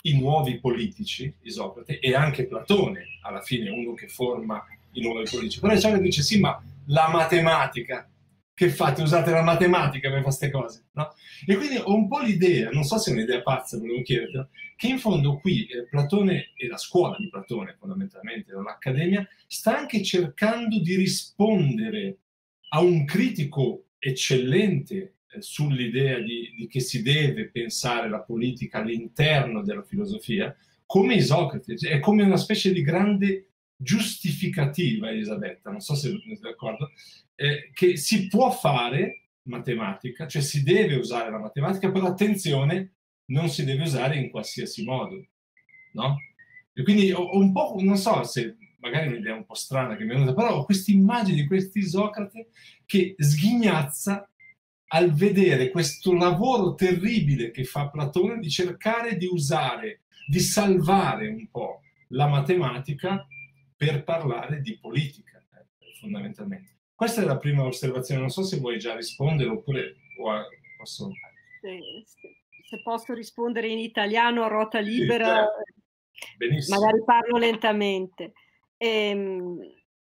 i 0.04 0.20
nuovi 0.20 0.60
politici, 0.60 1.34
Isocrate, 1.42 1.98
e 2.00 2.14
anche 2.14 2.46
Platone, 2.46 3.06
alla 3.22 3.42
fine 3.42 3.70
è 3.70 3.72
uno 3.72 3.94
che 3.94 4.08
forma 4.08 4.64
i 4.94 5.02
nuovi 5.02 5.28
politici. 5.28 5.60
Però 5.60 5.74
Isocrate 5.74 6.04
dice 6.04 6.22
sì, 6.22 6.40
ma 6.40 6.62
la 6.86 7.10
matematica, 7.10 8.08
che 8.62 8.70
fate? 8.70 9.01
Usate 9.01 9.32
la 9.32 9.41
matematica 9.41 10.09
per 10.09 10.22
fare 10.22 10.22
queste 10.22 10.51
cose, 10.51 10.86
no? 10.91 11.16
E 11.47 11.55
quindi 11.55 11.78
ho 11.78 11.95
un 11.95 12.07
po' 12.07 12.20
l'idea, 12.20 12.70
non 12.70 12.84
so 12.84 12.99
se 12.99 13.09
è 13.09 13.14
un'idea 13.14 13.41
pazza, 13.41 13.80
volevo 13.80 14.03
chiederti, 14.03 14.38
che 14.76 14.88
in 14.88 14.99
fondo 14.99 15.38
qui 15.38 15.66
eh, 15.66 15.88
Platone 15.88 16.51
e 16.55 16.68
la 16.68 16.78
scuola 16.78 17.16
di 17.18 17.28
Platone, 17.28 17.76
fondamentalmente, 17.80 18.53
l'accademia, 18.53 19.28
sta 19.47 19.80
anche 19.80 20.03
cercando 20.03 20.80
di 20.80 20.95
rispondere 20.95 22.18
a 22.70 22.82
un 22.82 23.03
critico 23.03 23.86
eccellente 23.97 25.16
eh, 25.28 25.41
sull'idea 25.41 26.20
di, 26.20 26.53
di, 26.55 26.68
che 26.68 26.82
si 26.82 27.01
deve 27.01 27.49
pensare 27.49 28.09
la 28.09 28.22
politica 28.22 28.78
all'interno 28.78 29.64
della 29.64 29.84
filosofia, 29.84 30.55
come 30.86 31.16
Isocrate, 31.16 31.74
è 31.89 31.99
come 31.99 32.22
una 32.22 32.38
specie 32.38 32.72
di 32.72 32.84
grande 32.84 33.51
giustificativa, 33.82 35.10
Elisabetta, 35.10 35.72
non 35.72 35.80
so 35.80 35.96
se 35.96 36.10
siete 36.10 36.40
d'accordo, 36.42 36.92
eh, 37.36 37.72
che 37.74 37.98
si 37.98 38.28
può 38.28 38.52
fare 38.52 39.30
matematica, 39.44 40.28
cioè 40.28 40.42
si 40.42 40.64
deve 40.64 40.96
usare 40.96 41.32
la 41.32 41.40
matematica, 41.40 41.92
però 41.92 42.08
attenzione, 42.08 42.94
non 43.26 43.50
si 43.50 43.64
deve 43.64 43.84
usare 43.84 44.18
in 44.18 44.30
qualsiasi 44.30 44.84
modo, 44.84 45.26
no? 45.94 46.18
E 46.74 46.84
quindi 46.84 47.12
ho, 47.12 47.22
ho 47.22 47.40
un 47.40 47.52
po', 47.52 47.76
non 47.80 47.98
so 47.98 48.24
se 48.24 48.58
magari 48.80 49.08
un'idea 49.08 49.36
un 49.36 49.46
po' 49.46 49.54
strana 49.54 49.96
che 49.96 50.04
mi 50.04 50.12
è 50.12 50.14
venuta, 50.14 50.34
però 50.34 50.58
ho 50.58 50.66
questa 50.66 50.92
immagine 50.92 51.42
di 51.42 51.48
questo 51.48 51.78
Isocrate 51.78 52.50
che 52.86 53.16
sghignazza 53.18 54.28
al 54.94 55.14
vedere 55.14 55.70
questo 55.70 56.14
lavoro 56.14 56.76
terribile 56.76 57.52
che 57.52 57.64
fa 57.64 57.90
Platone 57.90 58.40
di 58.40 58.50
cercare 58.50 59.16
di 59.16 59.26
usare, 59.26 60.02
di 60.28 60.40
salvare 60.40 61.28
un 61.30 61.48
po' 61.50 61.82
la 62.10 62.28
matematica 62.28 63.26
per 63.82 64.04
parlare 64.04 64.62
di 64.62 64.78
politica, 64.78 65.40
eh, 65.40 65.96
fondamentalmente. 66.00 66.82
Questa 66.94 67.24
è 67.24 67.26
la 67.26 67.40
prima 67.40 67.64
osservazione, 67.64 68.22
non 68.22 68.30
so 68.30 68.44
se 68.44 68.60
vuoi 68.60 68.78
già 68.78 68.96
rispondere 68.96 69.50
oppure 69.50 69.96
posso... 70.78 71.10
Se, 71.62 72.80
posso 72.84 73.16
rispondere 73.16 73.70
in 73.70 73.80
italiano 73.80 74.44
a 74.44 74.50
ruota 74.50 74.78
libera, 74.78 75.48
sì, 76.12 76.70
magari 76.70 77.04
parlo 77.04 77.40
lentamente. 77.40 78.34
Ehm, 78.78 79.58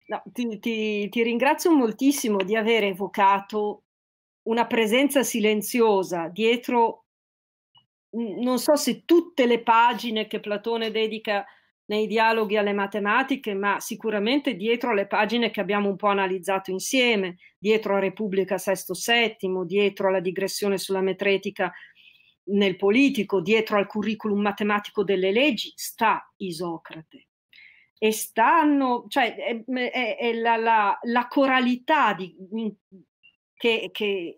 no, 0.08 0.24
ti, 0.34 0.58
ti, 0.58 1.08
ti 1.08 1.24
ringrazio 1.24 1.72
moltissimo 1.72 2.38
di 2.38 2.56
aver 2.56 2.84
evocato 2.86 3.84
una 4.48 4.66
presenza 4.66 5.22
silenziosa 5.22 6.30
dietro, 6.30 7.06
non 8.10 8.58
so 8.58 8.76
se 8.76 9.06
tutte 9.06 9.46
le 9.46 9.62
pagine 9.62 10.26
che 10.26 10.40
Platone 10.40 10.90
dedica 10.90 11.46
nei 11.88 12.08
dialoghi 12.08 12.58
alle 12.58 12.74
matematiche, 12.74 13.54
ma 13.54 13.80
sicuramente 13.80 14.56
dietro 14.56 14.94
le 14.94 15.08
pagine 15.08 15.52
che 15.52 15.62
abbiamo 15.62 15.90
un 15.90 15.96
po' 15.96 16.08
analizzato 16.08 16.72
insieme, 16.72 17.38
dietro 17.58 17.96
a 17.96 18.00
Repubblica 18.00 18.58
Sesto 18.58 18.94
Settimo, 18.94 19.66
dietro 19.66 20.08
alla 20.08 20.20
digressione 20.20 20.78
sulla 20.78 21.02
metretica 21.02 21.72
nel 22.50 22.76
politico, 22.76 23.42
dietro 23.42 23.78
al 23.78 23.88
curriculum 23.88 24.42
matematico 24.42 25.04
delle 25.04 25.32
leggi, 25.32 25.72
sta 25.76 26.32
Isocrate. 26.38 27.28
E 28.00 28.12
stanno, 28.12 29.06
cioè 29.08 29.36
è, 29.36 29.64
è, 29.66 30.18
è 30.18 30.34
la, 30.34 30.56
la, 30.56 31.00
la, 31.02 31.28
coralità 31.28 32.14
di, 32.14 32.36
che, 33.56 33.90
che, 33.92 34.36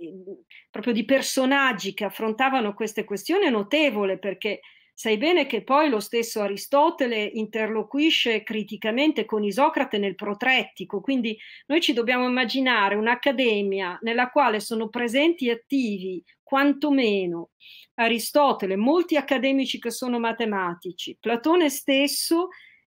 proprio 0.69 0.93
di 0.93 1.03
personaggi 1.03 1.93
che 1.93 2.05
affrontavano 2.05 2.73
queste 2.73 3.03
questioni 3.03 3.45
è 3.45 3.49
notevole 3.49 4.17
perché 4.17 4.61
Sai 5.01 5.15
bene 5.15 5.45
che 5.45 5.63
poi 5.63 5.87
lo 5.87 6.01
stesso 6.01 6.41
Aristotele 6.41 7.23
interloquisce 7.23 8.43
criticamente 8.43 9.23
con 9.23 9.45
Isocrate 9.45 9.97
nel 9.97 10.13
protrettico, 10.13 10.99
quindi 10.99 11.39
noi 11.67 11.79
ci 11.79 11.93
dobbiamo 11.93 12.27
immaginare 12.27 12.95
un'accademia 12.95 13.99
nella 14.01 14.29
quale 14.29 14.59
sono 14.59 14.89
presenti 14.89 15.47
e 15.47 15.51
attivi 15.51 16.21
quantomeno 16.43 17.51
Aristotele, 17.93 18.75
molti 18.75 19.15
accademici 19.15 19.79
che 19.79 19.89
sono 19.89 20.19
matematici, 20.19 21.15
Platone 21.17 21.69
stesso 21.69 22.49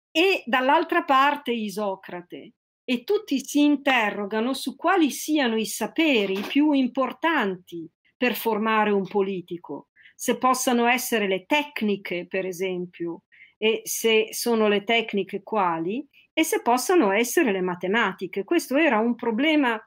e 0.09 0.43
dall'altra 0.45 1.03
parte 1.03 1.51
Isocrate. 1.51 2.53
E 2.85 3.03
tutti 3.03 3.43
si 3.45 3.63
interrogano 3.63 4.53
su 4.53 4.77
quali 4.77 5.11
siano 5.11 5.57
i 5.57 5.65
saperi 5.65 6.39
più 6.39 6.71
importanti 6.71 7.85
per 8.15 8.33
formare 8.33 8.91
un 8.91 9.05
politico, 9.05 9.86
se 10.19 10.39
possano 10.39 10.87
essere 10.87 11.27
le 11.27 11.45
tecniche, 11.45 12.25
per 12.27 12.47
esempio, 12.47 13.25
e 13.55 13.81
se 13.83 14.29
sono 14.31 14.67
le 14.67 14.83
tecniche 14.83 15.43
quali, 15.43 16.03
e 16.33 16.43
se 16.43 16.63
possano 16.63 17.11
essere 17.11 17.51
le 17.51 17.61
matematiche. 17.61 18.43
Questo 18.43 18.77
era 18.77 18.97
un 18.97 19.13
problema 19.13 19.79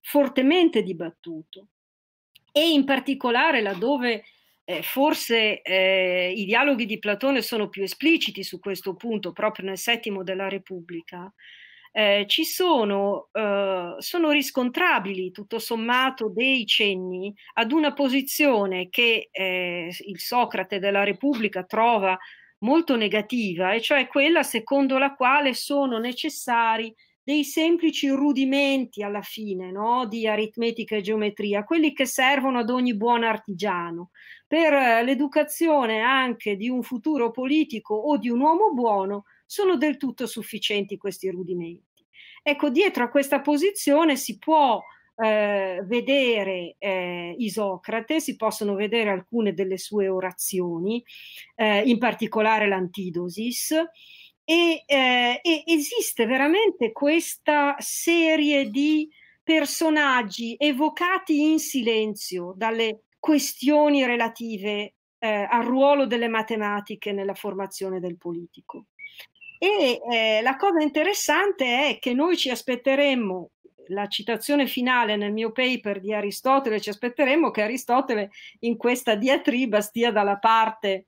fortemente 0.00 0.82
dibattuto 0.82 1.68
e 2.50 2.70
in 2.70 2.84
particolare 2.84 3.60
laddove 3.60 4.24
eh, 4.64 4.82
forse 4.82 5.62
eh, 5.62 6.32
i 6.34 6.44
dialoghi 6.44 6.84
di 6.84 6.98
Platone 6.98 7.40
sono 7.40 7.68
più 7.68 7.84
espliciti 7.84 8.42
su 8.42 8.58
questo 8.58 8.96
punto, 8.96 9.30
proprio 9.30 9.66
nel 9.66 9.78
settimo 9.78 10.24
della 10.24 10.48
Repubblica, 10.48 11.32
eh, 11.98 12.26
ci 12.26 12.44
sono, 12.44 13.28
eh, 13.32 13.94
sono 13.96 14.30
riscontrabili 14.30 15.30
tutto 15.30 15.58
sommato 15.58 16.28
dei 16.28 16.66
cenni 16.66 17.34
ad 17.54 17.72
una 17.72 17.94
posizione 17.94 18.90
che 18.90 19.30
eh, 19.32 19.90
il 20.04 20.20
Socrate 20.20 20.78
della 20.78 21.04
Repubblica 21.04 21.64
trova 21.64 22.14
molto 22.58 22.96
negativa, 22.96 23.72
e 23.72 23.80
cioè 23.80 24.08
quella 24.08 24.42
secondo 24.42 24.98
la 24.98 25.14
quale 25.14 25.54
sono 25.54 25.98
necessari 25.98 26.94
dei 27.22 27.44
semplici 27.44 28.08
rudimenti 28.10 29.02
alla 29.02 29.22
fine 29.22 29.72
no? 29.72 30.04
di 30.06 30.26
aritmetica 30.26 30.96
e 30.96 31.00
geometria, 31.00 31.64
quelli 31.64 31.94
che 31.94 32.04
servono 32.04 32.58
ad 32.58 32.68
ogni 32.68 32.94
buon 32.94 33.24
artigiano, 33.24 34.10
per 34.46 34.74
eh, 34.74 35.02
l'educazione 35.02 36.00
anche 36.00 36.56
di 36.56 36.68
un 36.68 36.82
futuro 36.82 37.30
politico 37.30 37.94
o 37.94 38.18
di 38.18 38.28
un 38.28 38.40
uomo 38.40 38.74
buono, 38.74 39.24
sono 39.46 39.78
del 39.78 39.96
tutto 39.96 40.26
sufficienti 40.26 40.98
questi 40.98 41.30
rudimenti. 41.30 41.85
Ecco, 42.48 42.70
dietro 42.70 43.02
a 43.02 43.08
questa 43.08 43.40
posizione 43.40 44.14
si 44.14 44.38
può 44.38 44.80
eh, 45.16 45.82
vedere 45.84 46.76
eh, 46.78 47.34
Isocrate, 47.36 48.20
si 48.20 48.36
possono 48.36 48.76
vedere 48.76 49.10
alcune 49.10 49.52
delle 49.52 49.78
sue 49.78 50.06
orazioni, 50.06 51.02
eh, 51.56 51.80
in 51.80 51.98
particolare 51.98 52.68
l'Antidosis, 52.68 53.72
e, 54.44 54.84
eh, 54.86 55.40
e 55.42 55.64
esiste 55.66 56.24
veramente 56.24 56.92
questa 56.92 57.74
serie 57.80 58.70
di 58.70 59.08
personaggi 59.42 60.54
evocati 60.56 61.50
in 61.50 61.58
silenzio 61.58 62.54
dalle 62.56 63.06
questioni 63.18 64.06
relative 64.06 64.94
eh, 65.18 65.48
al 65.50 65.64
ruolo 65.64 66.06
delle 66.06 66.28
matematiche 66.28 67.10
nella 67.10 67.34
formazione 67.34 67.98
del 67.98 68.16
politico. 68.16 68.86
E 69.58 70.00
eh, 70.10 70.40
la 70.42 70.56
cosa 70.56 70.82
interessante 70.82 71.88
è 71.88 71.98
che 71.98 72.12
noi 72.14 72.36
ci 72.36 72.50
aspetteremmo, 72.50 73.50
la 73.88 74.08
citazione 74.08 74.66
finale 74.66 75.16
nel 75.16 75.32
mio 75.32 75.52
paper 75.52 76.00
di 76.00 76.12
Aristotele, 76.12 76.80
ci 76.80 76.90
aspetteremmo 76.90 77.50
che 77.50 77.62
Aristotele 77.62 78.30
in 78.60 78.76
questa 78.76 79.14
diatriba 79.14 79.80
stia 79.80 80.10
dalla 80.10 80.38
parte 80.38 81.06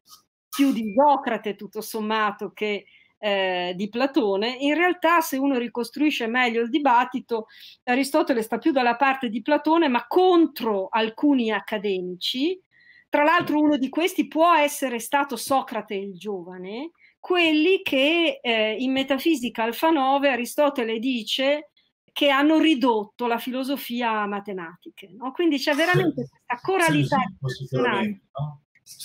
più 0.49 0.73
di 0.73 0.95
Socrate 0.97 1.55
tutto 1.55 1.81
sommato 1.81 2.53
che 2.53 2.85
eh, 3.19 3.73
di 3.77 3.89
Platone, 3.89 4.57
in 4.61 4.75
realtà 4.75 5.21
se 5.21 5.37
uno 5.37 5.59
ricostruisce 5.59 6.27
meglio 6.27 6.63
il 6.63 6.71
dibattito, 6.71 7.47
Aristotele 7.85 8.43
sta 8.43 8.59
più 8.59 8.71
dalla 8.71 8.97
parte 8.97 9.29
di 9.29 9.43
Platone, 9.43 9.89
ma 9.89 10.07
contro 10.07 10.89
alcuni 10.91 11.51
accademici. 11.51 12.61
Tra 13.09 13.25
l'altro 13.25 13.61
uno 13.61 13.77
di 13.77 13.89
questi 13.89 14.29
può 14.29 14.55
essere 14.55 14.99
stato 14.99 15.37
Socrate 15.37 15.95
il 15.95 16.17
giovane, 16.17 16.91
quelli 17.29 17.83
che 17.83 18.41
eh, 18.43 18.76
in 18.79 18.91
Metafisica 18.91 19.64
Alfa 19.64 19.91
9 19.91 20.31
Aristotele 20.31 20.99
dice 20.99 21.72
che 22.11 22.31
hanno 22.31 22.59
ridotto 22.59 23.26
la 23.26 23.37
filosofia 23.37 24.22
a 24.22 24.26
matematiche. 24.26 25.11
No? 25.14 25.31
Quindi 25.33 25.59
c'è 25.59 25.74
veramente 25.74 26.26
questa 26.26 26.59
coralità. 26.62 27.18
Sì, 27.45 27.66
sì, 27.66 27.76
no? 27.76 28.62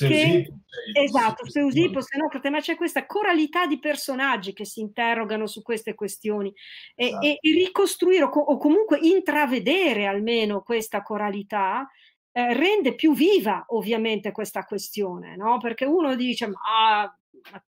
che, 0.07 0.53
esatto, 0.93 1.49
Seusipo, 1.49 1.99
Senocrate, 1.99 2.49
ma 2.49 2.61
c'è 2.61 2.77
questa 2.77 3.05
coralità 3.05 3.67
di 3.67 3.77
personaggi 3.77 4.53
che 4.53 4.63
si 4.63 4.79
interrogano 4.79 5.45
su 5.45 5.61
queste 5.61 5.93
questioni 5.93 6.47
e, 6.95 7.07
esatto. 7.07 7.25
e, 7.25 7.37
e 7.41 7.51
ricostruire 7.51 8.23
o, 8.23 8.29
o, 8.29 8.57
comunque 8.57 8.99
intravedere 8.99 10.05
almeno 10.05 10.61
questa 10.61 11.01
coralità 11.01 11.85
eh, 12.31 12.53
rende 12.53 12.95
più 12.95 13.13
viva 13.13 13.65
ovviamente 13.67 14.31
questa 14.31 14.63
questione, 14.63 15.35
no? 15.35 15.57
Perché 15.57 15.83
uno 15.83 16.15
dice, 16.15 16.47
ma, 16.47 17.01
ma 17.51 17.63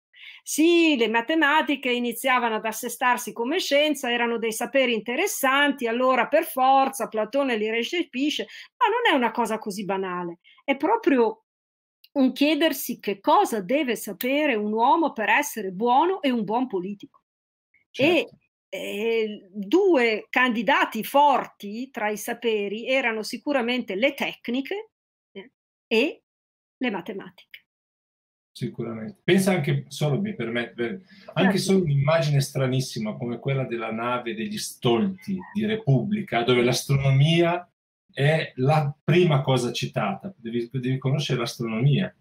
sì, 0.44 0.96
le 0.98 1.08
matematiche 1.08 1.92
iniziavano 1.92 2.56
ad 2.56 2.66
assestarsi 2.66 3.34
come 3.34 3.60
scienza, 3.60 4.12
erano 4.12 4.38
dei 4.38 4.54
saperi 4.54 4.94
interessanti, 4.94 5.88
allora 5.88 6.28
per 6.28 6.46
forza 6.46 7.08
Platone 7.08 7.56
li 7.58 7.70
recepisce, 7.70 8.48
ma 8.78 8.88
non 8.88 9.14
è 9.14 9.16
una 9.16 9.32
cosa 9.32 9.58
così 9.58 9.86
banale, 9.86 10.40
è 10.64 10.76
proprio 10.78 11.44
un 12.14 12.34
chiedersi 12.34 13.00
che 13.00 13.20
cosa 13.20 13.62
deve 13.62 13.96
sapere 13.96 14.56
un 14.56 14.74
uomo 14.74 15.14
per 15.14 15.30
essere 15.30 15.72
buono 15.72 16.22
e 16.22 16.30
un 16.30 16.44
buon 16.44 16.68
politico. 16.68 17.22
Certo. 17.90 18.10
E 18.10 18.38
eh, 18.74 19.50
due 19.52 20.28
candidati 20.30 21.04
forti 21.04 21.90
tra 21.90 22.10
i 22.10 22.18
saperi 22.18 22.88
erano 22.88 23.22
sicuramente 23.22 23.96
le 23.96 24.14
tecniche 24.14 24.92
eh, 25.32 25.52
e 25.88 26.24
le 26.78 26.90
matematiche. 26.90 27.61
Sicuramente. 28.54 29.22
Pensa 29.24 29.52
anche 29.52 29.86
solo, 29.88 30.20
mi 30.20 30.36
permette, 30.36 31.04
anche 31.34 31.58
certo. 31.58 31.72
solo 31.72 31.84
un'immagine 31.84 32.42
stranissima 32.42 33.16
come 33.16 33.40
quella 33.40 33.66
della 33.66 33.92
nave 33.92 34.36
degli 34.36 34.58
stolti 34.58 35.40
di 35.54 35.66
Repubblica, 35.66 36.44
dove 36.44 36.62
l'astronomia 36.62 37.66
è 38.12 38.52
la 38.56 38.94
prima 39.04 39.42
cosa 39.42 39.72
citata, 39.72 40.34
devi, 40.38 40.70
devi 40.72 40.98
conoscere 40.98 41.40
l'astronomia, 41.40 42.14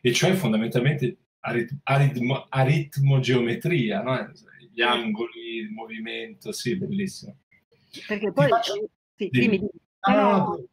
e 0.00 0.12
cioè 0.12 0.34
fondamentalmente 0.34 1.18
arit- 1.40 1.78
aritmo- 1.84 2.46
aritmogeometria, 2.48 4.02
no? 4.02 4.32
gli 4.72 4.82
angoli, 4.82 5.56
il 5.58 5.70
movimento, 5.70 6.52
sì, 6.52 6.76
bellissimo. 6.76 7.38
Perché 8.06 8.32
poi... 8.32 8.48
Faccio... 8.48 8.90
Sì, 9.14 9.28
dimmi, 9.30 9.58
dimmi. 9.58 9.70
No, 10.08 10.14
no, 10.14 10.36
no, 10.36 10.68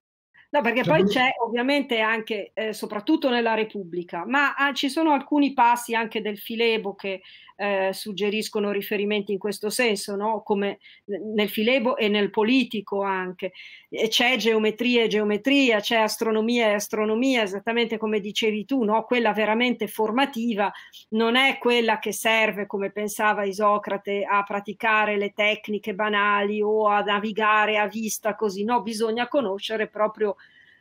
No, 0.54 0.62
perché 0.62 0.84
cioè, 0.84 1.00
poi 1.00 1.08
c'è 1.08 1.30
ovviamente 1.40 2.00
anche, 2.00 2.52
eh, 2.54 2.74
soprattutto 2.74 3.28
nella 3.28 3.56
Repubblica, 3.56 4.24
ma 4.24 4.54
ah, 4.54 4.72
ci 4.72 4.88
sono 4.88 5.12
alcuni 5.12 5.54
passi 5.54 5.96
anche 5.96 6.22
del 6.22 6.38
Filebo 6.38 6.94
che 6.94 7.24
eh, 7.64 7.94
suggeriscono 7.94 8.72
riferimenti 8.72 9.32
in 9.32 9.38
questo 9.38 9.70
senso, 9.70 10.18
no? 10.18 10.42
come 10.44 10.80
nel 11.06 11.48
Filebo 11.48 11.96
e 11.96 12.10
nel 12.10 12.30
politico 12.30 13.02
anche. 13.04 13.54
E 13.88 14.10
c'è 14.10 14.36
geometria 14.36 15.04
e 15.04 15.08
geometria, 15.08 15.80
c'è 15.80 15.96
astronomia 15.96 16.68
e 16.68 16.74
astronomia, 16.74 17.44
esattamente 17.44 17.98
come 17.98 18.20
dicevi 18.20 18.66
tu, 18.66 18.84
no? 18.84 19.04
quella 19.04 19.32
veramente 19.32 19.88
formativa 19.88 20.70
non 21.10 21.38
è 21.38 21.58
quella 21.58 22.00
che 22.00 22.12
serve, 22.12 22.66
come 22.66 22.92
pensava 22.92 23.46
Isocrate, 23.46 24.26
a 24.26 24.44
praticare 24.44 25.18
le 25.18 25.32
tecniche 25.34 25.94
banali 25.94 26.62
o 26.62 26.88
a 26.88 27.02
navigare 27.02 27.78
a 27.78 27.88
vista 27.88 28.36
così, 28.36 28.66
no, 28.66 28.82
bisogna 28.82 29.30
conoscere 29.30 29.88
proprio 29.88 30.36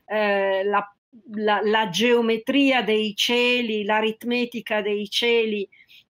eh, 0.07 0.64
la, 0.64 0.93
la, 1.35 1.61
la, 1.62 1.89
geometria 1.91 2.83
dei 2.83 3.14
cieli, 3.14 3.85
l'aritmetica 3.85 4.83
dei 4.83 5.09
cieli 5.09 5.68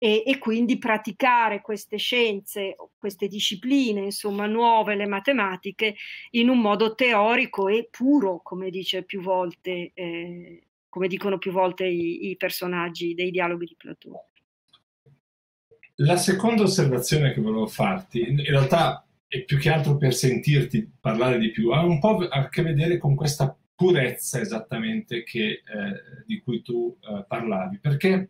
e, 0.03 0.21
e, 0.25 0.37
quindi 0.37 0.77
praticare 0.77 1.61
queste 1.61 1.95
scienze, 1.95 2.75
queste 2.97 3.29
discipline, 3.29 4.01
insomma, 4.01 4.47
nuove, 4.47 4.97
le 4.97 5.07
matematiche, 5.07 5.95
in 6.31 6.49
un 6.49 6.59
modo 6.59 6.93
teorico 6.93 7.69
e 7.69 7.87
puro, 7.89 8.41
come 8.43 8.69
dice 8.69 9.03
più 9.03 9.21
volte, 9.21 9.91
eh, 9.93 10.67
come 10.89 11.07
dicono 11.07 11.37
più 11.37 11.53
volte 11.53 11.85
i, 11.85 12.31
i 12.31 12.35
personaggi 12.35 13.13
dei 13.13 13.31
dialoghi 13.31 13.65
di 13.65 13.75
Platone. 13.77 14.27
La 15.95 16.17
seconda 16.17 16.63
osservazione 16.63 17.31
che 17.31 17.39
volevo 17.39 17.67
farti, 17.67 18.27
in 18.27 18.43
realtà 18.43 19.07
è 19.25 19.41
più 19.45 19.57
che 19.57 19.69
altro 19.69 19.95
per 19.95 20.13
sentirti 20.13 20.95
parlare 20.99 21.39
di 21.39 21.49
più, 21.49 21.69
ha 21.69 21.81
un 21.81 21.99
po' 21.99 22.17
a 22.27 22.49
che 22.49 22.61
vedere 22.61 22.97
con 22.97 23.15
questa 23.15 23.57
purezza 23.73 24.41
esattamente 24.41 25.23
che, 25.23 25.47
eh, 25.47 25.63
di 26.25 26.41
cui 26.41 26.61
tu 26.61 26.97
eh, 26.99 27.23
parlavi, 27.25 27.79
perché 27.79 28.27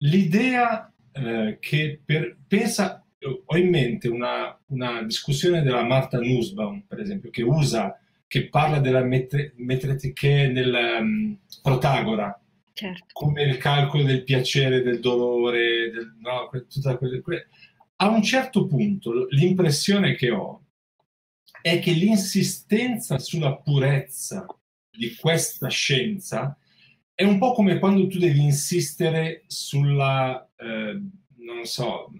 l'idea 0.00 0.92
eh, 1.12 1.58
che 1.60 2.00
per, 2.04 2.36
pensa, 2.46 3.04
ho 3.44 3.56
in 3.56 3.68
mente 3.68 4.08
una, 4.08 4.58
una, 4.66 5.02
discussione 5.02 5.62
della 5.62 5.84
Marta 5.84 6.18
Nussbaum, 6.18 6.84
per 6.86 7.00
esempio, 7.00 7.30
che 7.30 7.42
usa, 7.42 7.98
che 8.26 8.48
parla 8.48 8.78
della 8.78 9.02
metre, 9.02 9.52
metretiche 9.56 10.48
nel 10.48 10.72
um, 11.00 11.38
Protagora, 11.62 12.40
certo. 12.72 13.04
come 13.12 13.42
il 13.42 13.58
calcolo 13.58 14.04
del 14.04 14.24
piacere, 14.24 14.82
del 14.82 15.00
dolore, 15.00 15.90
del, 15.90 16.14
no, 16.20 16.48
tutta 16.68 16.96
quelle. 16.96 17.22
A 17.96 18.08
un 18.08 18.22
certo 18.22 18.66
punto 18.66 19.26
l'impressione 19.28 20.14
che 20.14 20.30
ho 20.30 20.64
è 21.60 21.78
che 21.80 21.92
l'insistenza 21.92 23.18
sulla 23.18 23.56
purezza 23.56 24.46
di 24.90 25.14
questa 25.16 25.68
scienza 25.68 26.56
è 27.20 27.24
un 27.24 27.36
po' 27.36 27.52
come 27.52 27.78
quando 27.78 28.06
tu 28.06 28.18
devi 28.18 28.40
insistere 28.40 29.42
sulla, 29.46 30.50
eh, 30.56 30.98
non 31.36 31.66
so, 31.66 32.10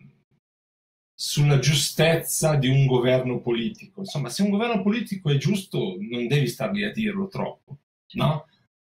sulla 1.14 1.58
giustezza 1.58 2.56
di 2.56 2.68
un 2.68 2.84
governo 2.84 3.40
politico. 3.40 4.00
Insomma, 4.00 4.28
se 4.28 4.42
un 4.42 4.50
governo 4.50 4.82
politico 4.82 5.30
è 5.30 5.38
giusto, 5.38 5.96
non 5.98 6.26
devi 6.26 6.46
star 6.46 6.72
lì 6.72 6.84
a 6.84 6.92
dirlo 6.92 7.28
troppo, 7.28 7.78
no? 8.12 8.46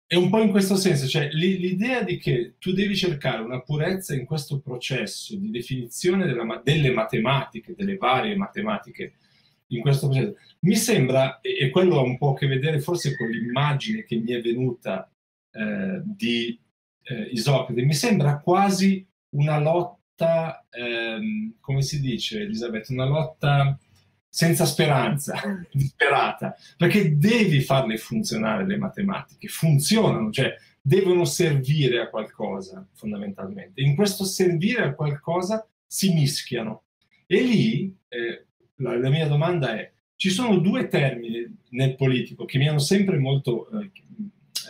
È 0.07 0.15
un 0.15 0.31
po' 0.31 0.41
in 0.41 0.53
questo 0.53 0.77
senso, 0.77 1.09
cioè 1.09 1.29
l'idea 1.33 2.05
di 2.05 2.19
che 2.19 2.55
tu 2.61 2.73
devi 2.73 2.95
cercare 2.95 3.43
una 3.43 3.61
purezza 3.61 4.15
in 4.15 4.27
questo 4.27 4.61
processo 4.61 5.35
di 5.35 5.51
definizione 5.51 6.25
della, 6.25 6.63
delle 6.63 6.93
matematiche, 6.93 7.75
delle 7.75 7.97
varie 7.97 8.37
matematiche 8.37 9.15
in 9.71 9.81
questo 9.81 10.07
processo, 10.07 10.37
mi 10.61 10.77
sembra, 10.77 11.41
e 11.41 11.69
quello 11.71 11.99
ha 11.99 12.03
un 12.03 12.17
po' 12.17 12.31
a 12.31 12.37
che 12.37 12.47
vedere 12.47 12.79
forse 12.79 13.17
con 13.17 13.29
l'immagine 13.29 14.05
che 14.05 14.15
mi 14.15 14.31
è 14.31 14.41
venuta 14.41 15.11
eh, 15.57 16.03
di 16.05 16.61
eh, 17.03 17.31
Isocrate, 17.33 17.83
mi 17.83 17.95
sembra 17.95 18.39
quasi 18.41 19.07
una 19.31 19.59
lotta, 19.59 20.67
ehm, 20.71 21.57
come 21.61 21.83
si 21.83 22.01
dice 22.01 22.41
Elisabetta, 22.41 22.93
una 22.93 23.07
lotta 23.07 23.79
senza 24.29 24.65
speranza, 24.67 25.41
disperata, 25.73 26.55
perché 26.77 27.17
devi 27.17 27.61
farle 27.61 27.97
funzionare 27.97 28.67
le 28.67 28.77
matematiche, 28.77 29.49
funzionano, 29.49 30.31
cioè 30.31 30.55
devono 30.81 31.25
servire 31.25 32.01
a 32.01 32.09
qualcosa 32.09 32.87
fondamentalmente. 32.93 33.81
In 33.81 33.95
questo 33.95 34.25
servire 34.25 34.83
a 34.83 34.95
qualcosa 34.95 35.67
si 35.87 36.13
mischiano. 36.13 36.85
E 37.27 37.43
lì 37.43 37.97
eh, 38.09 38.47
la, 38.77 38.97
la, 38.99 39.09
mia 39.11 39.27
domanda 39.27 39.77
è, 39.77 39.91
ci 40.15 40.31
sono 40.31 40.59
due 40.59 40.87
termini 40.87 41.57
nel 41.71 41.97
politico 41.97 42.45
che 42.45 42.59
mi 42.59 42.69
hanno 42.69 42.79
sempre 42.79 43.19
molto 43.19 43.69
eh, 43.71 43.91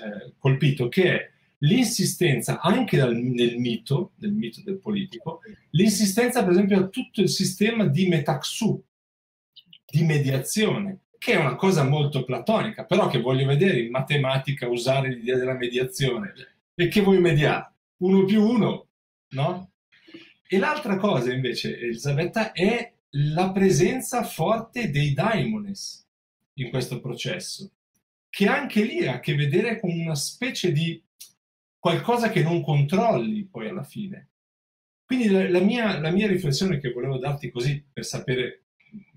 eh, 0.03 0.33
colpito, 0.39 0.89
che 0.89 1.05
è 1.05 1.31
l'insistenza 1.59 2.61
anche 2.61 2.97
dal, 2.97 3.15
nel 3.15 3.59
mito, 3.59 4.13
nel 4.17 4.33
mito 4.33 4.61
del 4.63 4.79
politico, 4.79 5.41
l'insistenza 5.71 6.43
per 6.43 6.53
esempio 6.53 6.79
a 6.79 6.89
tutto 6.89 7.21
il 7.21 7.29
sistema 7.29 7.87
di 7.87 8.09
metaxu, 8.09 8.83
di 9.87 10.05
mediazione, 10.05 11.01
che 11.19 11.33
è 11.33 11.37
una 11.37 11.57
cosa 11.57 11.85
molto 11.85 12.25
platonica, 12.25 12.85
però 12.85 13.09
che 13.09 13.21
voglio 13.21 13.47
vedere 13.47 13.81
in 13.81 13.91
matematica 13.91 14.69
usare 14.69 15.09
l'idea 15.09 15.37
della 15.37 15.55
mediazione. 15.55 16.33
E 16.75 16.89
che 16.89 17.01
vuoi 17.01 17.21
mediare? 17.21 17.73
Uno 17.99 18.25
più 18.25 18.43
uno, 18.43 18.89
no? 19.31 19.71
E 20.47 20.59
l'altra 20.59 20.97
cosa 20.97 21.33
invece, 21.33 21.79
Elisabetta, 21.79 22.53
è 22.53 22.93
la 23.11 23.51
presenza 23.51 24.23
forte 24.23 24.91
dei 24.91 25.15
daimones 25.15 26.07
in 26.55 26.71
questo 26.71 27.01
processo, 27.01 27.71
che 28.37 28.49
anche 28.49 28.83
lì 28.83 29.07
ha 29.07 29.15
a 29.15 29.21
che 29.21 29.35
vedere 29.35 29.81
con 29.81 29.91
una 29.91 30.15
specie 30.15 30.71
di 30.71 31.03
qualcosa 31.79 32.29
che 32.29 32.43
non 32.43 32.63
controlli 32.63 33.49
poi 33.51 33.71
alla 33.71 33.83
fine. 33.83 34.29
Quindi 35.07 35.31
la, 35.31 35.49
la, 35.49 35.61
mia, 35.61 35.99
la 36.01 36.11
mia, 36.11 36.27
riflessione 36.27 36.79
che 36.79 36.93
volevo 36.93 37.17
darti 37.17 37.51
così 37.51 37.83
per 37.91 38.05
sapere 38.05 38.65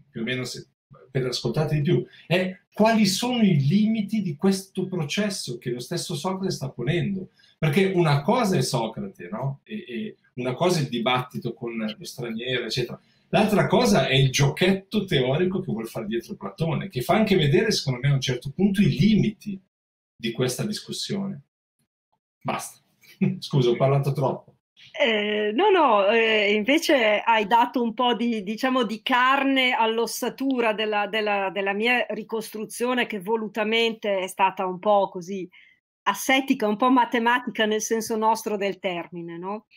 più 0.09 0.21
o 0.21 0.23
meno 0.23 0.45
se, 0.45 0.67
per 1.11 1.25
ascoltarti 1.25 1.75
di 1.75 1.81
più 1.81 2.05
è 2.27 2.59
quali 2.71 3.05
sono 3.05 3.41
i 3.41 3.67
limiti 3.67 4.21
di 4.21 4.37
questo 4.37 4.87
processo 4.87 5.57
che 5.57 5.71
lo 5.71 5.81
stesso 5.81 6.15
Socrate 6.15 6.51
sta 6.51 6.69
ponendo. 6.69 7.31
Perché 7.57 7.91
una 7.93 8.21
cosa 8.21 8.55
è 8.55 8.61
Socrate, 8.61 9.27
no? 9.29 9.59
E, 9.65 9.83
e 9.85 10.15
una 10.35 10.53
cosa 10.53 10.79
è 10.79 10.83
il 10.83 10.87
dibattito 10.87 11.53
con 11.53 11.75
lo 11.75 12.05
straniero, 12.05 12.63
eccetera. 12.63 12.97
L'altra 13.31 13.67
cosa 13.67 14.07
è 14.07 14.15
il 14.15 14.31
giochetto 14.31 15.05
teorico 15.05 15.59
che 15.59 15.71
vuole 15.71 15.87
fare 15.87 16.07
dietro 16.07 16.35
Platone, 16.35 16.89
che 16.89 17.01
fa 17.01 17.13
anche 17.13 17.35
vedere, 17.35 17.71
secondo 17.71 17.99
me, 18.01 18.09
a 18.09 18.13
un 18.13 18.21
certo 18.21 18.51
punto 18.51 18.81
i 18.81 18.89
limiti 18.89 19.61
di 20.15 20.31
questa 20.31 20.65
discussione. 20.65 21.43
Basta. 22.41 22.79
Scusa, 23.39 23.69
ho 23.69 23.75
parlato 23.75 24.11
troppo. 24.13 24.55
Eh, 24.99 25.51
no, 25.53 25.69
no, 25.69 26.07
eh, 26.07 26.53
invece 26.53 27.21
hai 27.23 27.45
dato 27.45 27.81
un 27.83 27.93
po' 27.93 28.15
di, 28.15 28.41
diciamo, 28.43 28.83
di 28.83 29.01
carne 29.01 29.73
all'ossatura 29.73 30.73
della, 30.73 31.07
della, 31.07 31.49
della, 31.51 31.73
mia 31.73 32.05
ricostruzione 32.09 33.05
che 33.05 33.19
volutamente 33.19 34.19
è 34.19 34.27
stata 34.27 34.65
un 34.65 34.79
po' 34.79 35.09
così 35.09 35.47
assetica, 36.03 36.67
un 36.67 36.77
po' 36.77 36.89
matematica 36.89 37.65
nel 37.65 37.81
senso 37.81 38.15
nostro 38.17 38.57
del 38.57 38.79
termine. 38.79 39.37
No? 39.37 39.67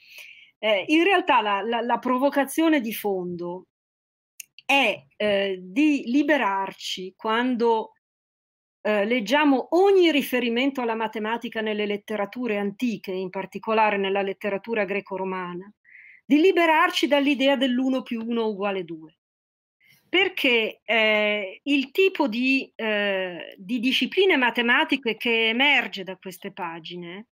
Eh, 0.65 0.85
in 0.87 1.03
realtà 1.03 1.41
la, 1.41 1.61
la, 1.61 1.81
la, 1.81 1.99
provocazione 1.99 2.81
di 2.81 2.93
fondo 2.93 3.67
è 4.65 5.07
eh, 5.17 5.59
di 5.61 6.05
liberarci 6.07 7.15
quando 7.17 7.95
eh, 8.81 9.05
leggiamo 9.05 9.71
ogni 9.71 10.13
riferimento 10.13 10.81
alla 10.81 10.95
matematica 10.95 11.61
nelle 11.61 11.85
letterature 11.85 12.59
antiche, 12.59 13.11
in 13.11 13.29
particolare 13.29 13.97
nella 13.97 14.23
letteratura 14.23 14.85
greco-romana, 14.85 15.69
di 16.25 16.41
liberarci 16.41 17.09
dall'idea 17.09 17.57
dell'uno 17.57 18.03
più 18.03 18.25
uno 18.25 18.47
uguale 18.47 18.85
due. 18.85 19.17
Perché 20.09 20.81
eh, 20.85 21.61
il 21.65 21.91
tipo 21.91 22.29
di, 22.29 22.71
eh, 22.77 23.57
di, 23.59 23.81
discipline 23.81 24.37
matematiche 24.37 25.17
che 25.17 25.49
emerge 25.49 26.05
da 26.05 26.17
queste 26.17 26.53
pagine 26.53 27.31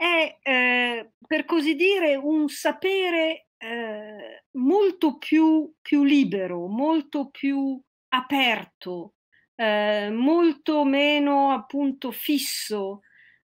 è, 0.00 0.38
eh, 0.40 1.10
per 1.26 1.44
così 1.44 1.74
dire, 1.74 2.16
un 2.16 2.48
sapere 2.48 3.48
eh, 3.58 4.44
molto 4.52 5.18
più, 5.18 5.70
più 5.82 6.04
libero, 6.04 6.66
molto 6.68 7.28
più 7.28 7.78
aperto, 8.08 9.16
eh, 9.56 10.08
molto 10.10 10.84
meno 10.84 11.50
appunto 11.50 12.12
fisso, 12.12 13.00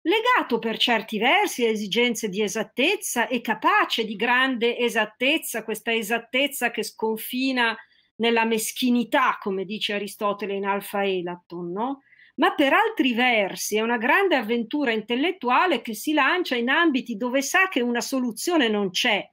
legato 0.01 0.59
per 0.59 0.77
certi 0.77 1.17
versi 1.19 1.65
a 1.65 1.69
esigenze 1.69 2.27
di 2.27 2.41
esattezza 2.41 3.27
e 3.29 3.39
capace 3.39 4.03
di 4.03 4.17
grande 4.17 4.77
esattezza, 4.77 5.63
questa 5.63 5.93
esattezza 5.93 6.69
che 6.69 6.83
sconfina 6.83 7.73
nella 8.15 8.43
meschinità, 8.43 9.37
come 9.39 9.63
dice 9.63 9.93
Aristotele 9.93 10.55
in 10.55 10.65
Alfa 10.65 11.05
Elaton, 11.05 11.71
no? 11.71 12.01
Ma 12.41 12.55
per 12.55 12.73
altri 12.73 13.13
versi 13.13 13.77
è 13.77 13.81
una 13.81 13.97
grande 13.97 14.35
avventura 14.35 14.91
intellettuale 14.91 15.81
che 15.81 15.93
si 15.93 16.11
lancia 16.11 16.55
in 16.55 16.69
ambiti 16.69 17.15
dove 17.15 17.43
sa 17.43 17.67
che 17.67 17.81
una 17.81 18.01
soluzione 18.01 18.67
non 18.67 18.89
c'è. 18.89 19.23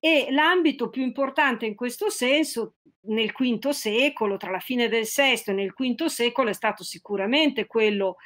E 0.00 0.26
l'ambito 0.30 0.90
più 0.90 1.02
importante 1.02 1.66
in 1.66 1.76
questo 1.76 2.10
senso 2.10 2.74
nel 3.02 3.30
V 3.30 3.68
secolo, 3.68 4.36
tra 4.36 4.50
la 4.50 4.58
fine 4.58 4.88
del 4.88 5.04
VI 5.04 5.42
e 5.46 5.52
nel 5.52 5.72
V 5.72 6.04
secolo, 6.06 6.50
è 6.50 6.52
stato 6.52 6.82
sicuramente 6.82 7.66
quello 7.66 8.16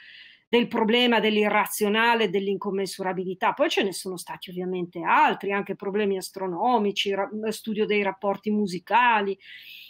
del 0.49 0.67
problema 0.67 1.21
dell'irrazionale, 1.21 2.31
dell'incommensurabilità. 2.31 3.53
Poi 3.53 3.69
ce 3.69 3.83
ne 3.83 3.93
sono 3.93 4.17
stati 4.17 4.49
ovviamente 4.49 5.03
altri, 5.03 5.53
anche 5.53 5.77
problemi 5.77 6.17
astronomici, 6.17 7.13
studio 7.51 7.85
dei 7.85 8.03
rapporti 8.03 8.51
musicali. 8.51 9.39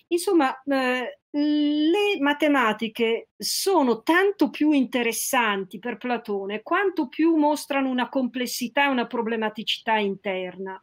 Insomma, 0.09 0.61
eh, 0.64 1.20
le 1.35 2.18
matematiche 2.20 3.28
sono 3.37 4.03
tanto 4.03 4.51
più 4.51 4.72
interessanti 4.72 5.78
per 5.78 5.97
Platone 5.97 6.62
quanto 6.62 7.09
più 7.09 7.37
mostrano 7.37 7.89
una 7.89 8.09
complessità 8.09 8.85
e 8.85 8.91
una 8.91 9.07
problematicità 9.07 9.97
interna 9.97 10.83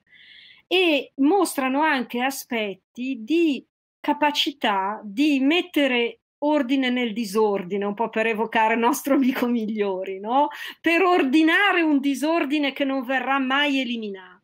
e 0.66 1.12
mostrano 1.18 1.82
anche 1.82 2.22
aspetti 2.22 3.18
di 3.20 3.64
capacità 4.00 5.02
di 5.04 5.40
mettere 5.40 6.22
ordine 6.40 6.90
nel 6.90 7.14
disordine, 7.14 7.86
un 7.86 7.94
po' 7.94 8.10
per 8.10 8.26
evocare 8.28 8.74
il 8.74 8.80
nostro 8.80 9.16
amico 9.16 9.46
Migliori, 9.48 10.20
no? 10.20 10.48
Per 10.82 11.02
ordinare 11.04 11.82
un 11.82 12.00
disordine 12.00 12.72
che 12.72 12.86
non 12.86 13.04
verrà 13.04 13.40
mai 13.40 13.80
eliminato. 13.80 14.39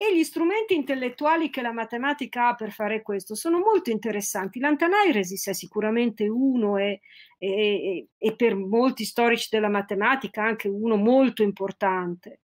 E 0.00 0.14
gli 0.14 0.22
strumenti 0.22 0.74
intellettuali 0.74 1.50
che 1.50 1.60
la 1.60 1.72
matematica 1.72 2.48
ha 2.48 2.54
per 2.54 2.70
fare 2.70 3.02
questo 3.02 3.34
sono 3.34 3.58
molto 3.58 3.90
interessanti. 3.90 4.60
L'Antanairesis 4.60 5.48
è 5.48 5.52
sicuramente 5.52 6.28
uno 6.28 6.76
e, 6.76 7.00
e, 7.36 8.06
e 8.16 8.36
per 8.36 8.54
molti 8.54 9.04
storici 9.04 9.48
della 9.50 9.68
matematica 9.68 10.44
anche 10.44 10.68
uno 10.68 10.94
molto 10.94 11.42
importante. 11.42 12.42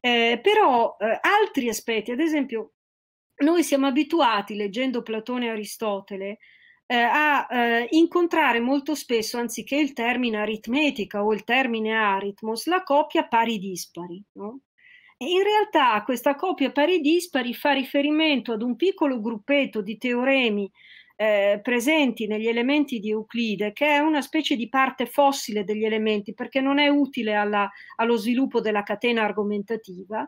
Eh, 0.00 0.38
però 0.40 0.96
eh, 1.00 1.18
altri 1.20 1.68
aspetti, 1.68 2.12
ad 2.12 2.20
esempio, 2.20 2.74
noi 3.38 3.64
siamo 3.64 3.86
abituati, 3.86 4.54
leggendo 4.54 5.02
Platone 5.02 5.46
e 5.46 5.50
Aristotele, 5.50 6.38
eh, 6.86 6.96
a 6.96 7.46
eh, 7.50 7.86
incontrare 7.90 8.60
molto 8.60 8.94
spesso, 8.94 9.36
anziché 9.36 9.76
il 9.76 9.92
termine 9.92 10.38
aritmetica 10.38 11.24
o 11.24 11.32
il 11.32 11.44
termine 11.44 11.94
aritmos, 11.94 12.66
la 12.66 12.82
coppia 12.82 13.26
pari 13.26 13.58
dispari. 13.58 14.22
No? 14.32 14.60
In 15.20 15.42
realtà 15.42 16.00
questa 16.04 16.36
coppia 16.36 16.70
pari 16.70 17.00
dispari 17.00 17.52
fa 17.52 17.72
riferimento 17.72 18.52
ad 18.52 18.62
un 18.62 18.76
piccolo 18.76 19.20
gruppetto 19.20 19.80
di 19.82 19.98
teoremi 19.98 20.70
eh, 21.16 21.58
presenti 21.60 22.28
negli 22.28 22.46
elementi 22.46 23.00
di 23.00 23.10
Euclide, 23.10 23.72
che 23.72 23.86
è 23.86 23.98
una 23.98 24.22
specie 24.22 24.54
di 24.54 24.68
parte 24.68 25.06
fossile 25.06 25.64
degli 25.64 25.84
elementi, 25.84 26.34
perché 26.34 26.60
non 26.60 26.78
è 26.78 26.86
utile 26.86 27.34
alla, 27.34 27.68
allo 27.96 28.16
sviluppo 28.16 28.60
della 28.60 28.84
catena 28.84 29.24
argomentativa, 29.24 30.24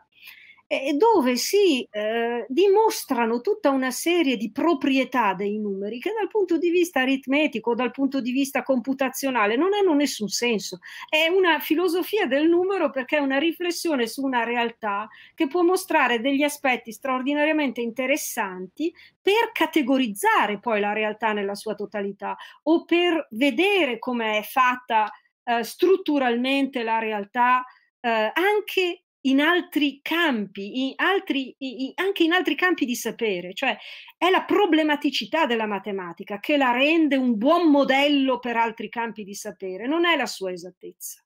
dove 0.95 1.35
si 1.35 1.85
eh, 1.91 2.45
dimostrano 2.47 3.41
tutta 3.41 3.71
una 3.71 3.91
serie 3.91 4.37
di 4.37 4.51
proprietà 4.51 5.33
dei 5.33 5.57
numeri 5.59 5.99
che 5.99 6.13
dal 6.17 6.29
punto 6.29 6.57
di 6.57 6.69
vista 6.69 7.01
aritmetico, 7.01 7.75
dal 7.75 7.91
punto 7.91 8.21
di 8.21 8.31
vista 8.31 8.63
computazionale 8.63 9.57
non 9.57 9.73
hanno 9.73 9.93
nessun 9.93 10.29
senso. 10.29 10.79
È 11.09 11.27
una 11.27 11.59
filosofia 11.59 12.25
del 12.25 12.47
numero 12.47 12.89
perché 12.89 13.17
è 13.17 13.19
una 13.19 13.37
riflessione 13.37 14.07
su 14.07 14.23
una 14.23 14.45
realtà 14.45 15.09
che 15.35 15.47
può 15.47 15.61
mostrare 15.61 16.21
degli 16.21 16.43
aspetti 16.43 16.93
straordinariamente 16.93 17.81
interessanti 17.81 18.93
per 19.21 19.51
categorizzare 19.51 20.59
poi 20.59 20.79
la 20.79 20.93
realtà 20.93 21.33
nella 21.33 21.55
sua 21.55 21.75
totalità 21.75 22.37
o 22.63 22.85
per 22.85 23.27
vedere 23.31 23.99
come 23.99 24.37
è 24.37 24.41
fatta 24.43 25.11
eh, 25.43 25.63
strutturalmente 25.63 26.81
la 26.81 26.99
realtà 26.99 27.65
eh, 27.99 28.31
anche 28.33 29.03
in 29.21 29.39
altri 29.39 29.99
campi, 30.01 30.87
in 30.87 30.93
altri, 30.95 31.55
in, 31.59 31.91
anche 31.95 32.23
in 32.23 32.31
altri 32.31 32.55
campi 32.55 32.85
di 32.85 32.95
sapere, 32.95 33.53
cioè 33.53 33.77
è 34.17 34.29
la 34.29 34.43
problematicità 34.43 35.45
della 35.45 35.67
matematica 35.67 36.39
che 36.39 36.57
la 36.57 36.71
rende 36.71 37.17
un 37.17 37.37
buon 37.37 37.69
modello 37.69 38.39
per 38.39 38.57
altri 38.57 38.89
campi 38.89 39.23
di 39.23 39.35
sapere, 39.35 39.87
non 39.87 40.05
è 40.05 40.15
la 40.15 40.25
sua 40.25 40.51
esattezza. 40.51 41.23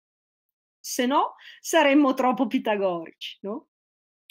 Se 0.79 1.05
no 1.05 1.35
saremmo 1.59 2.13
troppo 2.13 2.47
pitagorici, 2.47 3.37
no? 3.41 3.67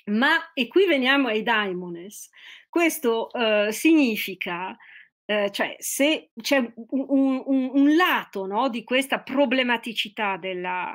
Ma, 0.07 0.53
e 0.53 0.69
qui 0.69 0.85
veniamo 0.87 1.29
ai 1.29 1.43
daimones, 1.43 2.29
questo 2.69 3.29
uh, 3.33 3.71
significa 3.71 4.77
Uh, 5.27 5.49
cioè 5.49 5.75
se 5.79 6.33
c'è 6.39 6.59
un, 6.59 7.43
un, 7.47 7.71
un 7.73 7.97
lato 7.97 8.45
no, 8.45 8.69
di 8.69 8.85
questa 8.85 9.23
problematicità 9.23 10.37
della, 10.37 10.95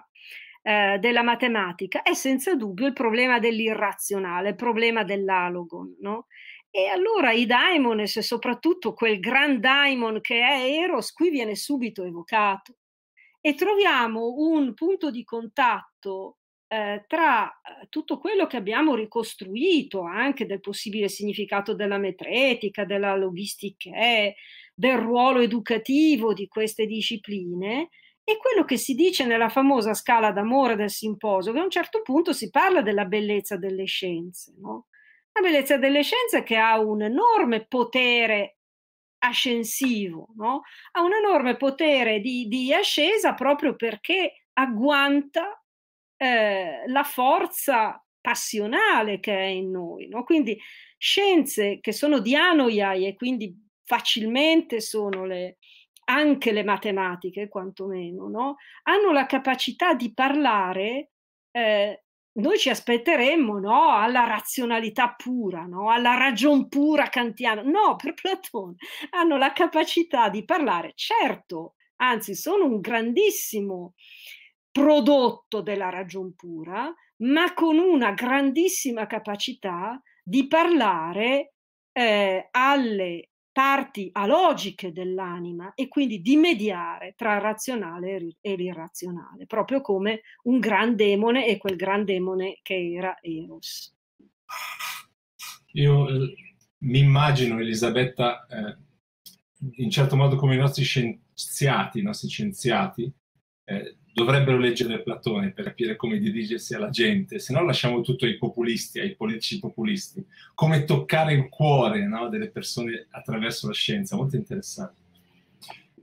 eh, 0.62 0.97
della 0.99 1.24
matematica 1.24 2.01
è 2.01 2.14
senza 2.14 2.55
dubbio 2.55 2.88
il 2.88 2.93
problema 2.93 3.39
dell'irrazionale, 3.39 4.49
il 4.49 4.55
problema 4.55 5.03
dell'alogon, 5.03 5.95
no? 6.01 6.28
E 6.72 6.88
allora 6.88 7.32
i 7.32 7.45
daimones, 7.45 8.18
e 8.18 8.22
soprattutto 8.22 8.93
quel 8.93 9.20
gran 9.20 9.60
daimon 9.60 10.22
che 10.22 10.39
è 10.41 10.70
Eros, 10.84 11.14
qui 11.14 11.30
viene 11.30 11.55
subito 11.55 12.03
evocato. 12.03 12.76
E 13.41 13.55
troviamo 13.55 14.34
un 14.38 14.74
punto 14.74 15.10
di 15.10 15.24
contatto 15.24 16.38
eh, 16.68 17.05
tra 17.07 17.49
eh, 17.49 17.88
tutto 17.89 18.20
quello 18.20 18.45
che 18.45 18.57
abbiamo 18.57 18.93
ricostruito 18.93 20.01
anche 20.01 20.45
del 20.45 20.60
possibile 20.60 21.07
significato 21.07 21.74
della 21.74 21.97
metretica, 21.97 22.86
della 22.86 23.16
logistica, 23.16 23.91
del 24.76 24.97
ruolo 24.97 25.39
educativo 25.39 26.34
di 26.34 26.47
queste 26.47 26.86
discipline, 26.86 27.89
e 28.30 28.38
quello 28.38 28.64
che 28.64 28.78
si 28.78 28.94
dice 28.94 29.26
nella 29.26 29.50
famosa 29.50 29.96
scala 29.96 30.32
d'amore 30.32 30.76
del 30.76 30.92
simposio, 30.92 31.52
che 31.52 31.58
a 31.58 31.64
un 31.64 31.72
certo 31.72 32.04
punto 32.04 32.32
si 32.32 32.52
parla 32.52 32.84
della 32.84 33.06
bellezza 33.06 33.58
delle 33.58 33.86
scienze, 33.86 34.54
no? 34.60 34.86
La 35.32 35.42
bellezza 35.42 35.78
delle 35.78 36.04
scienze 36.04 36.44
che 36.44 36.56
ha 36.56 36.80
un 36.80 37.02
enorme 37.02 37.66
potere 37.66 38.58
ascensivo, 39.20 40.28
no? 40.36 40.62
ha 40.92 41.02
un 41.02 41.14
enorme 41.14 41.58
potere 41.58 42.20
di, 42.20 42.48
di 42.48 42.72
ascesa 42.74 43.34
proprio 43.34 43.76
perché 43.76 44.46
agguanta 44.54 45.62
eh, 46.18 46.84
la 46.86 47.04
forza 47.04 48.04
passionale 48.22 49.20
che 49.20 49.36
è 49.36 49.46
in 49.46 49.72
noi. 49.72 50.08
No? 50.08 50.24
Quindi 50.24 50.58
scienze 50.98 51.80
che 51.82 51.94
sono 51.94 52.20
di 52.20 52.36
anoiai 52.36 53.08
e 53.08 53.16
quindi 53.16 53.56
facilmente 53.84 54.82
sono 54.82 55.26
le, 55.26 55.58
anche 56.10 56.51
le 56.51 56.64
matematiche, 56.64 57.47
quantomeno, 57.47 58.28
no? 58.28 58.55
hanno 58.84 59.12
la 59.12 59.26
capacità 59.26 59.93
di 59.93 60.12
parlare, 60.14 61.12
eh, 61.51 62.03
noi 62.39 62.57
ci 62.57 62.70
aspetteremmo 62.70 63.60
no? 63.60 63.91
alla 63.91 64.26
razionalità 64.26 65.14
pura, 65.14 65.66
no? 65.66 65.89
alla 65.89 66.16
ragion 66.16 66.68
pura 66.68 67.10
kantiana. 67.10 67.62
No, 67.62 67.95
per 68.01 68.14
Platone 68.14 68.76
hanno 69.12 69.38
la 69.38 69.53
capacità 69.53 70.30
di 70.30 70.43
parlare, 70.43 70.93
certo, 70.95 71.76
anzi 71.97 72.34
sono 72.36 72.66
un 72.66 72.80
grandissimo 72.80 73.93
prodotto 74.72 75.62
della 75.62 75.89
ragion 75.89 76.34
pura, 76.36 76.91
ma 77.18 77.53
con 77.53 77.78
una 77.78 78.12
grandissima 78.14 79.05
capacità 79.05 80.01
di 80.24 80.47
parlare 80.47 81.53
eh, 81.91 82.47
alle 82.51 83.30
parti 83.60 84.10
alogiche 84.14 84.93
dell'anima 84.93 85.74
e 85.76 85.89
quindi 85.89 86.22
di 86.22 86.38
mediare 86.38 87.14
tra 87.18 87.36
il 87.36 87.41
razionale 87.41 88.38
e 88.39 88.55
l'irrazionale, 88.55 89.47
proprio 89.47 89.82
come 89.82 90.22
un 90.43 90.60
gran 90.60 90.95
demone 90.95 91.45
e 91.45 91.57
quel 91.57 91.76
gran 91.76 92.05
demone 92.05 92.60
che 92.62 92.93
era 92.93 93.18
Eros. 93.22 93.93
Io 95.74 96.07
eh, 96.07 96.36
mi 96.78 96.99
immagino 96.99 97.60
Elisabetta 97.60 98.45
eh, 98.47 98.78
in 99.84 99.89
certo 99.89 100.16
modo 100.16 100.38
come 100.38 100.55
i 100.55 100.57
nostri 100.57 100.86
scienziati, 100.86 101.99
i 101.99 102.03
nostri 102.03 102.30
scienziati 102.30 103.12
eh, 103.66 103.97
dovrebbero 104.20 104.57
leggere 104.57 105.01
Platone 105.01 105.51
per 105.51 105.63
capire 105.63 105.95
come 105.95 106.20
dirigersi 106.20 106.74
alla 106.74 106.89
gente, 106.89 107.39
se 107.39 107.53
no 107.53 107.63
lasciamo 107.63 108.01
tutto 108.01 108.26
ai 108.26 108.38
populisti, 108.38 108.99
ai 108.99 109.15
politici 109.15 109.59
populisti, 109.59 110.26
come 110.53 110.84
toccare 110.84 111.34
il 111.34 111.47
cuore 111.47 112.05
no, 112.05 112.28
delle 112.28 112.49
persone 112.49 113.07
attraverso 113.11 113.67
la 113.67 113.74
scienza, 113.74 114.17
molto 114.17 114.36
interessante. 114.36 115.07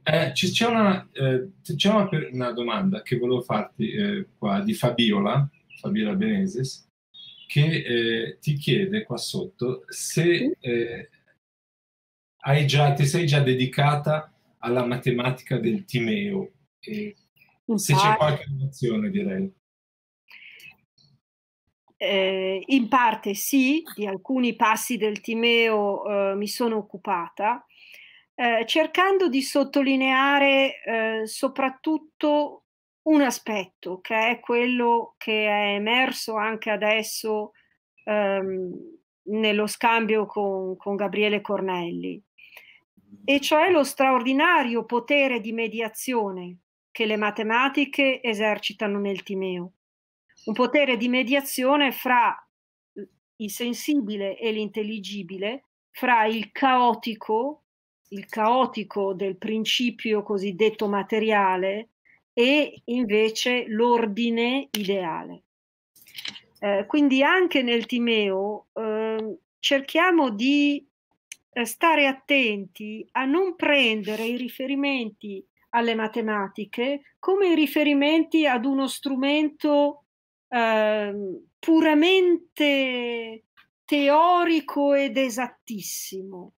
Eh, 0.02 0.30
c'è, 0.32 0.66
una, 0.66 1.06
eh, 1.12 1.48
c'è 1.62 1.90
una, 1.90 2.08
una, 2.30 2.52
domanda 2.52 3.02
che 3.02 3.18
volevo 3.18 3.42
farti 3.42 3.90
eh, 3.90 4.26
qua 4.38 4.60
di 4.60 4.72
Fabiola, 4.72 5.46
Fabiola 5.80 6.14
Beneses, 6.14 6.88
che 7.46 7.66
eh, 7.66 8.38
ti 8.40 8.54
chiede 8.54 9.02
qua 9.02 9.18
sotto 9.18 9.84
se 9.88 10.56
eh, 10.58 11.08
già, 12.64 12.92
ti 12.94 13.04
sei 13.04 13.26
già 13.26 13.40
dedicata 13.40 14.32
alla 14.58 14.86
matematica 14.86 15.58
del 15.58 15.84
Timeo. 15.84 16.52
E 16.78 17.16
se 17.74 17.94
c'è 17.94 18.16
qualche 18.16 18.44
innovazione, 18.48 19.10
direi. 19.10 19.52
Eh, 21.98 22.62
in 22.66 22.88
parte 22.88 23.34
sì, 23.34 23.82
di 23.94 24.06
alcuni 24.06 24.54
passi 24.54 24.96
del 24.96 25.20
Timeo 25.20 26.04
eh, 26.04 26.34
mi 26.34 26.46
sono 26.46 26.76
occupata, 26.76 27.64
eh, 28.34 28.64
cercando 28.66 29.28
di 29.28 29.40
sottolineare 29.40 30.82
eh, 30.82 31.26
soprattutto 31.26 32.64
un 33.06 33.22
aspetto 33.22 34.00
che 34.00 34.28
è 34.28 34.40
quello 34.40 35.14
che 35.16 35.46
è 35.46 35.74
emerso 35.74 36.36
anche 36.36 36.70
adesso 36.70 37.52
ehm, 38.04 38.70
nello 39.28 39.66
scambio 39.66 40.26
con, 40.26 40.76
con 40.76 40.96
Gabriele 40.96 41.40
Cornelli, 41.40 42.22
e 43.24 43.40
cioè 43.40 43.70
lo 43.70 43.84
straordinario 43.84 44.84
potere 44.84 45.40
di 45.40 45.52
mediazione 45.52 46.58
che 46.96 47.04
le 47.04 47.18
matematiche 47.18 48.22
esercitano 48.22 48.98
nel 48.98 49.22
Timeo. 49.22 49.72
Un 50.46 50.54
potere 50.54 50.96
di 50.96 51.10
mediazione 51.10 51.92
fra 51.92 52.34
il 53.36 53.50
sensibile 53.50 54.38
e 54.38 54.50
l'intelligibile, 54.50 55.64
fra 55.90 56.24
il 56.24 56.50
caotico, 56.52 57.64
il 58.08 58.24
caotico 58.24 59.12
del 59.12 59.36
principio 59.36 60.22
cosiddetto 60.22 60.88
materiale 60.88 61.90
e 62.32 62.80
invece 62.84 63.66
l'ordine 63.66 64.70
ideale. 64.70 65.42
Eh, 66.60 66.86
quindi 66.86 67.22
anche 67.22 67.60
nel 67.60 67.84
Timeo 67.84 68.68
eh, 68.72 69.36
cerchiamo 69.58 70.30
di 70.30 70.82
eh, 71.52 71.64
stare 71.66 72.06
attenti 72.06 73.06
a 73.12 73.26
non 73.26 73.54
prendere 73.54 74.24
i 74.24 74.38
riferimenti 74.38 75.46
alle 75.70 75.94
matematiche 75.94 77.14
come 77.18 77.54
riferimenti 77.54 78.46
ad 78.46 78.64
uno 78.64 78.86
strumento 78.86 80.04
eh, 80.48 81.42
puramente 81.58 83.44
teorico 83.84 84.94
ed 84.94 85.16
esattissimo. 85.16 86.52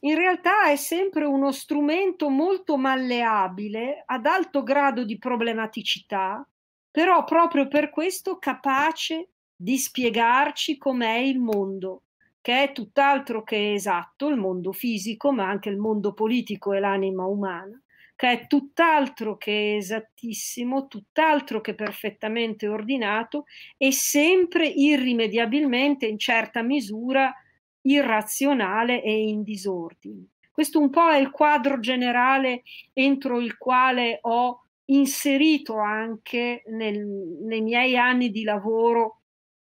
In 0.00 0.16
realtà 0.16 0.68
è 0.68 0.76
sempre 0.76 1.24
uno 1.24 1.50
strumento 1.50 2.28
molto 2.28 2.76
malleabile, 2.76 4.02
ad 4.04 4.26
alto 4.26 4.62
grado 4.62 5.04
di 5.04 5.18
problematicità, 5.18 6.46
però 6.90 7.24
proprio 7.24 7.68
per 7.68 7.90
questo 7.90 8.38
capace 8.38 9.30
di 9.56 9.78
spiegarci 9.78 10.76
com'è 10.76 11.16
il 11.16 11.40
mondo, 11.40 12.02
che 12.40 12.64
è 12.64 12.72
tutt'altro 12.72 13.42
che 13.42 13.72
esatto, 13.72 14.28
il 14.28 14.36
mondo 14.36 14.72
fisico, 14.72 15.32
ma 15.32 15.48
anche 15.48 15.70
il 15.70 15.78
mondo 15.78 16.12
politico 16.12 16.72
e 16.72 16.80
l'anima 16.80 17.24
umana 17.24 17.78
che 18.16 18.30
è 18.30 18.46
tutt'altro 18.46 19.36
che 19.36 19.76
esattissimo, 19.76 20.86
tutt'altro 20.86 21.60
che 21.60 21.74
perfettamente 21.74 22.68
ordinato 22.68 23.44
e 23.76 23.92
sempre 23.92 24.66
irrimediabilmente 24.66 26.06
in 26.06 26.18
certa 26.18 26.62
misura 26.62 27.34
irrazionale 27.82 29.02
e 29.02 29.28
in 29.28 29.42
disordine. 29.42 30.26
Questo 30.50 30.78
un 30.78 30.90
po' 30.90 31.10
è 31.10 31.18
il 31.18 31.30
quadro 31.30 31.80
generale 31.80 32.62
entro 32.92 33.40
il 33.40 33.58
quale 33.58 34.18
ho 34.22 34.60
inserito 34.86 35.78
anche 35.78 36.62
nel, 36.66 37.04
nei 37.04 37.60
miei 37.60 37.96
anni 37.96 38.30
di 38.30 38.44
lavoro 38.44 39.22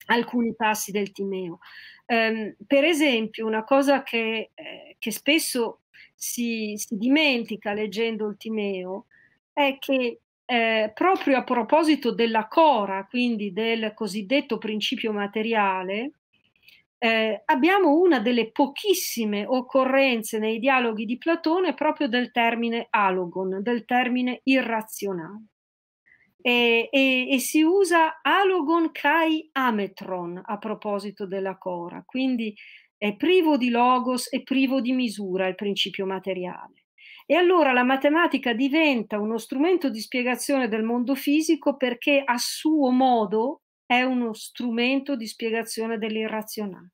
alcuni 0.08 0.54
passi 0.54 0.92
del 0.92 1.12
Timeo. 1.12 1.60
Um, 2.08 2.56
per 2.68 2.84
esempio, 2.84 3.48
una 3.48 3.64
cosa 3.64 4.04
che, 4.04 4.52
eh, 4.54 4.96
che 5.00 5.12
spesso 5.12 5.82
si, 6.16 6.74
si, 6.78 6.96
dimentica 6.98 7.74
leggendo 7.74 8.28
il 8.28 8.38
Timeo 8.38 9.06
è 9.54 9.78
che 9.80 10.22
eh, 10.46 10.92
proprio 10.94 11.38
a 11.38 11.44
proposito 11.44 12.12
della 12.12 12.48
cora, 12.48 13.06
quindi 13.10 13.52
del 13.52 13.94
cosiddetto 13.94 14.58
principio 14.58 15.12
materiale, 15.12 16.12
eh, 16.98 17.42
abbiamo 17.46 17.98
una 18.00 18.20
delle 18.20 18.52
pochissime 18.52 19.46
occorrenze 19.46 20.40
nei 20.40 20.60
dialoghi 20.60 21.06
di 21.06 21.18
Platone 21.18 21.74
proprio 21.74 22.08
del 22.08 22.32
termine 22.32 22.88
alogon, 22.90 23.62
del 23.62 23.86
termine 23.86 24.42
irrazionale. 24.44 25.46
E, 26.42 26.90
e, 26.92 27.28
e, 27.32 27.40
si 27.40 27.64
usa 27.64 28.22
alogon 28.22 28.92
kai 28.92 29.50
ametron 29.52 30.40
a 30.46 30.58
proposito 30.60 31.26
della 31.26 31.58
cora, 31.58 32.04
quindi 32.06 32.56
è 32.98 33.16
privo 33.16 33.58
di 33.58 33.70
logos 33.70 34.32
e 34.32 34.44
privo 34.44 34.82
di 34.82 34.94
misura 34.94 35.48
il 35.48 35.56
principio 35.56 36.06
materiale. 36.06 36.86
E 37.28 37.36
allora 37.36 37.74
la 37.74 37.84
matematica 37.84 38.54
diventa 38.54 39.20
uno 39.20 39.38
strumento 39.38 39.90
di 39.90 40.00
spiegazione 40.00 40.68
del 40.68 40.84
mondo 40.84 41.16
fisico 41.16 41.76
perché 41.76 42.22
a 42.24 42.38
suo 42.38 42.92
modo 42.92 43.62
è 43.86 44.02
uno 44.02 44.34
strumento 44.34 45.16
di 45.16 45.26
spiegazione 45.26 45.98
dell'irrazionale. 45.98 46.92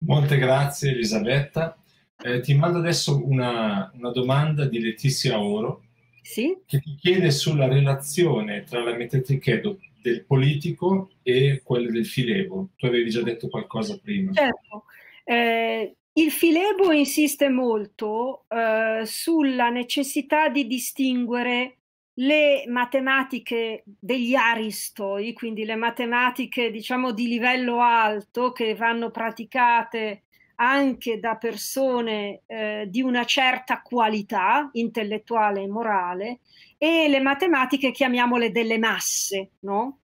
Molte 0.00 0.38
grazie 0.38 0.92
Elisabetta. 0.92 1.76
Eh, 2.22 2.40
ti 2.40 2.54
mando 2.54 2.78
adesso 2.78 3.22
una, 3.26 3.90
una, 3.94 4.10
domanda 4.10 4.66
di 4.66 4.78
Letizia 4.78 5.40
Oro 5.40 5.84
sì? 6.20 6.54
che 6.66 6.80
ti 6.80 6.94
chiede 6.96 7.30
sulla 7.30 7.66
relazione 7.66 8.64
tra 8.64 8.82
la 8.82 8.94
metatiche 8.94 9.60
del 10.00 10.24
politico 10.24 11.10
e 11.22 11.60
quella 11.62 11.90
del 11.90 12.06
filebo. 12.06 12.70
Tu 12.76 12.86
avevi 12.86 13.10
già 13.10 13.22
detto 13.22 13.48
qualcosa 13.48 13.98
prima. 13.98 14.32
Certo. 14.32 14.84
Eh, 15.24 15.94
il 16.12 16.30
filebo 16.30 16.92
insiste 16.92 17.48
molto 17.48 18.44
eh, 18.48 19.02
sulla 19.04 19.70
necessità 19.70 20.48
di 20.48 20.66
distinguere 20.66 21.76
le 22.14 22.64
matematiche 22.66 23.84
degli 23.84 24.34
aristoi, 24.34 25.32
quindi 25.32 25.64
le 25.64 25.76
matematiche 25.76 26.70
diciamo 26.70 27.12
di 27.12 27.28
livello 27.28 27.80
alto 27.80 28.52
che 28.52 28.74
vanno 28.74 29.10
praticate 29.10 30.24
anche 30.62 31.18
da 31.18 31.36
persone 31.36 32.42
eh, 32.46 32.84
di 32.88 33.00
una 33.00 33.24
certa 33.24 33.80
qualità 33.80 34.68
intellettuale 34.72 35.62
e 35.62 35.68
morale, 35.68 36.40
e 36.76 37.08
le 37.08 37.20
matematiche 37.20 37.90
chiamiamole 37.90 38.50
delle 38.50 38.78
masse, 38.78 39.52
no? 39.60 40.00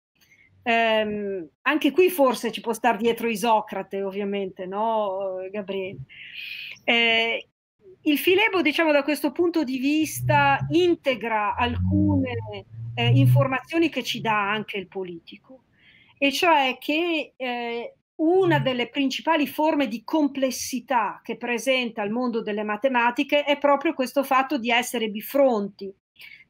Ehm, 0.63 1.47
anche 1.63 1.91
qui 1.91 2.09
forse 2.09 2.51
ci 2.53 2.63
può 2.63 2.73
stare 2.73 2.97
dietro 2.97 3.29
Isocrate, 3.29 4.03
ovviamente, 4.03 4.65
no, 4.65 5.37
Gabriele? 5.51 5.99
Eh, 6.85 7.49
il 8.03 8.19
filebo, 8.19 8.63
diciamo, 8.63 8.93
da 8.93 9.03
questo 9.03 9.33
punto 9.33 9.63
di 9.63 9.79
vista, 9.79 10.59
integra 10.71 11.55
alcune 11.55 12.65
eh, 12.95 13.09
informazioni 13.09 13.91
che 13.91 14.03
ci 14.03 14.23
dà 14.23 14.51
anche 14.51 14.79
il 14.79 14.89
politico, 14.89 15.65
e 16.17 16.33
cioè 16.33 16.79
che 16.81 17.35
eh, 17.37 17.95
una 18.17 18.59
delle 18.61 18.89
principali 18.89 19.47
forme 19.47 19.89
di 19.89 20.03
complessità 20.03 21.21
che 21.23 21.37
presenta 21.37 22.03
il 22.03 22.11
mondo 22.11 22.43
delle 22.43 22.63
matematiche 22.63 23.45
è 23.45 23.59
proprio 23.59 23.93
questo 23.93 24.23
fatto 24.23 24.57
di 24.57 24.71
essere 24.71 25.09
bifronti, 25.09 25.93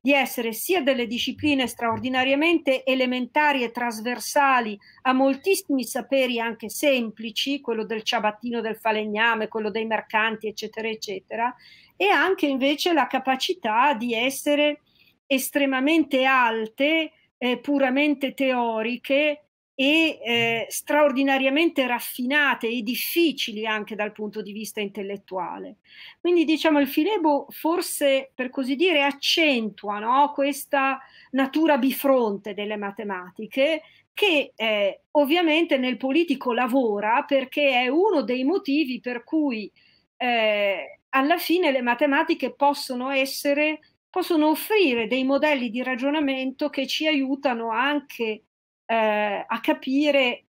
di 0.01 0.13
essere 0.13 0.53
sia 0.53 0.83
delle 0.83 1.09
discipline 1.09 1.67
straordinariamente 1.67 2.85
elementari 2.85 3.65
e 3.65 3.73
trasversali 3.73 4.79
a 5.03 5.13
moltissimi 5.13 5.83
saperi 5.83 6.39
anche 6.39 6.69
semplici, 6.69 7.61
quello 7.61 7.85
del 7.85 8.05
ciabattino 8.05 8.61
del 8.61 8.77
falegname, 8.77 9.49
quello 9.49 9.71
dei 9.71 9.87
mercanti, 9.87 10.47
eccetera, 10.47 10.87
eccetera, 10.87 11.53
e 11.97 12.07
anche 12.07 12.47
invece 12.47 12.93
la 12.93 13.09
capacità 13.09 13.95
di 13.95 14.15
essere 14.15 14.83
estremamente 15.27 16.25
alte, 16.25 17.11
eh, 17.37 17.59
puramente 17.59 18.35
teoriche, 18.35 19.46
e 19.79 20.19
eh, 20.25 20.67
straordinariamente 20.71 21.87
raffinate 21.87 22.67
e 22.67 22.81
difficili 22.81 23.67
anche 23.67 23.95
dal 23.95 24.11
punto 24.11 24.41
di 24.41 24.53
vista 24.53 24.81
intellettuale. 24.81 25.77
Quindi 26.19 26.47
diciamo 26.47 26.81
il 26.81 26.89
Filebo 26.89 27.47
forse 27.51 28.31
per 28.35 28.49
così 28.49 28.75
dire 28.75 29.03
accentua 29.03 29.99
no, 29.99 30.33
questa 30.33 30.99
natura 31.33 31.77
bifronte 31.77 32.55
delle 32.55 32.77
matematiche 32.79 33.83
che 34.15 34.53
eh, 34.57 35.03
ovviamente 35.11 35.77
nel 35.77 35.99
politico 35.99 36.55
lavora 36.55 37.25
perché 37.25 37.73
è 37.73 37.89
uno 37.89 38.23
dei 38.23 38.45
motivi 38.45 38.99
per 38.99 39.25
cui 39.25 39.71
eh, 40.17 41.01
alla 41.11 41.37
fine 41.37 41.71
le 41.71 41.83
matematiche 41.83 42.55
possono 42.55 43.11
essere 43.11 43.81
possono 44.09 44.49
offrire 44.49 45.07
dei 45.07 45.25
modelli 45.25 45.69
di 45.69 45.83
ragionamento 45.83 46.71
che 46.71 46.87
ci 46.87 47.07
aiutano 47.07 47.69
anche 47.69 48.45
eh, 48.87 49.45
a 49.47 49.61
capire 49.61 50.19
eh, 50.29 50.45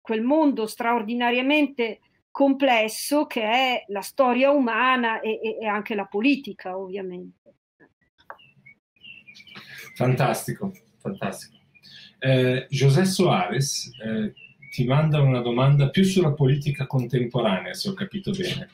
quel 0.00 0.22
mondo 0.22 0.66
straordinariamente 0.66 2.00
complesso 2.30 3.26
che 3.26 3.42
è 3.42 3.84
la 3.88 4.00
storia 4.00 4.50
umana 4.50 5.20
e, 5.20 5.40
e, 5.60 5.66
anche 5.66 5.94
la 5.94 6.04
politica, 6.04 6.78
ovviamente. 6.78 7.54
Fantastico, 9.94 10.72
fantastico. 10.98 11.56
Eh, 12.20 12.66
José 12.70 13.04
Soares 13.04 13.90
eh, 14.04 14.32
ti 14.70 14.84
manda 14.84 15.20
una 15.20 15.40
domanda 15.40 15.88
più 15.88 16.04
sulla 16.04 16.32
politica 16.32 16.86
contemporanea, 16.86 17.74
se 17.74 17.88
ho 17.88 17.94
capito 17.94 18.30
bene. 18.30 18.68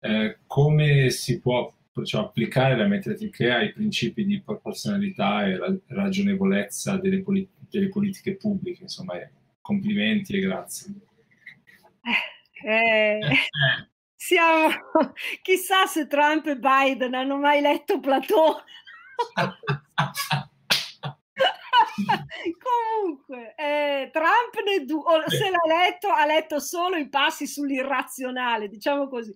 Eh, 0.00 0.38
come 0.46 1.10
si 1.10 1.40
può 1.40 1.72
cioè, 2.02 2.22
applicare 2.22 2.76
la 2.76 2.86
metodica 2.86 3.56
ai 3.56 3.72
principi 3.72 4.24
di 4.24 4.40
proporzionalità 4.40 5.46
e 5.46 5.80
ragionevolezza 5.86 6.96
delle, 6.96 7.22
polit- 7.22 7.52
delle 7.68 7.88
politiche 7.88 8.36
pubbliche. 8.36 8.82
Insomma, 8.82 9.20
eh, 9.20 9.30
complimenti 9.60 10.36
e 10.36 10.40
grazie. 10.40 10.92
Eh, 12.02 12.68
eh, 12.68 13.18
eh, 13.18 13.48
siamo... 14.16 14.68
Chissà 15.42 15.86
se 15.86 16.06
Trump 16.06 16.46
e 16.46 16.58
Biden 16.58 17.14
hanno 17.14 17.36
mai 17.36 17.60
letto 17.60 18.00
Platone. 18.00 18.62
Comunque, 23.04 23.54
eh, 23.56 24.10
Trump 24.12 24.54
ne 24.64 24.84
du- 24.84 25.04
se 25.28 25.50
l'ha 25.50 25.66
letto, 25.66 26.08
ha 26.08 26.26
letto 26.26 26.58
solo 26.58 26.96
i 26.96 27.08
passi 27.08 27.46
sull'irrazionale, 27.46 28.68
diciamo 28.68 29.08
così. 29.08 29.34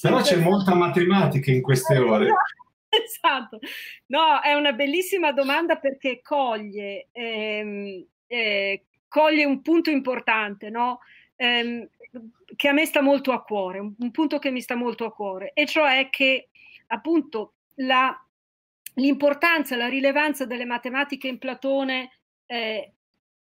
Però 0.00 0.20
c'è 0.20 0.36
molta 0.36 0.74
matematica 0.74 1.50
in 1.50 1.62
queste 1.62 1.98
ore. 1.98 2.30
Esatto, 2.90 3.58
no, 4.06 4.40
è 4.40 4.54
una 4.54 4.72
bellissima 4.72 5.30
domanda 5.32 5.76
perché 5.76 6.22
coglie, 6.22 7.08
ehm, 7.12 8.02
eh, 8.26 8.84
coglie 9.06 9.44
un 9.44 9.60
punto 9.60 9.90
importante, 9.90 10.70
no? 10.70 11.00
ehm, 11.36 11.88
che 12.56 12.68
a 12.68 12.72
me 12.72 12.84
sta 12.84 13.00
molto 13.00 13.32
a 13.32 13.42
cuore, 13.42 13.78
un, 13.78 13.94
un, 13.98 14.10
punto 14.10 14.38
che 14.38 14.50
mi 14.50 14.60
sta 14.60 14.74
molto 14.74 15.04
a 15.04 15.12
cuore, 15.12 15.52
e 15.54 15.66
cioè 15.66 16.08
che 16.10 16.48
appunto 16.88 17.54
la, 17.76 18.14
l'importanza, 18.94 19.76
la 19.76 19.88
rilevanza 19.88 20.44
delle 20.44 20.64
matematiche 20.64 21.28
in 21.28 21.38
Platone 21.38 22.10
eh, 22.46 22.94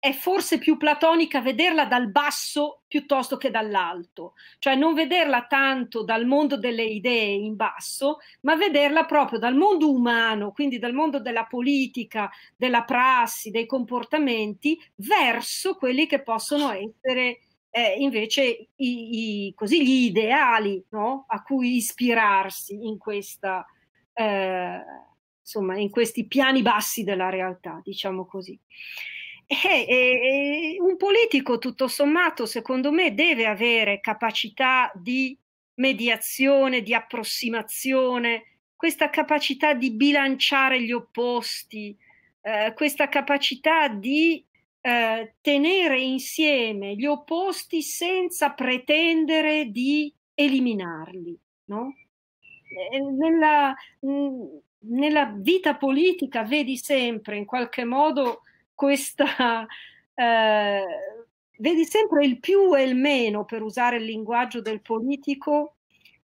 è 0.06 0.14
forse 0.14 0.60
più 0.60 0.78
platonica 0.78 1.42
vederla 1.42 1.86
dal 1.86 2.12
basso 2.12 2.84
piuttosto 2.88 3.38
che 3.38 3.50
dall'alto, 3.50 4.34
cioè 4.60 4.76
non 4.76 4.94
vederla 4.94 5.48
tanto 5.48 6.04
dal 6.04 6.28
mondo 6.28 6.60
delle 6.60 6.84
idee 6.84 7.32
in 7.32 7.56
basso, 7.56 8.20
ma 8.42 8.56
vederla 8.56 9.06
proprio 9.06 9.40
dal 9.40 9.56
mondo 9.56 9.92
umano, 9.92 10.52
quindi 10.52 10.78
dal 10.78 10.94
mondo 10.94 11.20
della 11.20 11.46
politica, 11.46 12.30
della 12.56 12.84
prassi, 12.84 13.50
dei 13.50 13.66
comportamenti, 13.66 14.80
verso 14.98 15.74
quelli 15.74 16.06
che 16.06 16.22
possono 16.22 16.72
essere 16.72 17.40
eh, 17.72 17.96
invece 17.98 18.68
i, 18.76 19.48
i, 19.48 19.54
così, 19.56 19.84
gli 19.84 20.06
ideali 20.06 20.86
no? 20.92 21.26
a 21.28 21.42
cui 21.42 21.78
ispirarsi 21.78 22.76
in 22.86 23.00
questa... 23.00 23.66
Eh, 24.14 24.80
insomma, 25.42 25.78
in 25.78 25.90
questi 25.90 26.28
piani 26.28 26.62
bassi 26.62 27.04
della 27.04 27.30
realtà, 27.30 27.80
diciamo 27.84 28.26
così. 28.26 28.60
E, 29.48 29.86
e, 29.88 30.78
un 30.80 30.98
politico, 30.98 31.60
tutto 31.60 31.88
sommato, 31.88 32.46
secondo 32.46 32.92
me, 32.92 33.14
deve 33.14 33.46
avere 33.46 34.00
capacità 34.00 34.92
di 34.96 35.38
mediazione, 35.76 36.82
di 36.82 36.94
approssimazione, 36.94 38.44
questa 38.76 39.10
capacità 39.10 39.74
di 39.74 39.92
bilanciare 39.92 40.82
gli 40.82 40.92
opposti, 40.92 41.96
eh, 42.42 42.74
questa 42.76 43.10
capacità 43.10 43.88
di 43.88 44.44
eh, 44.82 45.34
tenere 45.42 46.00
insieme 46.00 46.96
gli 46.96 47.06
opposti 47.06 47.82
senza 47.82 48.52
pretendere 48.52 49.72
di 49.72 50.14
eliminarli. 50.34 51.38
No? 51.66 51.94
Nella, 53.18 53.74
nella 54.80 55.34
vita 55.38 55.76
politica 55.76 56.44
vedi 56.44 56.78
sempre 56.78 57.38
in 57.38 57.46
qualche 57.46 57.86
modo 57.86 58.42
questa... 58.76 59.66
Eh, 60.18 60.86
vedi 61.58 61.86
sempre 61.86 62.26
il 62.26 62.40
più 62.40 62.74
e 62.76 62.84
il 62.84 62.96
meno, 62.96 63.46
per 63.46 63.62
usare 63.62 63.98
il 63.98 64.06
linguaggio 64.06 64.62
del 64.62 64.82
politico, 64.82 65.76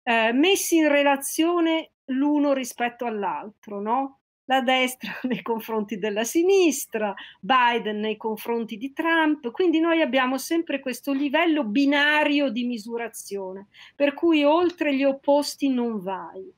eh, 0.02 0.32
messi 0.32 0.77
in 0.77 0.89
relazione 0.89 1.93
l'uno 2.06 2.52
rispetto 2.52 3.05
all'altro, 3.05 3.81
no? 3.81 4.20
La 4.44 4.62
destra 4.62 5.12
nei 5.24 5.43
confronti 5.43 5.98
della 5.98 6.24
sinistra, 6.24 7.14
Biden 7.40 8.01
nei 8.01 8.16
confronti 8.16 8.77
di 8.77 8.93
Trump, 8.93 9.51
quindi 9.52 9.78
noi 9.78 10.01
abbiamo 10.01 10.39
sempre 10.39 10.81
questo 10.81 11.12
livello 11.12 11.64
binario 11.64 12.51
di 12.51 12.64
misurazione, 12.64 13.68
per 13.94 14.14
cui 14.14 14.43
oltre 14.43 14.94
gli 14.94 15.05
opposti 15.05 15.68
non 15.68 16.01
vai. 16.01 16.52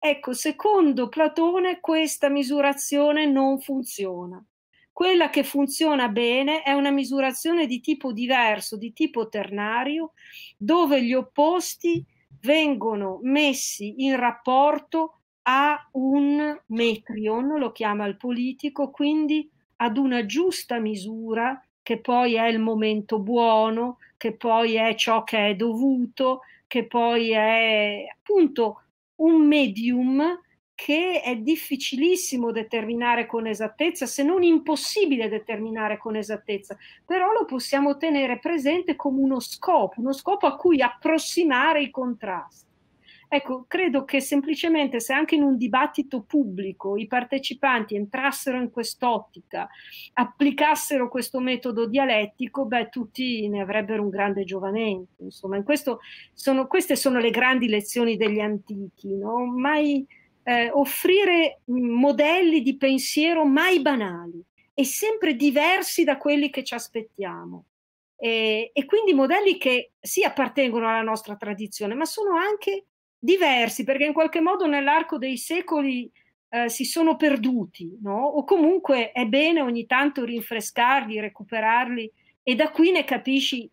Ecco, 0.00 0.32
secondo 0.32 1.08
Platone 1.08 1.80
questa 1.80 2.28
misurazione 2.28 3.26
non 3.26 3.58
funziona. 3.60 4.42
Quella 4.98 5.30
che 5.30 5.44
funziona 5.44 6.08
bene 6.08 6.62
è 6.62 6.72
una 6.72 6.90
misurazione 6.90 7.68
di 7.68 7.78
tipo 7.78 8.12
diverso, 8.12 8.76
di 8.76 8.92
tipo 8.92 9.28
ternario, 9.28 10.10
dove 10.56 11.04
gli 11.04 11.14
opposti 11.14 12.04
vengono 12.40 13.20
messi 13.22 14.02
in 14.02 14.16
rapporto 14.16 15.20
a 15.42 15.88
un 15.92 16.60
metrion, 16.66 17.60
lo 17.60 17.70
chiama 17.70 18.06
il 18.06 18.16
politico, 18.16 18.90
quindi 18.90 19.48
ad 19.76 19.98
una 19.98 20.26
giusta 20.26 20.80
misura 20.80 21.64
che 21.80 22.00
poi 22.00 22.34
è 22.34 22.48
il 22.48 22.58
momento 22.58 23.20
buono, 23.20 23.98
che 24.16 24.34
poi 24.34 24.74
è 24.74 24.96
ciò 24.96 25.22
che 25.22 25.50
è 25.50 25.54
dovuto, 25.54 26.40
che 26.66 26.88
poi 26.88 27.30
è 27.30 28.04
appunto 28.12 28.82
un 29.20 29.46
medium 29.46 30.40
che 30.78 31.22
è 31.22 31.34
difficilissimo 31.34 32.52
determinare 32.52 33.26
con 33.26 33.48
esattezza, 33.48 34.06
se 34.06 34.22
non 34.22 34.44
impossibile 34.44 35.28
determinare 35.28 35.98
con 35.98 36.14
esattezza, 36.14 36.76
però 37.04 37.32
lo 37.32 37.44
possiamo 37.46 37.96
tenere 37.96 38.38
presente 38.38 38.94
come 38.94 39.20
uno 39.20 39.40
scopo, 39.40 40.00
uno 40.00 40.12
scopo 40.12 40.46
a 40.46 40.54
cui 40.54 40.80
approssimare 40.80 41.82
i 41.82 41.90
contrasti. 41.90 42.66
Ecco, 43.26 43.64
credo 43.66 44.04
che 44.04 44.20
semplicemente 44.20 45.00
se 45.00 45.12
anche 45.12 45.34
in 45.34 45.42
un 45.42 45.56
dibattito 45.56 46.22
pubblico 46.22 46.96
i 46.96 47.08
partecipanti 47.08 47.96
entrassero 47.96 48.60
in 48.60 48.70
quest'ottica, 48.70 49.68
applicassero 50.12 51.08
questo 51.08 51.40
metodo 51.40 51.88
dialettico, 51.88 52.66
beh, 52.66 52.88
tutti 52.88 53.48
ne 53.48 53.62
avrebbero 53.62 54.04
un 54.04 54.10
grande 54.10 54.44
giovamento. 54.44 55.24
Insomma, 55.24 55.56
in 55.56 55.64
sono, 56.32 56.66
queste 56.68 56.94
sono 56.94 57.18
le 57.18 57.30
grandi 57.30 57.66
lezioni 57.66 58.16
degli 58.16 58.38
antichi, 58.38 59.16
no? 59.16 59.44
Mai 59.44 60.06
eh, 60.48 60.70
offrire 60.70 61.60
modelli 61.66 62.62
di 62.62 62.78
pensiero 62.78 63.44
mai 63.44 63.82
banali 63.82 64.42
e 64.72 64.82
sempre 64.82 65.34
diversi 65.34 66.04
da 66.04 66.16
quelli 66.16 66.48
che 66.48 66.64
ci 66.64 66.72
aspettiamo. 66.72 67.66
E, 68.16 68.70
e 68.72 68.84
quindi 68.86 69.12
modelli 69.12 69.58
che 69.58 69.92
sì 70.00 70.24
appartengono 70.24 70.88
alla 70.88 71.02
nostra 71.02 71.36
tradizione, 71.36 71.94
ma 71.94 72.06
sono 72.06 72.36
anche 72.36 72.86
diversi, 73.18 73.84
perché 73.84 74.06
in 74.06 74.14
qualche 74.14 74.40
modo 74.40 74.66
nell'arco 74.66 75.18
dei 75.18 75.36
secoli 75.36 76.10
eh, 76.48 76.70
si 76.70 76.84
sono 76.86 77.16
perduti, 77.16 77.98
no? 78.00 78.24
o 78.24 78.42
comunque 78.44 79.12
è 79.12 79.26
bene 79.26 79.60
ogni 79.60 79.84
tanto 79.84 80.24
rinfrescarli, 80.24 81.20
recuperarli 81.20 82.10
e 82.42 82.54
da 82.54 82.70
qui 82.70 82.90
ne 82.90 83.04
capisci 83.04 83.70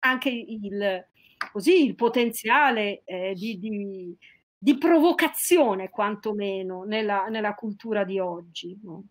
anche 0.00 0.28
il, 0.28 1.06
così, 1.50 1.84
il 1.86 1.94
potenziale 1.94 3.00
eh, 3.06 3.32
di, 3.34 3.58
di, 3.58 4.14
di, 4.58 4.76
provocazione, 4.76 5.88
quantomeno, 5.88 6.82
nella, 6.82 7.26
nella 7.26 7.54
cultura 7.54 8.04
di 8.04 8.18
oggi. 8.18 8.78
No? 8.82 9.04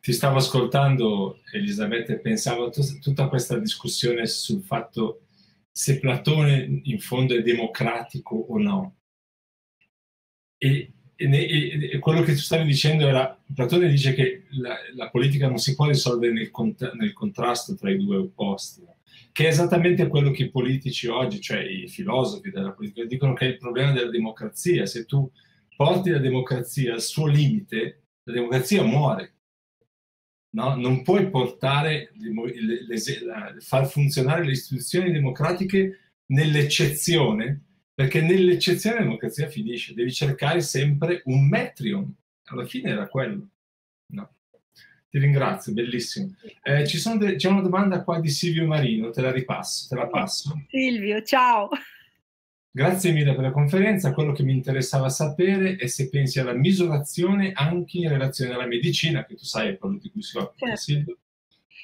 Ti 0.00 0.12
stavo 0.12 0.36
ascoltando, 0.36 1.40
Elisabetta, 1.52 2.12
e 2.12 2.20
pensavo 2.20 2.66
a 2.66 2.70
t- 2.70 2.98
tutta 2.98 3.28
questa 3.28 3.58
discussione 3.58 4.26
sul 4.26 4.62
fatto 4.62 5.20
se 5.70 5.98
Platone 5.98 6.82
in 6.84 7.00
fondo 7.00 7.34
è 7.34 7.42
democratico 7.42 8.36
o 8.36 8.58
no. 8.58 8.96
E, 10.56 10.92
e, 11.16 11.90
e 11.90 11.98
quello 11.98 12.22
che 12.22 12.32
tu 12.32 12.38
stavi 12.38 12.64
dicendo 12.64 13.08
era, 13.08 13.36
Platone 13.52 13.88
dice 13.88 14.14
che 14.14 14.44
la, 14.50 14.76
la 14.94 15.10
politica 15.10 15.48
non 15.48 15.58
si 15.58 15.74
può 15.74 15.86
risolvere 15.86 16.32
nel, 16.32 16.50
cont- 16.50 16.92
nel, 16.94 17.12
contrasto 17.12 17.74
tra 17.74 17.90
i 17.90 17.96
due 17.96 18.18
opposti, 18.18 18.86
che 19.34 19.46
è 19.46 19.48
esattamente 19.48 20.06
quello 20.06 20.30
che 20.30 20.44
i 20.44 20.50
politici 20.50 21.08
oggi, 21.08 21.40
cioè 21.40 21.58
i 21.58 21.88
filosofi 21.88 22.52
della 22.52 22.70
politica, 22.70 23.04
dicono 23.04 23.34
che 23.34 23.46
è 23.46 23.48
il 23.48 23.58
problema 23.58 23.90
della 23.90 24.10
democrazia. 24.10 24.86
Se 24.86 25.06
tu 25.06 25.28
porti 25.76 26.10
la 26.10 26.18
democrazia 26.18 26.94
al 26.94 27.02
suo 27.02 27.26
limite, 27.26 28.04
la 28.22 28.32
democrazia 28.32 28.84
muore 28.84 29.34
No? 30.54 30.76
Non 30.76 31.02
puoi 31.02 31.28
portare, 31.30 32.12
far 33.58 33.88
funzionare 33.88 34.44
le 34.44 34.52
istituzioni 34.52 35.10
democratiche 35.10 36.12
nell'eccezione, 36.26 37.60
perché 37.92 38.20
nell'eccezione 38.20 38.98
la 38.98 39.02
democrazia 39.02 39.48
finisce. 39.48 39.94
Devi 39.94 40.12
cercare 40.12 40.60
sempre 40.60 41.22
un 41.24 41.48
metrion. 41.48 42.14
Alla 42.44 42.66
fine 42.66 42.90
era 42.90 43.08
quello. 43.08 43.48
No. 44.12 44.32
Ti 45.14 45.20
ringrazio, 45.20 45.72
bellissimo. 45.72 46.34
Eh, 46.60 46.82
de- 46.82 47.36
c'è 47.36 47.48
una 47.48 47.60
domanda 47.60 48.02
qua 48.02 48.18
di 48.18 48.28
Silvio 48.28 48.66
Marino, 48.66 49.10
te 49.10 49.20
la 49.20 49.30
ripasso, 49.30 49.86
te 49.88 49.94
la 49.94 50.08
passo. 50.08 50.60
Silvio, 50.66 51.22
ciao. 51.22 51.68
Grazie 52.68 53.12
mille 53.12 53.32
per 53.32 53.44
la 53.44 53.52
conferenza. 53.52 54.12
Quello 54.12 54.32
che 54.32 54.42
mi 54.42 54.54
interessava 54.54 55.08
sapere 55.08 55.76
è 55.76 55.86
se 55.86 56.08
pensi 56.08 56.40
alla 56.40 56.52
misurazione 56.52 57.52
anche 57.54 57.98
in 57.98 58.08
relazione 58.08 58.54
alla 58.54 58.66
medicina, 58.66 59.24
che 59.24 59.36
tu 59.36 59.44
sai 59.44 59.68
è 59.68 59.78
quello 59.78 59.98
di 59.98 60.10
cui 60.10 60.20
si 60.20 60.36
occupa 60.36 60.74
certo. 60.74 61.18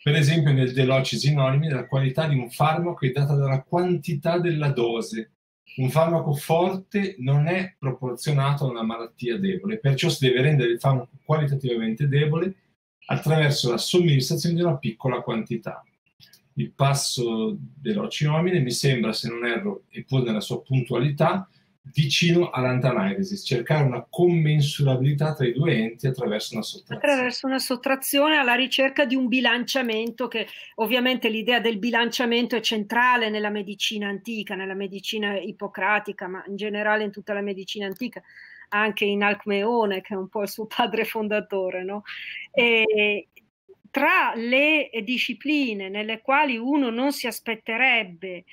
Per 0.03 0.15
esempio 0.17 0.53
nel 0.53 0.73
Deloci 0.73 1.17
sinonimi 1.17 1.69
la 1.69 1.87
qualità 1.87 2.27
di 2.27 2.35
un 2.35 2.51
farmaco 2.51 3.07
è 3.07 3.13
data 3.13 3.37
dalla 3.37 3.63
quantità 3.63 4.41
della 4.41 4.71
dose. 4.71 5.35
Un 5.77 5.89
farmaco 5.89 6.33
forte 6.33 7.15
non 7.21 7.47
è 7.47 7.77
proporzionato 7.79 8.65
a 8.65 8.71
una 8.71 8.83
malattia 8.83 9.39
debole, 9.39 9.79
perciò 9.79 10.09
si 10.09 10.27
deve 10.27 10.43
rendere 10.43 10.73
il 10.73 10.81
farmaco 10.81 11.11
qualitativamente 11.23 12.09
debole 12.09 12.57
attraverso 13.13 13.71
la 13.71 13.79
somministrazione 13.79 14.55
di 14.55 14.63
una 14.63 14.77
piccola 14.77 15.21
quantità 15.21 15.85
il 16.55 16.73
passo 16.73 17.57
dell'Ociomine 17.59 18.61
mi 18.61 18.71
sembra, 18.71 19.13
se 19.13 19.29
non 19.29 19.47
erro, 19.47 19.85
e 19.89 20.05
pur 20.05 20.23
nella 20.23 20.41
sua 20.41 20.61
puntualità, 20.61 21.49
vicino 21.93 22.51
all'antanaeresis, 22.51 23.45
cercare 23.45 23.85
una 23.85 24.07
commensurabilità 24.09 25.35
tra 25.35 25.47
i 25.47 25.53
due 25.53 25.75
enti 25.75 26.07
attraverso 26.07 26.55
una 26.55 26.63
sottrazione. 26.63 27.01
Attraverso 27.01 27.47
una 27.47 27.59
sottrazione 27.59 28.37
alla 28.37 28.55
ricerca 28.55 29.07
di 29.07 29.15
un 29.15 29.27
bilanciamento, 29.29 30.29
che 30.29 30.47
ovviamente 30.77 31.29
l'idea 31.29 31.59
del 31.59 31.79
bilanciamento 31.79 32.55
è 32.55 32.61
centrale 32.61 33.31
nella 33.31 33.51
medicina 33.51 34.09
antica, 34.09 34.55
nella 34.55 34.75
medicina 34.75 35.39
ippocratica, 35.39 36.29
ma 36.29 36.45
in 36.47 36.57
generale 36.57 37.05
in 37.05 37.11
tutta 37.11 37.33
la 37.33 37.41
medicina 37.41 37.87
antica 37.87 38.23
anche 38.71 39.05
in 39.05 39.23
Alcmeone, 39.23 40.01
che 40.01 40.15
è 40.15 40.17
un 40.17 40.29
po' 40.29 40.43
il 40.43 40.49
suo 40.49 40.67
padre 40.75 41.05
fondatore, 41.05 41.85
no? 41.85 42.03
E, 42.53 43.29
tra 43.91 44.33
le 44.37 44.89
discipline 45.03 45.89
nelle 45.89 46.21
quali 46.21 46.57
uno 46.57 46.91
non 46.91 47.13
si 47.13 47.27
aspetterebbe 47.27 48.45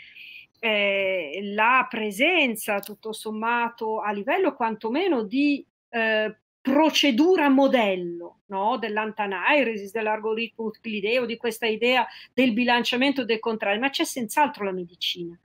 eh, 0.60 1.39
la 1.53 1.85
presenza, 1.88 2.80
tutto 2.80 3.14
sommato, 3.14 3.99
a 3.99 4.11
livello 4.11 4.56
quantomeno 4.56 5.23
di 5.23 5.64
eh, 5.89 6.35
procedura 6.60 7.49
modello 7.49 8.39
no? 8.48 8.77
dell'antanairesis, 8.77 9.91
dell'algoritmo 9.91 10.65
euclideo, 10.65 11.26
di 11.26 11.38
questa 11.38 11.68
idea 11.68 12.06
del 12.34 12.53
bilanciamento 12.53 13.23
del 13.23 13.39
contrario, 13.39 13.80
ma 13.80 13.89
c'è 13.89 14.03
senz'altro 14.03 14.65
la 14.65 14.72
medicina 14.72 15.38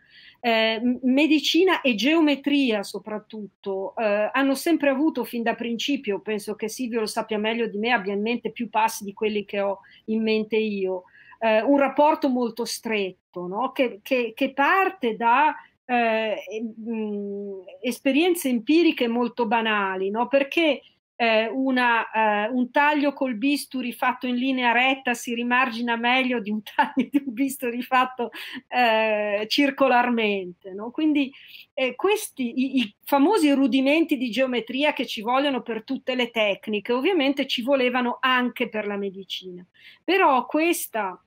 eh, 0.44 0.98
medicina 1.02 1.82
e 1.82 1.94
geometria 1.94 2.82
soprattutto 2.82 3.94
eh, 3.96 4.28
hanno 4.32 4.56
sempre 4.56 4.88
avuto 4.88 5.22
fin 5.22 5.44
da 5.44 5.54
principio, 5.54 6.18
penso 6.18 6.56
che 6.56 6.68
Silvio 6.68 6.98
lo 6.98 7.06
sappia 7.06 7.38
meglio 7.38 7.68
di 7.68 7.78
me, 7.78 7.92
abbia 7.92 8.12
in 8.12 8.22
mente 8.22 8.50
più 8.50 8.68
passi 8.68 9.04
di 9.04 9.12
quelli 9.12 9.44
che 9.44 9.60
ho 9.60 9.78
in 10.06 10.20
mente 10.20 10.56
io, 10.56 11.04
eh, 11.38 11.62
un 11.62 11.78
rapporto 11.78 12.28
molto 12.28 12.64
stretto 12.64 13.46
no? 13.46 13.70
che, 13.70 14.00
che, 14.02 14.32
che, 14.34 14.52
parte 14.52 15.14
da 15.14 15.54
eh, 15.84 16.36
mh, 16.76 17.78
esperienze 17.80 18.48
empiriche 18.48 19.06
molto 19.06 19.46
banali, 19.46 20.10
no? 20.10 20.26
perché 20.26 20.82
eh, 21.22 21.46
una, 21.46 22.10
eh, 22.10 22.48
un 22.48 22.72
taglio 22.72 23.12
col 23.12 23.36
bisturi 23.36 23.92
fatto 23.92 24.26
in 24.26 24.34
linea 24.34 24.72
retta 24.72 25.14
si 25.14 25.32
rimargina 25.34 25.94
meglio 25.94 26.40
di 26.40 26.50
un 26.50 26.62
taglio 26.66 27.08
di 27.08 27.22
un 27.24 27.32
bisturi 27.32 27.80
fatto 27.80 28.30
eh, 28.66 29.44
circolarmente. 29.48 30.72
No? 30.72 30.90
Quindi 30.90 31.32
eh, 31.74 31.94
questi 31.94 32.60
i, 32.60 32.78
i, 32.80 32.96
famosi 33.04 33.52
rudimenti 33.52 34.16
di 34.16 34.30
geometria 34.30 34.92
che 34.92 35.06
ci 35.06 35.20
vogliono 35.20 35.62
per 35.62 35.84
tutte 35.84 36.16
le 36.16 36.30
tecniche, 36.30 36.92
ovviamente 36.92 37.46
ci 37.46 37.62
volevano 37.62 38.16
anche 38.20 38.68
per 38.68 38.88
la 38.88 38.96
medicina. 38.96 39.64
Però 40.02 40.44
questa 40.46 41.24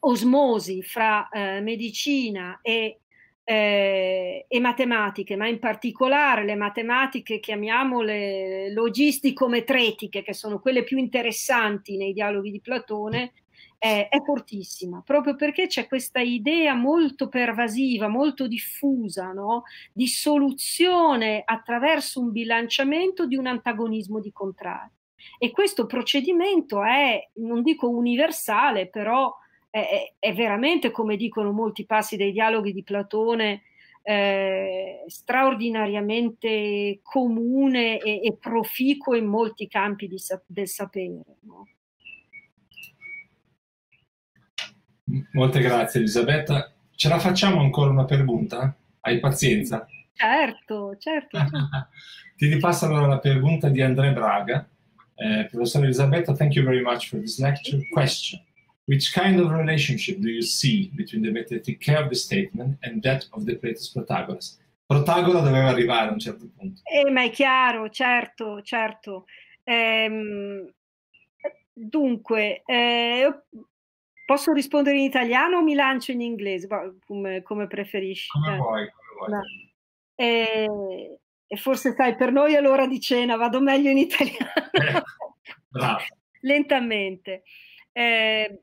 osmosi 0.00 0.82
fra 0.82 1.30
eh, 1.30 1.62
medicina 1.62 2.58
e 2.60 2.98
eh, 3.44 4.46
e 4.48 4.60
matematiche, 4.60 5.36
ma 5.36 5.46
in 5.46 5.58
particolare 5.58 6.44
le 6.44 6.54
matematiche, 6.54 7.40
chiamiamole 7.40 8.72
logistico-metretiche, 8.72 10.22
che 10.22 10.32
sono 10.32 10.58
quelle 10.58 10.82
più 10.82 10.96
interessanti 10.96 11.96
nei 11.96 12.14
dialoghi 12.14 12.50
di 12.50 12.60
Platone, 12.60 13.32
è, 13.78 14.08
è 14.08 14.22
fortissima, 14.22 15.02
proprio 15.04 15.36
perché 15.36 15.66
c'è 15.66 15.86
questa 15.86 16.20
idea 16.20 16.74
molto 16.74 17.28
pervasiva, 17.28 18.08
molto 18.08 18.46
diffusa, 18.46 19.32
no? 19.32 19.64
di 19.92 20.06
soluzione 20.06 21.42
attraverso 21.44 22.20
un 22.20 22.32
bilanciamento 22.32 23.26
di 23.26 23.36
un 23.36 23.46
antagonismo 23.46 24.20
di 24.20 24.32
contrari. 24.32 24.90
E 25.38 25.50
questo 25.50 25.84
procedimento 25.84 26.82
è, 26.82 27.28
non 27.34 27.62
dico 27.62 27.88
universale, 27.90 28.88
però 28.88 29.34
è, 29.80 30.14
è 30.20 30.32
veramente, 30.32 30.92
come 30.92 31.16
dicono 31.16 31.50
molti 31.50 31.84
passi 31.84 32.16
dei 32.16 32.30
dialoghi 32.30 32.72
di 32.72 32.84
Platone, 32.84 33.62
eh, 34.02 35.02
straordinariamente 35.08 37.00
comune 37.02 37.98
e, 37.98 38.20
e, 38.22 38.36
proficuo 38.38 39.16
in 39.16 39.24
molti 39.24 39.66
campi 39.66 40.06
di, 40.06 40.16
del 40.46 40.68
sapere. 40.68 41.24
No? 41.40 41.66
Molte 45.32 45.60
grazie 45.60 45.98
Elisabetta. 45.98 46.72
Ce 46.94 47.08
la 47.08 47.18
facciamo 47.18 47.60
ancora 47.60 47.90
una 47.90 48.04
pregunta? 48.04 48.76
Hai 49.00 49.18
pazienza? 49.18 49.88
Certo, 50.12 50.96
certo. 50.98 51.36
Ti 52.36 52.46
ripasso 52.46 52.84
allora 52.84 53.08
la 53.08 53.18
pregunta 53.18 53.68
di 53.68 53.82
Andrea 53.82 54.12
Braga. 54.12 54.68
Uh, 55.16 55.48
Professor 55.50 55.82
Elisabetta, 55.82 56.32
thank 56.32 56.54
you 56.54 56.64
very 56.64 56.80
much 56.80 57.08
for 57.08 57.18
this 57.18 57.40
lecture. 57.40 57.80
Question. 57.92 58.40
Which 58.86 59.12
kind 59.14 59.40
of 59.40 59.50
relationship 59.50 60.18
do 60.20 60.28
you 60.28 60.42
see 60.42 60.90
between 60.94 61.22
the 61.22 61.30
metatic 61.30 61.88
of 61.88 62.08
the 62.10 62.14
statement 62.14 62.78
and 62.82 63.02
that 63.02 63.26
of 63.32 63.44
the 63.46 63.56
Plato's 63.56 63.90
Protagoras? 63.90 64.58
Protagora 64.86 65.40
doveva 65.40 65.70
arrivare 65.70 66.10
a 66.10 66.12
un 66.12 66.18
certo 66.18 66.46
punto. 66.54 66.82
Eh, 66.84 67.10
ma 67.10 67.22
è 67.22 67.30
chiaro, 67.30 67.88
certo, 67.88 68.60
certo. 68.60 69.24
Ehm, 69.62 70.70
dunque, 71.72 72.62
eh, 72.66 73.42
posso 74.26 74.52
rispondere 74.52 74.98
in 74.98 75.04
italiano 75.04 75.58
o 75.58 75.62
mi 75.62 75.74
lancio 75.74 76.12
in 76.12 76.20
inglese? 76.20 76.68
Come, 77.06 77.42
come 77.42 77.66
preferisci. 77.66 78.28
Come 78.28 78.54
eh. 78.54 78.58
vuoi, 78.58 78.90
come 78.90 79.28
vuoi. 79.30 79.72
Eh, 80.16 81.18
e 81.46 81.56
forse 81.56 81.94
sai, 81.94 82.16
per 82.16 82.32
noi 82.32 82.54
è 82.54 82.60
l'ora 82.60 82.86
di 82.86 83.00
cena, 83.00 83.36
vado 83.36 83.60
meglio 83.60 83.88
in 83.88 83.98
italiano. 83.98 84.70
Eh, 84.72 85.02
bravo. 85.70 86.04
Lentamente. 86.40 87.42
Eh, 87.90 88.60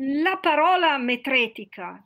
la 0.00 0.38
parola 0.38 0.96
metretica 0.98 2.02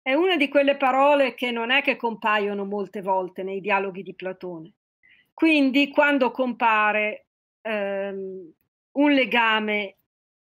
è 0.00 0.14
una 0.14 0.36
di 0.36 0.48
quelle 0.48 0.76
parole 0.76 1.34
che 1.34 1.50
non 1.50 1.70
è 1.70 1.82
che 1.82 1.96
compaiono 1.96 2.64
molte 2.64 3.02
volte 3.02 3.42
nei 3.42 3.60
dialoghi 3.60 4.02
di 4.02 4.14
Platone. 4.14 4.74
Quindi 5.32 5.90
quando 5.90 6.30
compare 6.30 7.26
ehm, 7.62 8.52
un 8.92 9.12
legame, 9.12 9.96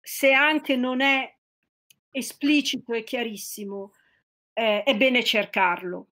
se 0.00 0.32
anche 0.32 0.76
non 0.76 1.00
è 1.00 1.32
esplicito 2.10 2.92
e 2.92 3.04
chiarissimo, 3.04 3.92
eh, 4.52 4.82
è 4.82 4.96
bene 4.96 5.22
cercarlo. 5.22 6.08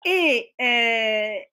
E 0.00 0.52
eh, 0.56 1.50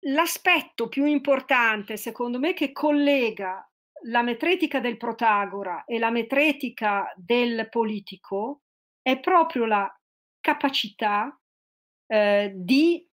l'aspetto 0.00 0.88
più 0.88 1.04
importante, 1.04 1.96
secondo 1.96 2.38
me, 2.38 2.52
che 2.54 2.72
collega 2.72 3.66
la 4.06 4.22
metretica 4.22 4.80
del 4.80 4.96
protagora 4.96 5.84
e 5.84 5.98
la 5.98 6.10
metretica 6.10 7.12
del 7.16 7.68
politico 7.70 8.62
è 9.00 9.18
proprio 9.20 9.64
la 9.64 10.00
capacità 10.40 11.38
eh, 12.06 12.52
di 12.54 13.08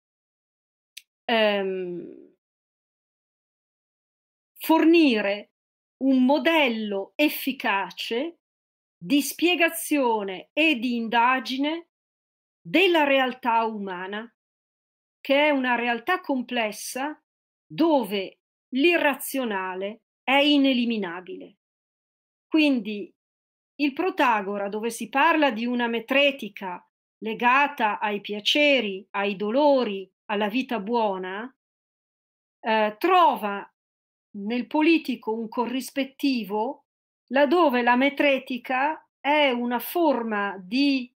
ehm, 1.25 2.29
fornire 4.57 5.51
un 6.03 6.25
modello 6.25 7.13
efficace 7.15 8.39
di 8.97 9.21
spiegazione 9.21 10.49
e 10.53 10.75
di 10.75 10.95
indagine 10.95 11.89
della 12.61 13.03
realtà 13.03 13.63
umana, 13.65 14.31
che 15.21 15.47
è 15.47 15.49
una 15.49 15.75
realtà 15.75 16.19
complessa 16.19 17.21
dove 17.65 18.39
l'irrazionale 18.73 20.01
è 20.29 20.41
ineliminabile. 20.41 21.57
Quindi 22.47 23.11
il 23.79 23.93
Protagora, 23.93 24.69
dove 24.69 24.91
si 24.91 25.09
parla 25.09 25.49
di 25.49 25.65
una 25.65 25.87
metretica 25.87 26.87
legata 27.23 27.97
ai 27.99 28.21
piaceri, 28.21 29.07
ai 29.11 29.35
dolori, 29.35 30.07
alla 30.25 30.47
vita 30.47 30.79
buona, 30.79 31.51
eh, 32.59 32.95
trova 32.99 33.73
nel 34.37 34.67
politico 34.67 35.33
un 35.33 35.49
corrispettivo 35.49 36.85
laddove 37.31 37.81
la 37.81 37.95
metretica 37.95 39.03
è 39.19 39.49
una 39.49 39.79
forma 39.79 40.55
di, 40.63 41.11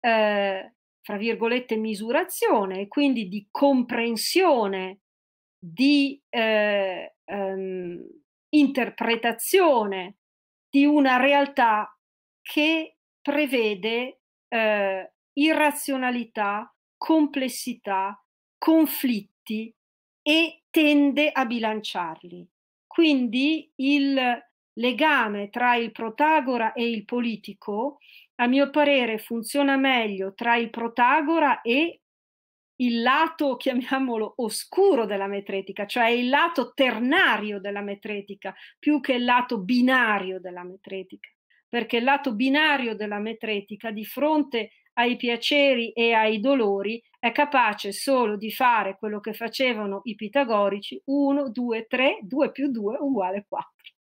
eh, 0.00 0.74
fra 1.00 1.16
virgolette, 1.16 1.76
misurazione 1.76 2.80
e 2.80 2.88
quindi 2.88 3.28
di 3.28 3.46
comprensione, 3.52 5.00
di 5.56 6.20
eh, 6.28 7.14
ehm, 7.24 7.77
interpretazione 8.50 10.16
di 10.68 10.84
una 10.84 11.16
realtà 11.16 11.96
che 12.42 12.96
prevede 13.20 14.20
eh, 14.48 15.12
irrazionalità, 15.34 16.74
complessità, 16.96 18.22
conflitti 18.56 19.74
e 20.22 20.62
tende 20.70 21.30
a 21.30 21.44
bilanciarli. 21.44 22.46
Quindi 22.86 23.70
il 23.76 24.18
legame 24.74 25.50
tra 25.50 25.76
il 25.76 25.92
protagora 25.92 26.72
e 26.72 26.88
il 26.88 27.04
politico, 27.04 27.98
a 28.36 28.46
mio 28.46 28.70
parere, 28.70 29.18
funziona 29.18 29.76
meglio 29.76 30.34
tra 30.34 30.56
il 30.56 30.70
protagora 30.70 31.60
e 31.60 32.00
il 32.80 33.02
lato, 33.02 33.56
chiamiamolo, 33.56 34.34
oscuro 34.36 35.06
della 35.06 35.26
metretica, 35.26 35.86
cioè 35.86 36.08
il 36.08 36.28
lato 36.28 36.72
ternario 36.74 37.60
della 37.60 37.82
metretica, 37.82 38.54
più 38.78 39.00
che 39.00 39.14
il 39.14 39.24
lato 39.24 39.60
binario 39.60 40.40
della 40.40 40.64
metretica. 40.64 41.28
Perché 41.68 41.98
il 41.98 42.04
lato 42.04 42.34
binario 42.34 42.94
della 42.94 43.18
metretica, 43.18 43.90
di 43.90 44.04
fronte 44.04 44.70
ai 44.94 45.16
piaceri 45.16 45.90
e 45.92 46.12
ai 46.12 46.40
dolori, 46.40 47.02
è 47.18 47.30
capace 47.32 47.92
solo 47.92 48.36
di 48.36 48.50
fare 48.50 48.96
quello 48.96 49.20
che 49.20 49.34
facevano 49.34 50.00
i 50.04 50.14
pitagorici, 50.14 51.00
1, 51.04 51.50
2, 51.50 51.86
3, 51.86 52.18
2 52.22 52.50
più 52.52 52.70
2 52.70 52.96
uguale 53.00 53.44
4. 53.48 53.97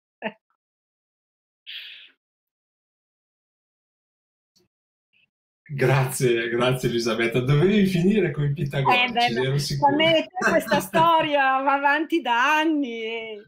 Grazie, 5.68 6.48
grazie 6.48 6.88
Elisabetta. 6.88 7.40
Dovevi 7.40 7.86
finire 7.86 8.30
con 8.30 8.44
i 8.44 8.52
pitagorici, 8.52 9.34
eh 9.34 9.42
ero 9.42 9.58
sicuro. 9.58 9.96
Me, 9.96 10.26
questa 10.38 10.80
storia 10.80 11.60
va 11.62 11.72
avanti 11.72 12.20
da 12.20 12.58
anni. 12.58 13.02
E... 13.02 13.42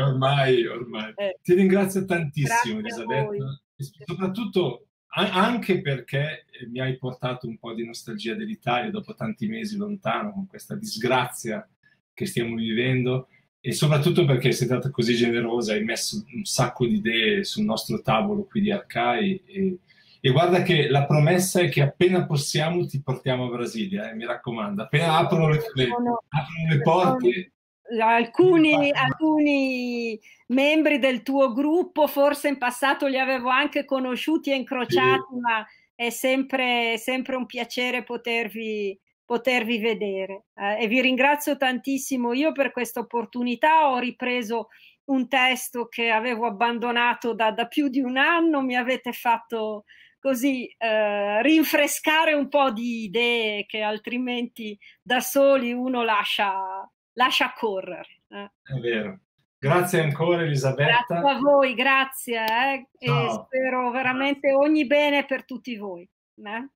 Ormai, 0.00 0.66
ormai. 0.66 1.12
Eh. 1.16 1.38
Ti 1.42 1.54
ringrazio 1.54 2.04
tantissimo 2.04 2.78
Elisabetta, 2.78 3.60
soprattutto 4.04 4.86
anche 5.10 5.80
perché 5.80 6.44
mi 6.68 6.80
hai 6.80 6.96
portato 6.96 7.48
un 7.48 7.58
po' 7.58 7.74
di 7.74 7.84
nostalgia 7.84 8.34
dell'Italia 8.34 8.90
dopo 8.90 9.14
tanti 9.14 9.48
mesi 9.48 9.76
lontano, 9.76 10.32
con 10.32 10.46
questa 10.46 10.76
disgrazia 10.76 11.66
che 12.14 12.26
stiamo 12.26 12.54
vivendo 12.54 13.28
e 13.60 13.72
soprattutto 13.72 14.24
perché 14.24 14.52
sei 14.52 14.66
stata 14.66 14.90
così 14.90 15.14
generosa, 15.14 15.72
hai 15.72 15.82
messo 15.82 16.24
un 16.32 16.44
sacco 16.44 16.86
di 16.86 16.96
idee 16.96 17.42
sul 17.42 17.64
nostro 17.64 18.00
tavolo 18.00 18.44
qui 18.44 18.60
di 18.60 18.70
Arcai 18.70 19.42
e 19.44 19.78
e 20.20 20.30
guarda 20.30 20.62
che 20.62 20.88
la 20.88 21.06
promessa 21.06 21.60
è 21.60 21.68
che 21.68 21.82
appena 21.82 22.26
possiamo 22.26 22.86
ti 22.86 23.00
portiamo 23.02 23.44
a 23.44 23.50
Brasilia, 23.50 24.10
eh, 24.10 24.14
mi 24.14 24.24
raccomando. 24.24 24.82
Appena 24.82 25.16
aprono 25.16 25.48
le, 25.48 25.60
le, 25.74 25.84
aprono 25.84 26.20
le 26.68 26.80
porte... 26.80 27.52
Alcuni, 28.00 28.92
alcuni, 28.92 30.20
membri 30.48 30.98
del 30.98 31.22
tuo 31.22 31.54
gruppo, 31.54 32.06
forse 32.06 32.48
in 32.48 32.58
passato 32.58 33.06
li 33.06 33.18
avevo 33.18 33.48
anche 33.48 33.86
conosciuti 33.86 34.50
e 34.50 34.56
incrociati, 34.56 35.24
sì. 35.30 35.38
ma 35.40 35.66
è 35.94 36.10
sempre, 36.10 36.98
sempre, 36.98 37.36
un 37.36 37.46
piacere 37.46 38.02
potervi, 38.02 38.98
potervi 39.24 39.78
vedere. 39.78 40.48
Eh, 40.54 40.82
e 40.82 40.86
vi 40.86 41.00
ringrazio 41.00 41.56
tantissimo 41.56 42.34
io 42.34 42.52
per 42.52 42.72
questa 42.72 43.00
opportunità. 43.00 43.88
Ho 43.88 43.98
ripreso 43.98 44.68
un 45.06 45.26
testo 45.26 45.86
che 45.86 46.10
avevo 46.10 46.46
abbandonato 46.46 47.32
da, 47.32 47.52
da 47.52 47.66
più 47.66 47.88
di 47.88 48.00
un 48.00 48.16
anno, 48.16 48.60
mi 48.60 48.76
avete 48.76 49.12
fatto 49.12 49.84
così 50.18 50.66
eh, 50.76 51.42
rinfrescare 51.42 52.34
un 52.34 52.48
po' 52.48 52.70
di 52.70 53.04
idee 53.04 53.66
che 53.66 53.82
altrimenti 53.82 54.78
da 55.02 55.20
soli 55.20 55.72
uno 55.72 56.02
lascia, 56.02 56.88
lascia 57.12 57.52
correre. 57.56 58.22
Eh. 58.28 58.50
È 58.62 58.78
vero. 58.80 59.18
Grazie 59.60 60.02
ancora 60.02 60.42
Elisabetta. 60.42 61.04
Grazie 61.06 61.30
a 61.30 61.38
voi, 61.38 61.74
grazie 61.74 62.44
eh, 62.44 62.88
e 62.96 63.30
spero 63.30 63.90
veramente 63.90 64.52
ogni 64.52 64.86
bene 64.86 65.24
per 65.24 65.44
tutti 65.44 65.76
voi. 65.76 66.08
Eh. 66.36 66.68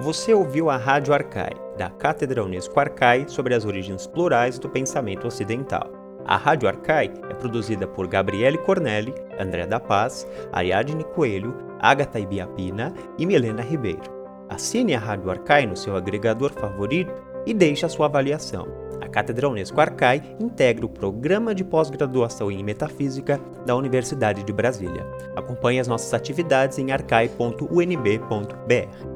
Você 0.00 0.32
ouviu 0.32 0.68
a 0.68 0.76
Rádio 0.76 1.12
Arcai, 1.12 1.52
da 1.76 1.94
Cátedra 1.96 2.42
Unesco 2.42 2.78
Arcai 2.78 3.28
sobre 3.28 3.54
as 3.54 3.64
origens 3.64 4.06
plurais 4.06 4.58
do 4.58 4.70
pensamento 4.70 5.26
ocidental. 5.26 6.03
A 6.26 6.36
Rádio 6.36 6.68
Arcai 6.68 7.12
é 7.28 7.34
produzida 7.34 7.86
por 7.86 8.06
Gabriele 8.06 8.56
Cornelli, 8.56 9.14
André 9.38 9.66
da 9.66 9.78
Paz, 9.78 10.26
Ariadne 10.52 11.04
Coelho, 11.04 11.54
Agatha 11.78 12.18
Ibiapina 12.18 12.94
e 13.18 13.26
Milena 13.26 13.62
Ribeiro. 13.62 14.14
Assine 14.48 14.94
a 14.94 14.98
Rádio 14.98 15.30
Arcai 15.30 15.66
no 15.66 15.76
seu 15.76 15.96
agregador 15.96 16.50
favorito 16.52 17.12
e 17.44 17.52
deixe 17.52 17.84
a 17.84 17.90
sua 17.90 18.06
avaliação. 18.06 18.66
A 19.02 19.08
Cátedra 19.08 19.48
Unesco 19.48 19.80
Arcai 19.80 20.22
integra 20.40 20.86
o 20.86 20.88
programa 20.88 21.54
de 21.54 21.62
pós-graduação 21.62 22.50
em 22.50 22.64
Metafísica 22.64 23.38
da 23.66 23.76
Universidade 23.76 24.42
de 24.42 24.52
Brasília. 24.52 25.06
Acompanhe 25.36 25.78
as 25.78 25.88
nossas 25.88 26.14
atividades 26.14 26.78
em 26.78 26.90
arcai.unb.br. 26.90 29.13